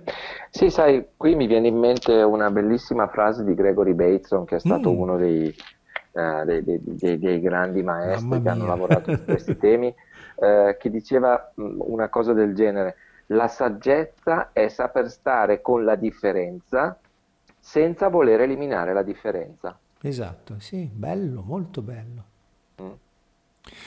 sì, 0.50 0.70
sai, 0.70 1.06
qui 1.18 1.36
mi 1.36 1.48
viene 1.48 1.68
in 1.68 1.78
mente 1.78 2.14
una 2.22 2.50
bellissima 2.50 3.08
frase 3.08 3.44
di 3.44 3.54
Gregory 3.54 3.94
Bateson, 3.94 4.46
che 4.46 4.58
è 4.58 4.60
stato 4.60 4.92
mm. 4.92 4.98
uno 4.98 5.18
dei, 5.18 5.54
uh, 6.12 6.46
dei, 6.46 6.64
dei, 6.64 7.20
dei, 7.20 7.40
grandi 7.42 7.84
maestri 7.84 8.42
che 8.42 8.50
hanno 8.50 8.66
lavorato 8.66 9.16
su 9.16 9.24
questi 9.26 9.58
temi, 9.60 9.88
uh, 9.88 10.76
che 10.78 10.90
diceva 10.90 11.52
mm, 11.60 11.80
una 11.82 12.10
cosa 12.10 12.34
del 12.34 12.56
genere. 12.56 12.96
La 13.28 13.48
saggezza 13.48 14.52
è 14.54 14.68
saper 14.68 15.10
stare 15.10 15.62
con 15.62 15.84
la 15.84 15.96
differenza 15.96 16.98
senza 17.60 18.10
voler 18.10 18.42
eliminare 18.42 18.94
la 18.94 19.02
differenza. 19.02 19.78
Esatto, 20.02 20.60
sì, 20.60 20.88
bello, 20.94 21.42
molto 21.44 21.82
bello. 21.82 22.24
Mm. 22.82 22.92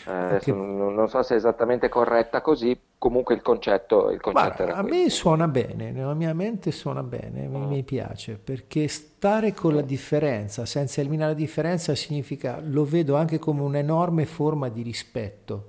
Eh, 0.08 0.38
che... 0.40 0.52
non, 0.52 0.94
non, 0.94 1.06
so 1.06 1.22
se 1.22 1.34
è 1.34 1.36
esattamente 1.36 1.90
corretta 1.90 2.40
così, 2.40 2.78
comunque 2.96 3.34
il 3.34 3.42
concetto, 3.42 4.10
il 4.10 4.22
concetto 4.22 4.64
Guarda, 4.64 4.76
a 4.76 4.82
me 4.82 5.10
suona 5.10 5.46
bene, 5.48 5.90
nella 5.90 6.14
mia 6.14 6.32
mente 6.32 6.70
suona 6.70 7.02
bene, 7.02 7.46
mi, 7.46 7.58
mm. 7.58 7.68
mi, 7.68 7.82
piace, 7.82 8.38
perché 8.42 8.88
stare 8.88 9.52
con 9.52 9.74
la 9.74 9.82
differenza, 9.82 10.64
senza 10.64 11.02
eliminare 11.02 11.32
la 11.32 11.36
differenza, 11.36 11.94
significa, 11.94 12.58
lo 12.64 12.86
vedo 12.86 13.16
anche 13.16 13.38
come 13.38 13.60
un'enorme 13.60 14.24
forma 14.24 14.70
di 14.70 14.80
rispetto 14.80 15.62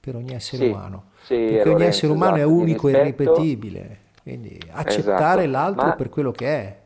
per 0.00 0.16
ogni 0.16 0.34
essere 0.34 0.64
sì, 0.64 0.70
umano, 0.70 1.04
sì, 1.22 1.36
perché 1.36 1.68
ogni 1.68 1.84
essere 1.84 2.12
umano 2.12 2.36
esatto, 2.36 2.50
è 2.50 2.52
unico 2.52 2.88
e 2.88 2.90
irripetibile, 2.90 3.98
quindi 4.24 4.58
accettare 4.72 5.42
esatto, 5.42 5.50
l'altro 5.50 5.86
ma... 5.86 5.94
per 5.94 6.08
quello 6.08 6.32
che 6.32 6.46
è. 6.48 6.80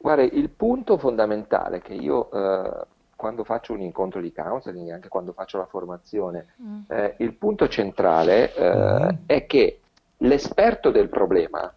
Guarda, 0.00 0.22
il 0.22 0.48
punto 0.50 0.98
fondamentale 0.98 1.80
che 1.82 1.94
io... 1.94 2.30
Eh, 2.30 2.98
quando 3.20 3.44
faccio 3.44 3.74
un 3.74 3.82
incontro 3.82 4.18
di 4.18 4.32
counseling, 4.32 4.88
anche 4.92 5.08
quando 5.08 5.34
faccio 5.34 5.58
la 5.58 5.66
formazione, 5.66 6.54
mm. 6.62 6.80
eh, 6.88 7.14
il 7.18 7.34
punto 7.34 7.68
centrale 7.68 8.54
eh, 8.54 8.74
mm. 8.74 9.08
è 9.26 9.44
che 9.44 9.80
l'esperto 10.16 10.90
del 10.90 11.10
problema 11.10 11.70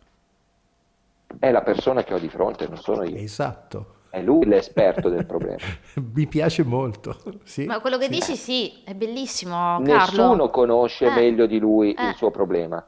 è 1.38 1.52
la 1.52 1.62
persona 1.62 2.06
che 2.06 2.14
ho 2.14 2.18
di 2.18 2.30
fronte, 2.30 2.66
non 2.66 2.78
sono 2.78 3.04
io. 3.04 3.18
Esatto. 3.18 3.96
È 4.10 4.22
lui 4.22 4.46
l'esperto 4.46 5.10
del 5.10 5.26
problema. 5.26 5.58
Mi 6.16 6.28
piace 6.28 6.64
molto. 6.64 7.18
Sì, 7.44 7.66
Ma 7.66 7.82
quello 7.82 7.98
che 7.98 8.06
sì. 8.06 8.12
dici 8.12 8.36
sì, 8.38 8.82
è 8.86 8.94
bellissimo. 8.94 9.82
Carlo. 9.84 9.92
Nessuno 9.92 10.50
conosce 10.50 11.08
eh. 11.08 11.14
meglio 11.14 11.46
di 11.46 11.60
lui 11.60 11.90
il 11.90 12.00
eh. 12.00 12.14
suo 12.16 12.32
problema. 12.32 12.82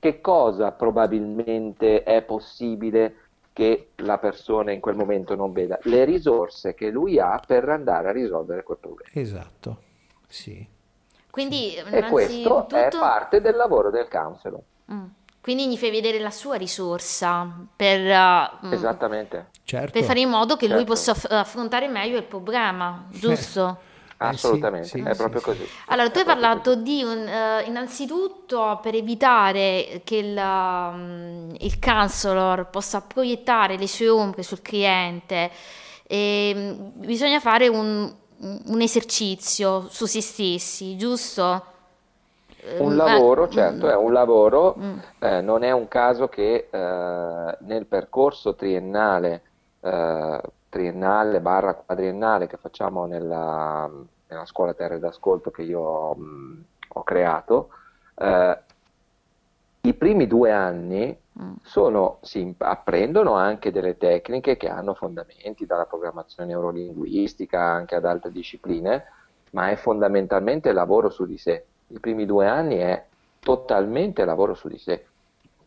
che 0.00 0.20
cosa 0.20 0.72
probabilmente 0.72 2.02
è 2.02 2.22
possibile 2.22 3.19
che 3.60 3.90
la 3.96 4.16
persona 4.16 4.72
in 4.72 4.80
quel 4.80 4.94
momento 4.94 5.34
non 5.34 5.52
veda? 5.52 5.78
Le 5.82 6.06
risorse 6.06 6.72
che 6.72 6.88
lui 6.88 7.18
ha 7.18 7.38
per 7.46 7.68
andare 7.68 8.08
a 8.08 8.12
risolvere 8.12 8.62
quel 8.62 8.78
problema. 8.80 9.10
Esatto, 9.12 9.82
sì. 10.26 10.66
Quindi, 11.30 11.74
e 11.74 12.04
questo 12.04 12.66
è 12.70 12.88
parte 12.88 13.42
del 13.42 13.56
lavoro 13.56 13.90
del 13.90 14.08
counselor. 14.08 14.62
Mm. 14.90 15.04
Quindi 15.42 15.68
gli 15.68 15.76
fai 15.76 15.90
vedere 15.90 16.18
la 16.20 16.30
sua 16.30 16.56
risorsa 16.56 17.66
per, 17.76 18.00
uh, 18.00 18.72
Esattamente. 18.72 19.48
Certo. 19.62 19.92
per 19.92 20.04
fare 20.04 20.20
in 20.20 20.30
modo 20.30 20.54
che 20.54 20.66
certo. 20.66 20.76
lui 20.76 20.84
possa 20.84 21.14
affrontare 21.28 21.86
meglio 21.88 22.16
il 22.16 22.24
problema, 22.24 23.08
giusto? 23.10 23.88
Assolutamente, 24.22 24.86
eh 24.86 24.90
sì, 24.90 25.00
è 25.00 25.12
sì, 25.12 25.16
proprio 25.16 25.40
così. 25.40 25.66
Allora, 25.86 26.10
tu 26.10 26.18
hai 26.18 26.24
parlato 26.26 26.72
così. 26.72 26.82
di 26.82 27.02
un, 27.02 27.26
uh, 27.26 27.66
innanzitutto 27.66 28.78
per 28.82 28.94
evitare 28.94 30.02
che 30.04 30.16
il, 30.16 30.36
um, 30.36 31.54
il 31.58 31.78
counselor 31.78 32.68
possa 32.68 33.00
proiettare 33.00 33.78
le 33.78 33.88
sue 33.88 34.10
ombre 34.10 34.42
sul 34.42 34.60
cliente, 34.60 35.50
e, 36.06 36.52
um, 36.54 36.92
bisogna 36.96 37.40
fare 37.40 37.68
un, 37.68 38.12
un, 38.66 38.80
esercizio 38.82 39.86
su 39.88 40.04
se 40.04 40.20
stessi, 40.20 40.98
giusto? 40.98 41.64
Un 42.76 42.96
lavoro, 42.96 43.46
eh, 43.46 43.50
certo, 43.50 43.88
è 43.88 43.96
un 43.96 44.12
lavoro, 44.12 44.76
mm. 44.78 44.98
eh, 45.18 45.40
non 45.40 45.62
è 45.62 45.70
un 45.70 45.88
caso 45.88 46.28
che 46.28 46.68
eh, 46.70 47.56
nel 47.60 47.86
percorso 47.86 48.54
triennale 48.54 49.42
eh, 49.80 50.40
triennale 50.70 51.40
barra 51.40 51.74
quadriennale 51.74 52.46
che 52.46 52.56
facciamo 52.56 53.04
nella, 53.04 53.90
nella 54.28 54.46
scuola 54.46 54.72
terre 54.72 54.98
d'ascolto 54.98 55.50
che 55.50 55.62
io 55.62 56.14
mh, 56.14 56.64
ho 56.88 57.02
creato, 57.02 57.68
eh, 58.14 58.58
i 59.82 59.94
primi 59.94 60.26
due 60.26 60.52
anni 60.52 61.16
mm. 61.40 61.52
sono, 61.62 62.18
si 62.22 62.54
apprendono 62.58 63.34
anche 63.34 63.70
delle 63.70 63.96
tecniche 63.96 64.56
che 64.56 64.68
hanno 64.68 64.94
fondamenti 64.94 65.66
dalla 65.66 65.86
programmazione 65.86 66.50
neurolinguistica 66.50 67.60
anche 67.60 67.96
ad 67.96 68.04
altre 68.04 68.30
discipline, 68.30 69.04
ma 69.50 69.70
è 69.70 69.76
fondamentalmente 69.76 70.72
lavoro 70.72 71.10
su 71.10 71.26
di 71.26 71.36
sé. 71.36 71.64
I 71.88 71.98
primi 71.98 72.24
due 72.24 72.46
anni 72.46 72.76
è 72.76 73.04
totalmente 73.40 74.24
lavoro 74.24 74.54
su 74.54 74.68
di 74.68 74.78
sé. 74.78 75.06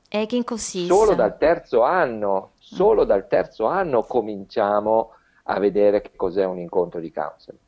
E 0.07 0.25
che 0.27 0.43
consiste? 0.43 0.93
Solo 0.93 1.15
dal 1.15 1.37
terzo 1.37 1.81
anno, 1.81 2.51
solo 2.63 3.03
dal 3.03 3.27
terzo 3.27 3.65
anno 3.65 4.03
cominciamo 4.03 5.11
a 5.43 5.59
vedere 5.59 6.01
che 6.01 6.11
cos'è 6.15 6.45
un 6.45 6.59
incontro 6.59 7.01
di 7.01 7.11
counseling. 7.11 7.59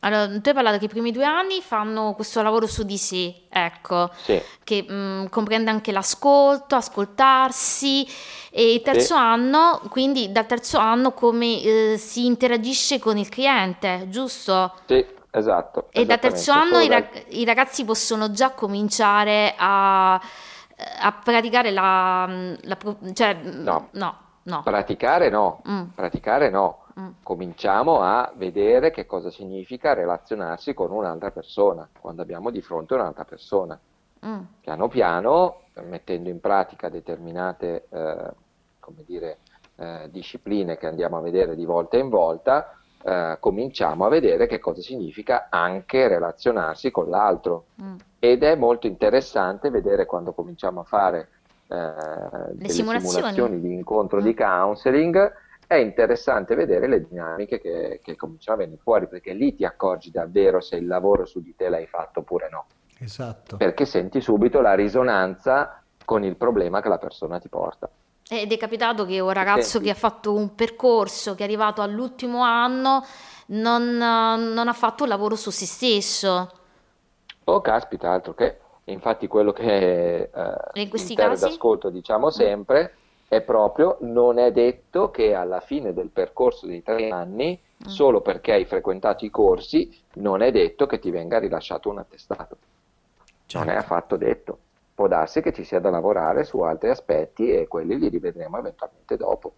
Allora, 0.00 0.26
tu 0.28 0.48
hai 0.48 0.54
parlato 0.54 0.78
che 0.78 0.84
i 0.84 0.88
primi 0.88 1.10
due 1.10 1.24
anni 1.24 1.60
fanno 1.60 2.12
questo 2.14 2.40
lavoro 2.40 2.68
su 2.68 2.84
di 2.84 2.98
sé, 2.98 3.46
ecco, 3.48 4.10
sì. 4.14 4.40
che 4.62 4.84
mh, 4.86 4.94
mm, 4.94 5.26
comprende 5.26 5.70
anche 5.70 5.90
l'ascolto, 5.90 6.76
ascoltarsi 6.76 8.06
e 8.50 8.74
il 8.74 8.82
terzo 8.82 9.14
sì. 9.14 9.20
anno, 9.20 9.80
quindi 9.88 10.30
dal 10.30 10.46
terzo 10.46 10.78
anno 10.78 11.12
come 11.12 11.62
eh, 11.62 11.96
si 11.98 12.26
interagisce 12.26 13.00
con 13.00 13.16
il 13.16 13.28
cliente, 13.28 14.06
giusto? 14.08 14.74
Sì, 14.86 15.04
esatto. 15.32 15.88
E 15.90 16.06
dal 16.06 16.20
terzo 16.20 16.52
anno 16.52 16.78
i, 16.78 16.88
rag- 16.88 17.24
i 17.30 17.44
ragazzi 17.44 17.84
possono 17.84 18.30
già 18.30 18.50
cominciare 18.50 19.54
a 19.56 20.20
a 21.00 21.12
praticare 21.12 21.70
la... 21.70 22.54
la 22.62 22.78
cioè, 23.12 23.34
no. 23.34 23.88
no, 23.92 24.16
no. 24.44 24.62
Praticare 24.62 25.28
no, 25.28 25.62
mm. 25.68 25.82
praticare 25.94 26.50
no. 26.50 26.84
Mm. 26.98 27.10
Cominciamo 27.22 28.00
a 28.00 28.32
vedere 28.36 28.90
che 28.90 29.06
cosa 29.06 29.30
significa 29.30 29.94
relazionarsi 29.94 30.74
con 30.74 30.90
un'altra 30.90 31.30
persona, 31.30 31.88
quando 31.98 32.22
abbiamo 32.22 32.50
di 32.50 32.60
fronte 32.60 32.94
un'altra 32.94 33.24
persona. 33.24 33.78
Mm. 34.24 34.40
Piano 34.60 34.88
piano, 34.88 35.60
mettendo 35.84 36.28
in 36.28 36.40
pratica 36.40 36.88
determinate 36.88 37.86
eh, 37.88 38.30
come 38.80 39.04
dire, 39.06 39.38
eh, 39.76 40.08
discipline 40.10 40.76
che 40.76 40.86
andiamo 40.86 41.18
a 41.18 41.20
vedere 41.20 41.54
di 41.54 41.64
volta 41.64 41.96
in 41.96 42.08
volta, 42.08 42.78
eh, 43.02 43.36
cominciamo 43.38 44.06
a 44.06 44.08
vedere 44.08 44.46
che 44.46 44.58
cosa 44.58 44.80
significa 44.80 45.48
anche 45.50 46.08
relazionarsi 46.08 46.90
con 46.90 47.08
l'altro. 47.08 47.66
Mm. 47.82 47.96
Ed 48.18 48.42
è 48.42 48.54
molto 48.56 48.86
interessante 48.86 49.70
vedere 49.70 50.06
quando 50.06 50.32
cominciamo 50.32 50.80
a 50.80 50.84
fare 50.84 51.28
eh, 51.68 51.76
delle 52.52 52.68
simulazioni. 52.68 53.14
simulazioni. 53.14 53.60
di 53.60 53.72
incontro 53.72 54.20
mm. 54.20 54.24
di 54.24 54.34
counseling, 54.34 55.32
è 55.66 55.76
interessante 55.76 56.54
vedere 56.54 56.88
le 56.88 57.06
dinamiche 57.06 57.60
che, 57.60 58.00
che 58.02 58.16
cominciano 58.16 58.56
a 58.56 58.60
venire 58.60 58.80
fuori, 58.82 59.06
perché 59.06 59.34
lì 59.34 59.54
ti 59.54 59.64
accorgi 59.64 60.10
davvero 60.10 60.60
se 60.60 60.76
il 60.76 60.86
lavoro 60.86 61.26
su 61.26 61.40
di 61.40 61.54
te 61.54 61.68
l'hai 61.68 61.86
fatto 61.86 62.20
oppure 62.20 62.48
no. 62.50 62.66
Esatto. 63.00 63.58
Perché 63.58 63.84
senti 63.84 64.20
subito 64.20 64.60
la 64.60 64.74
risonanza 64.74 65.82
con 66.04 66.24
il 66.24 66.36
problema 66.36 66.80
che 66.80 66.88
la 66.88 66.98
persona 66.98 67.38
ti 67.38 67.48
porta. 67.48 67.88
Ed 68.30 68.50
è 68.50 68.56
capitato 68.56 69.06
che 69.06 69.20
un 69.20 69.30
ragazzo 69.30 69.78
Senti. 69.78 69.86
che 69.86 69.92
ha 69.92 69.94
fatto 69.94 70.34
un 70.34 70.54
percorso, 70.54 71.34
che 71.34 71.42
è 71.42 71.44
arrivato 71.44 71.80
all'ultimo 71.80 72.42
anno, 72.42 73.04
non, 73.46 73.96
non 73.96 74.68
ha 74.68 74.72
fatto 74.72 75.04
un 75.04 75.08
lavoro 75.08 75.36
su 75.36 75.50
se 75.50 75.66
stesso. 75.66 76.50
Oh, 77.50 77.60
caspita, 77.60 78.10
altro 78.10 78.34
che. 78.34 78.58
Infatti 78.84 79.26
quello 79.26 79.52
che 79.52 80.30
eh, 80.32 80.80
in 80.80 80.88
questi 80.88 81.14
casi 81.14 81.44
d'ascolto 81.44 81.90
diciamo 81.90 82.30
sempre 82.30 82.94
è 83.28 83.42
proprio 83.42 83.98
non 84.00 84.38
è 84.38 84.50
detto 84.50 85.10
che 85.10 85.34
alla 85.34 85.60
fine 85.60 85.92
del 85.92 86.08
percorso 86.08 86.66
dei 86.66 86.82
tre 86.82 87.10
anni, 87.10 87.60
mm. 87.60 87.86
solo 87.86 88.22
perché 88.22 88.52
hai 88.52 88.64
frequentato 88.64 89.26
i 89.26 89.30
corsi, 89.30 89.94
non 90.14 90.40
è 90.40 90.50
detto 90.50 90.86
che 90.86 90.98
ti 90.98 91.10
venga 91.10 91.38
rilasciato 91.38 91.90
un 91.90 91.98
attestato. 91.98 92.56
Certo. 93.44 93.66
Non 93.66 93.74
è 93.74 93.78
affatto 93.78 94.16
detto 94.16 94.58
può 94.98 95.06
darsi 95.06 95.40
che 95.42 95.52
ci 95.52 95.62
sia 95.62 95.78
da 95.78 95.90
lavorare 95.90 96.42
su 96.42 96.58
altri 96.58 96.88
aspetti 96.88 97.52
e 97.52 97.68
quelli 97.68 97.96
li 97.96 98.08
rivedremo 98.08 98.58
eventualmente 98.58 99.16
dopo. 99.16 99.52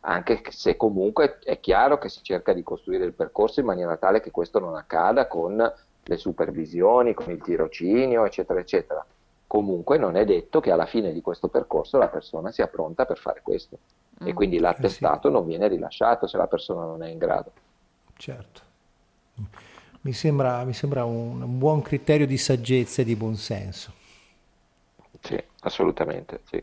Anche 0.00 0.40
se 0.48 0.78
comunque 0.78 1.38
è 1.44 1.60
chiaro 1.60 1.98
che 1.98 2.08
si 2.08 2.22
cerca 2.22 2.54
di 2.54 2.62
costruire 2.62 3.04
il 3.04 3.12
percorso 3.12 3.60
in 3.60 3.66
maniera 3.66 3.98
tale 3.98 4.20
che 4.20 4.30
questo 4.30 4.58
non 4.58 4.74
accada 4.74 5.26
con 5.26 5.70
le 6.10 6.16
supervisioni, 6.16 7.14
con 7.14 7.30
il 7.30 7.40
tirocinio, 7.40 8.24
eccetera, 8.24 8.58
eccetera. 8.58 9.06
Comunque 9.46 9.96
non 9.96 10.16
è 10.16 10.24
detto 10.24 10.58
che 10.60 10.72
alla 10.72 10.86
fine 10.86 11.12
di 11.12 11.20
questo 11.20 11.46
percorso 11.46 11.98
la 11.98 12.08
persona 12.08 12.50
sia 12.50 12.66
pronta 12.66 13.06
per 13.06 13.18
fare 13.18 13.40
questo 13.42 13.78
mm. 14.22 14.26
e 14.26 14.32
quindi 14.34 14.58
l'attestato 14.58 15.28
eh 15.28 15.30
sì. 15.30 15.36
non 15.36 15.46
viene 15.46 15.68
rilasciato 15.68 16.26
se 16.26 16.36
la 16.36 16.48
persona 16.48 16.84
non 16.84 17.04
è 17.04 17.08
in 17.08 17.18
grado. 17.18 17.52
Certo. 18.16 18.60
Mi 20.02 20.12
sembra, 20.12 20.64
mi 20.64 20.72
sembra 20.72 21.04
un, 21.04 21.42
un 21.42 21.58
buon 21.58 21.80
criterio 21.80 22.26
di 22.26 22.36
saggezza 22.36 23.02
e 23.02 23.04
di 23.04 23.14
buonsenso. 23.14 23.92
Sì, 25.20 25.40
assolutamente, 25.60 26.40
sì. 26.44 26.62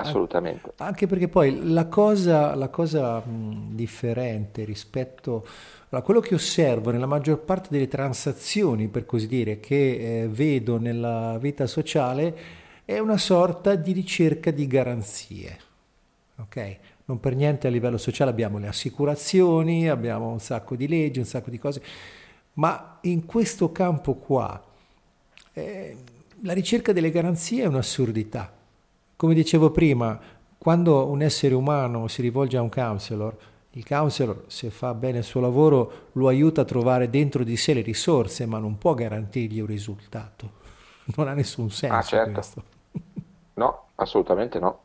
Assolutamente. 0.00 0.72
Anche 0.76 1.06
perché 1.06 1.28
poi 1.28 1.70
la 1.70 1.86
cosa, 1.86 2.54
la 2.54 2.68
cosa 2.68 3.18
mh, 3.18 3.74
differente 3.74 4.64
rispetto 4.64 5.46
a 5.90 6.02
quello 6.02 6.20
che 6.20 6.34
osservo 6.34 6.90
nella 6.90 7.06
maggior 7.06 7.40
parte 7.40 7.68
delle 7.70 7.88
transazioni, 7.88 8.88
per 8.88 9.06
così 9.06 9.26
dire, 9.26 9.60
che 9.60 10.22
eh, 10.22 10.28
vedo 10.28 10.78
nella 10.78 11.38
vita 11.38 11.66
sociale 11.66 12.36
è 12.84 12.98
una 12.98 13.18
sorta 13.18 13.74
di 13.74 13.92
ricerca 13.92 14.50
di 14.50 14.66
garanzie. 14.66 15.58
Ok? 16.36 16.76
Non 17.06 17.20
per 17.20 17.34
niente 17.34 17.66
a 17.66 17.70
livello 17.70 17.96
sociale 17.96 18.30
abbiamo 18.30 18.58
le 18.58 18.68
assicurazioni, 18.68 19.88
abbiamo 19.88 20.30
un 20.30 20.40
sacco 20.40 20.76
di 20.76 20.86
leggi, 20.86 21.18
un 21.18 21.24
sacco 21.24 21.48
di 21.50 21.58
cose, 21.58 21.82
ma 22.54 22.98
in 23.02 23.24
questo 23.24 23.72
campo 23.72 24.14
qua 24.14 24.62
eh, 25.54 25.96
la 26.42 26.52
ricerca 26.52 26.92
delle 26.92 27.10
garanzie 27.10 27.62
è 27.62 27.66
un'assurdità. 27.66 28.57
Come 29.18 29.34
dicevo 29.34 29.72
prima, 29.72 30.16
quando 30.56 31.08
un 31.08 31.22
essere 31.22 31.52
umano 31.52 32.06
si 32.06 32.22
rivolge 32.22 32.56
a 32.56 32.62
un 32.62 32.68
counselor, 32.68 33.36
il 33.70 33.84
counselor, 33.84 34.44
se 34.46 34.70
fa 34.70 34.94
bene 34.94 35.18
il 35.18 35.24
suo 35.24 35.40
lavoro, 35.40 36.10
lo 36.12 36.28
aiuta 36.28 36.60
a 36.60 36.64
trovare 36.64 37.10
dentro 37.10 37.42
di 37.42 37.56
sé 37.56 37.74
le 37.74 37.80
risorse, 37.80 38.46
ma 38.46 38.60
non 38.60 38.78
può 38.78 38.94
garantirgli 38.94 39.58
un 39.58 39.66
risultato. 39.66 40.50
Non 41.16 41.26
ha 41.26 41.32
nessun 41.32 41.68
senso 41.68 41.96
ah, 41.96 42.02
certo. 42.02 42.32
questo. 42.32 42.62
No, 43.54 43.86
assolutamente 43.96 44.60
no. 44.60 44.82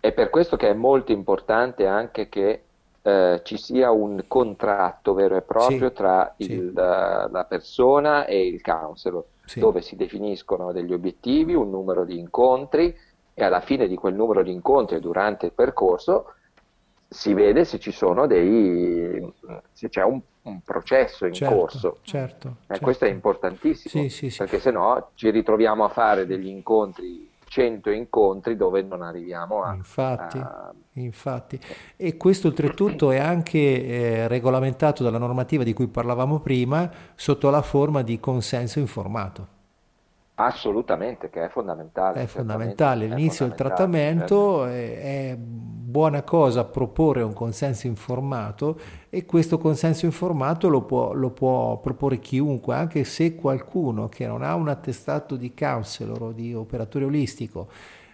È 0.00 0.12
per 0.12 0.28
questo 0.28 0.58
che 0.58 0.68
è 0.68 0.74
molto 0.74 1.12
importante 1.12 1.86
anche 1.86 2.28
che 2.28 2.62
eh, 3.00 3.40
ci 3.42 3.56
sia 3.56 3.90
un 3.90 4.24
contratto 4.26 5.14
vero 5.14 5.34
e 5.34 5.40
proprio 5.40 5.88
sì, 5.88 5.94
tra 5.94 6.34
il, 6.36 6.46
sì. 6.46 6.72
la, 6.74 7.26
la 7.32 7.44
persona 7.44 8.26
e 8.26 8.46
il 8.46 8.60
counselor 8.60 9.24
sì. 9.46 9.60
dove 9.60 9.80
si 9.80 9.96
definiscono 9.96 10.72
degli 10.72 10.92
obiettivi, 10.92 11.54
un 11.54 11.70
numero 11.70 12.04
di 12.04 12.18
incontri 12.18 12.94
e 13.38 13.44
alla 13.44 13.60
fine 13.60 13.86
di 13.86 13.96
quel 13.96 14.14
numero 14.14 14.42
di 14.42 14.50
incontri 14.50 14.98
durante 14.98 15.44
il 15.44 15.52
percorso 15.52 16.32
si 17.06 17.34
vede 17.34 17.66
se 17.66 17.78
ci 17.78 17.92
sono 17.92 18.26
dei 18.26 19.30
se 19.72 19.90
c'è 19.90 20.02
un, 20.02 20.18
un 20.42 20.60
processo 20.62 21.26
in 21.26 21.34
certo, 21.34 21.54
corso. 21.54 21.98
Certo, 22.00 22.48
eh, 22.48 22.66
certo. 22.68 22.82
Questo 22.82 23.04
è 23.04 23.10
importantissimo 23.10 24.04
sì, 24.04 24.08
sì, 24.08 24.30
sì. 24.30 24.38
perché 24.38 24.58
se 24.58 24.70
no 24.70 25.10
ci 25.14 25.28
ritroviamo 25.28 25.84
a 25.84 25.88
fare 25.90 26.24
degli 26.24 26.48
incontri 26.48 27.30
100 27.44 27.90
incontri 27.90 28.56
dove 28.56 28.80
non 28.80 29.02
arriviamo 29.02 29.62
a... 29.62 29.74
Infatti, 29.74 30.38
a... 30.38 30.72
infatti. 30.94 31.60
E 31.94 32.16
questo 32.16 32.48
oltretutto 32.48 33.10
è 33.10 33.18
anche 33.18 33.58
eh, 33.58 34.28
regolamentato 34.28 35.02
dalla 35.02 35.18
normativa 35.18 35.62
di 35.62 35.74
cui 35.74 35.88
parlavamo 35.88 36.40
prima 36.40 36.90
sotto 37.14 37.50
la 37.50 37.62
forma 37.62 38.00
di 38.00 38.18
consenso 38.18 38.78
informato. 38.78 39.55
Assolutamente, 40.38 41.30
che 41.30 41.44
è 41.44 41.48
fondamentale. 41.48 42.22
È 42.22 42.26
fondamentale. 42.26 43.06
L'inizio 43.06 43.46
del 43.46 43.56
trattamento 43.56 44.64
certo. 44.64 44.74
è, 44.74 45.36
buona 45.96 46.22
cosa 46.22 46.64
proporre 46.64 47.22
un 47.22 47.32
consenso 47.32 47.86
informato 47.86 48.78
e 49.08 49.24
questo 49.24 49.56
consenso 49.56 50.04
informato 50.04 50.68
lo 50.68 50.82
può, 50.82 51.14
lo 51.14 51.30
può, 51.30 51.78
proporre 51.80 52.18
chiunque, 52.18 52.74
anche 52.74 53.04
se 53.04 53.34
qualcuno 53.34 54.08
che 54.08 54.26
non 54.26 54.42
ha 54.42 54.54
un 54.54 54.68
attestato 54.68 55.36
di 55.36 55.54
counselor 55.54 56.22
o 56.22 56.32
di 56.32 56.52
operatore 56.52 57.06
olistico, 57.06 57.68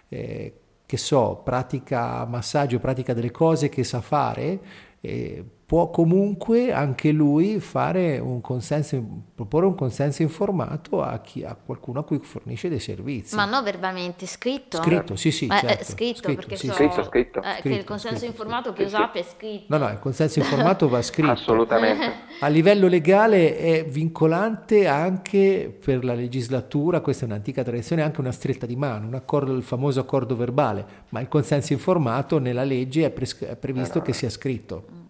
eh, 0.07 0.59
che 0.85 0.97
so, 0.97 1.41
pratica 1.43 2.23
massaggio, 2.23 2.79
pratica 2.79 3.13
delle 3.13 3.31
cose 3.31 3.67
che 3.67 3.83
sa 3.83 3.99
fare, 3.99 4.59
eh, 5.01 5.43
può 5.73 5.89
comunque 5.89 6.71
anche 6.71 7.11
lui 7.11 7.59
fare 7.59 8.19
un 8.19 8.41
consenso, 8.41 9.03
proporre 9.33 9.65
un 9.65 9.73
consenso 9.73 10.21
informato 10.21 11.01
a, 11.01 11.17
chi, 11.17 11.43
a 11.43 11.55
qualcuno 11.55 12.01
a 12.01 12.03
cui 12.03 12.19
fornisce 12.19 12.69
dei 12.69 12.77
servizi. 12.77 13.33
Ma 13.33 13.45
no 13.45 13.63
verbalmente, 13.63 14.27
scritto? 14.27 14.83
Scritto, 14.83 15.15
sì, 15.15 15.31
sì. 15.31 15.47
Eh, 15.47 15.57
certo. 15.57 15.83
scritto, 15.85 16.19
scritto, 16.19 16.35
perché 16.35 16.55
sì, 16.57 16.67
so, 16.67 16.73
scritto, 16.73 17.03
scritto. 17.03 17.41
Eh, 17.41 17.53
scritto, 17.53 17.69
che 17.69 17.73
il 17.73 17.83
consenso 17.85 18.17
scritto, 18.17 18.31
informato 18.31 18.71
che 18.71 18.87
sappia 18.87 19.21
è 19.21 19.23
scritto. 19.23 19.75
No, 19.75 19.83
no, 19.83 19.91
il 19.91 19.97
consenso 19.97 20.37
informato 20.37 20.87
va 20.87 21.01
scritto. 21.01 21.31
Assolutamente. 21.31 22.11
A 22.41 22.47
livello 22.49 22.87
legale 22.87 23.57
è 23.57 23.83
vincolante 23.83 24.85
anche 24.85 25.75
per 25.83 26.05
la 26.05 26.13
legislatura, 26.13 27.01
questa 27.01 27.25
è 27.25 27.27
un'antica 27.27 27.63
tradizione, 27.63 28.03
anche 28.03 28.19
una 28.19 28.31
stretta 28.31 28.67
di 28.67 28.75
mano, 28.75 29.07
un 29.07 29.15
accordo, 29.15 29.55
il 29.55 29.63
famoso 29.63 29.99
accordo 29.99 30.35
verbale, 30.35 30.85
ma 31.09 31.19
il 31.19 31.27
consenso 31.27 31.73
informato 31.73 32.37
nella 32.37 32.63
legge 32.63 33.05
è, 33.05 33.09
pres- 33.09 33.39
è 33.39 33.55
previsto 33.55 33.97
no, 33.97 34.03
che 34.03 34.13
sia 34.13 34.29
scritto. 34.29 35.01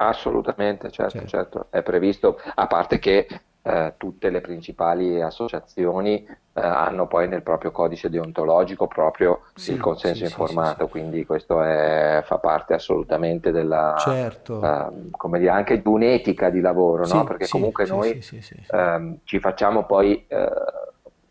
Assolutamente, 0.00 0.90
certo, 0.90 1.18
certo, 1.18 1.28
certo, 1.28 1.66
è 1.70 1.82
previsto, 1.82 2.40
a 2.54 2.68
parte 2.68 3.00
che 3.00 3.26
eh, 3.62 3.94
tutte 3.96 4.30
le 4.30 4.40
principali 4.40 5.20
associazioni 5.20 6.24
eh, 6.24 6.36
hanno 6.60 7.08
poi 7.08 7.26
nel 7.26 7.42
proprio 7.42 7.72
codice 7.72 8.08
deontologico 8.08 8.86
proprio 8.86 9.42
sì, 9.56 9.72
il 9.72 9.80
consenso 9.80 10.24
sì, 10.24 10.30
informato, 10.30 10.84
sì, 10.84 10.90
quindi 10.92 11.26
questo 11.26 11.62
è, 11.62 12.22
fa 12.24 12.38
parte 12.38 12.74
assolutamente 12.74 13.50
della, 13.50 13.96
certo. 13.98 14.62
eh, 14.62 15.10
come 15.10 15.40
dire, 15.40 15.50
anche 15.50 15.82
di 15.82 15.88
un'etica 15.88 16.48
di 16.48 16.60
lavoro, 16.60 17.04
no? 17.04 17.24
perché 17.24 17.48
comunque 17.48 17.84
noi 17.86 18.22
ehm, 18.70 19.18
ci 19.24 19.40
facciamo 19.40 19.84
poi 19.84 20.24
eh, 20.28 20.48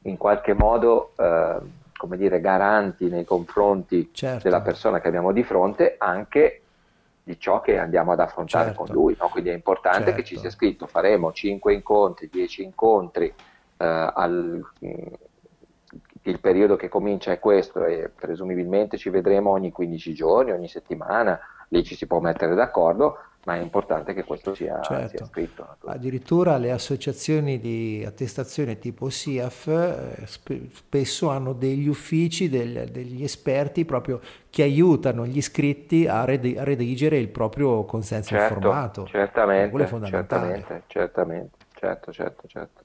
in 0.02 0.18
qualche 0.18 0.54
modo 0.54 1.14
ehm, 1.16 1.72
come 1.98 2.18
dire, 2.18 2.42
garanti 2.42 3.10
nei 3.10 3.24
confronti 3.24 4.10
certo. 4.14 4.44
della 4.44 4.62
persona 4.62 5.00
che 5.00 5.08
abbiamo 5.08 5.32
di 5.32 5.44
fronte 5.44 5.96
anche 5.98 6.64
di 7.28 7.38
ciò 7.38 7.60
che 7.60 7.78
andiamo 7.78 8.14
ad 8.14 8.22
affrontare 8.22 8.68
certo. 8.70 8.86
con 8.86 8.96
lui. 8.96 9.18
No? 9.20 9.28
Quindi 9.28 9.50
è 9.50 9.54
importante 9.54 10.06
certo. 10.06 10.16
che 10.16 10.24
ci 10.24 10.38
sia 10.38 10.50
scritto, 10.50 10.88
faremo 10.88 11.34
5 11.34 11.74
incontri, 11.74 12.30
10 12.32 12.64
incontri, 12.64 13.26
eh, 13.26 14.12
al, 14.14 14.66
mm, 14.86 15.14
il 16.22 16.40
periodo 16.40 16.78
che 16.78 16.88
comincia 16.88 17.34
è 17.34 17.40
questo 17.40 17.84
e 17.84 18.10
presumibilmente 18.16 18.96
ci 18.98 19.10
vedremo 19.10 19.50
ogni 19.50 19.74
15 19.74 20.14
giorni, 20.14 20.52
ogni 20.52 20.70
settimana, 20.70 21.38
lì 21.68 21.84
ci 21.84 21.96
si 21.96 22.08
può 22.08 22.22
mettere 22.22 22.56
d'accordo, 22.56 23.18
ma 23.48 23.56
è 23.56 23.62
importante 23.62 24.14
che 24.14 24.26
questo 24.26 24.54
sia, 24.54 24.82
certo. 24.82 25.16
sia 25.16 25.26
scritto. 25.26 25.78
Addirittura 25.86 26.58
le 26.58 26.72
associazioni 26.72 27.62
di 27.62 28.04
attestazione 28.06 28.78
tipo 28.78 29.10
SIAF 29.10 29.68
eh, 29.68 30.26
sp- 30.28 30.68
spesso 30.74 31.30
hanno 31.30 31.54
degli 31.54 31.88
uffici, 31.88 32.50
del, 32.50 32.90
degli 32.92 33.24
esperti 33.24 33.86
proprio 33.86 34.20
che 34.50 34.64
aiutano 34.64 35.26
gli 35.26 35.38
iscritti 35.38 36.06
a, 36.08 36.26
red- 36.26 36.58
a 36.58 36.66
redigere 36.66 37.20
il 37.20 37.30
proprio 37.30 37.86
consenso 37.86 38.36
certo, 38.36 38.56
informato. 38.56 39.06
Certamente, 39.06 39.88
certamente, 40.04 40.84
certamente, 40.88 41.58
certo, 41.74 42.12
certo, 42.12 42.48
certo. 42.48 42.82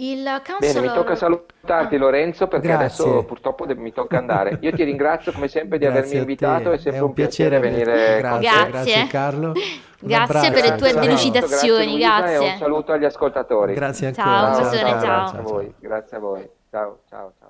Il 0.00 0.24
counselor... 0.44 0.74
Bene, 0.74 0.80
mi 0.80 0.92
tocca 0.94 1.16
salutarti 1.16 1.94
ah. 1.94 1.98
Lorenzo 1.98 2.46
perché 2.46 2.68
Grazie. 2.68 3.04
adesso 3.04 3.24
purtroppo 3.24 3.66
mi 3.66 3.92
tocca 3.92 4.18
andare. 4.18 4.58
Io 4.60 4.72
ti 4.72 4.84
ringrazio 4.84 5.32
come 5.32 5.48
sempre 5.48 5.78
di 5.78 5.84
grazie 5.86 6.00
avermi 6.00 6.18
invitato, 6.18 6.72
è 6.72 6.76
sempre 6.76 7.00
è 7.00 7.02
un, 7.02 7.08
un 7.08 7.14
piacere, 7.14 7.58
piacere 7.58 7.82
venire 7.84 8.18
grazie, 8.18 8.48
grazie. 8.48 8.70
grazie 8.70 9.06
Carlo. 9.08 9.52
grazie 9.98 10.50
per 10.52 10.62
le 10.62 10.76
tue 10.76 10.92
delucidazioni, 10.92 11.98
grazie. 11.98 12.34
E 12.34 12.52
un 12.52 12.58
saluto 12.58 12.92
agli 12.92 13.04
ascoltatori. 13.04 13.74
Grazie 13.74 14.06
ancora. 14.08 14.54
Ciao, 14.54 14.54
ciao, 14.54 14.72
ciao, 14.72 15.00
ciao. 15.00 15.00
Grazie 15.00 15.38
a 15.38 15.42
voi, 15.42 15.74
grazie 15.80 16.16
a 16.16 16.20
voi. 16.20 16.50
Ciao, 16.70 16.98
ciao, 17.08 17.32
ciao. 17.38 17.47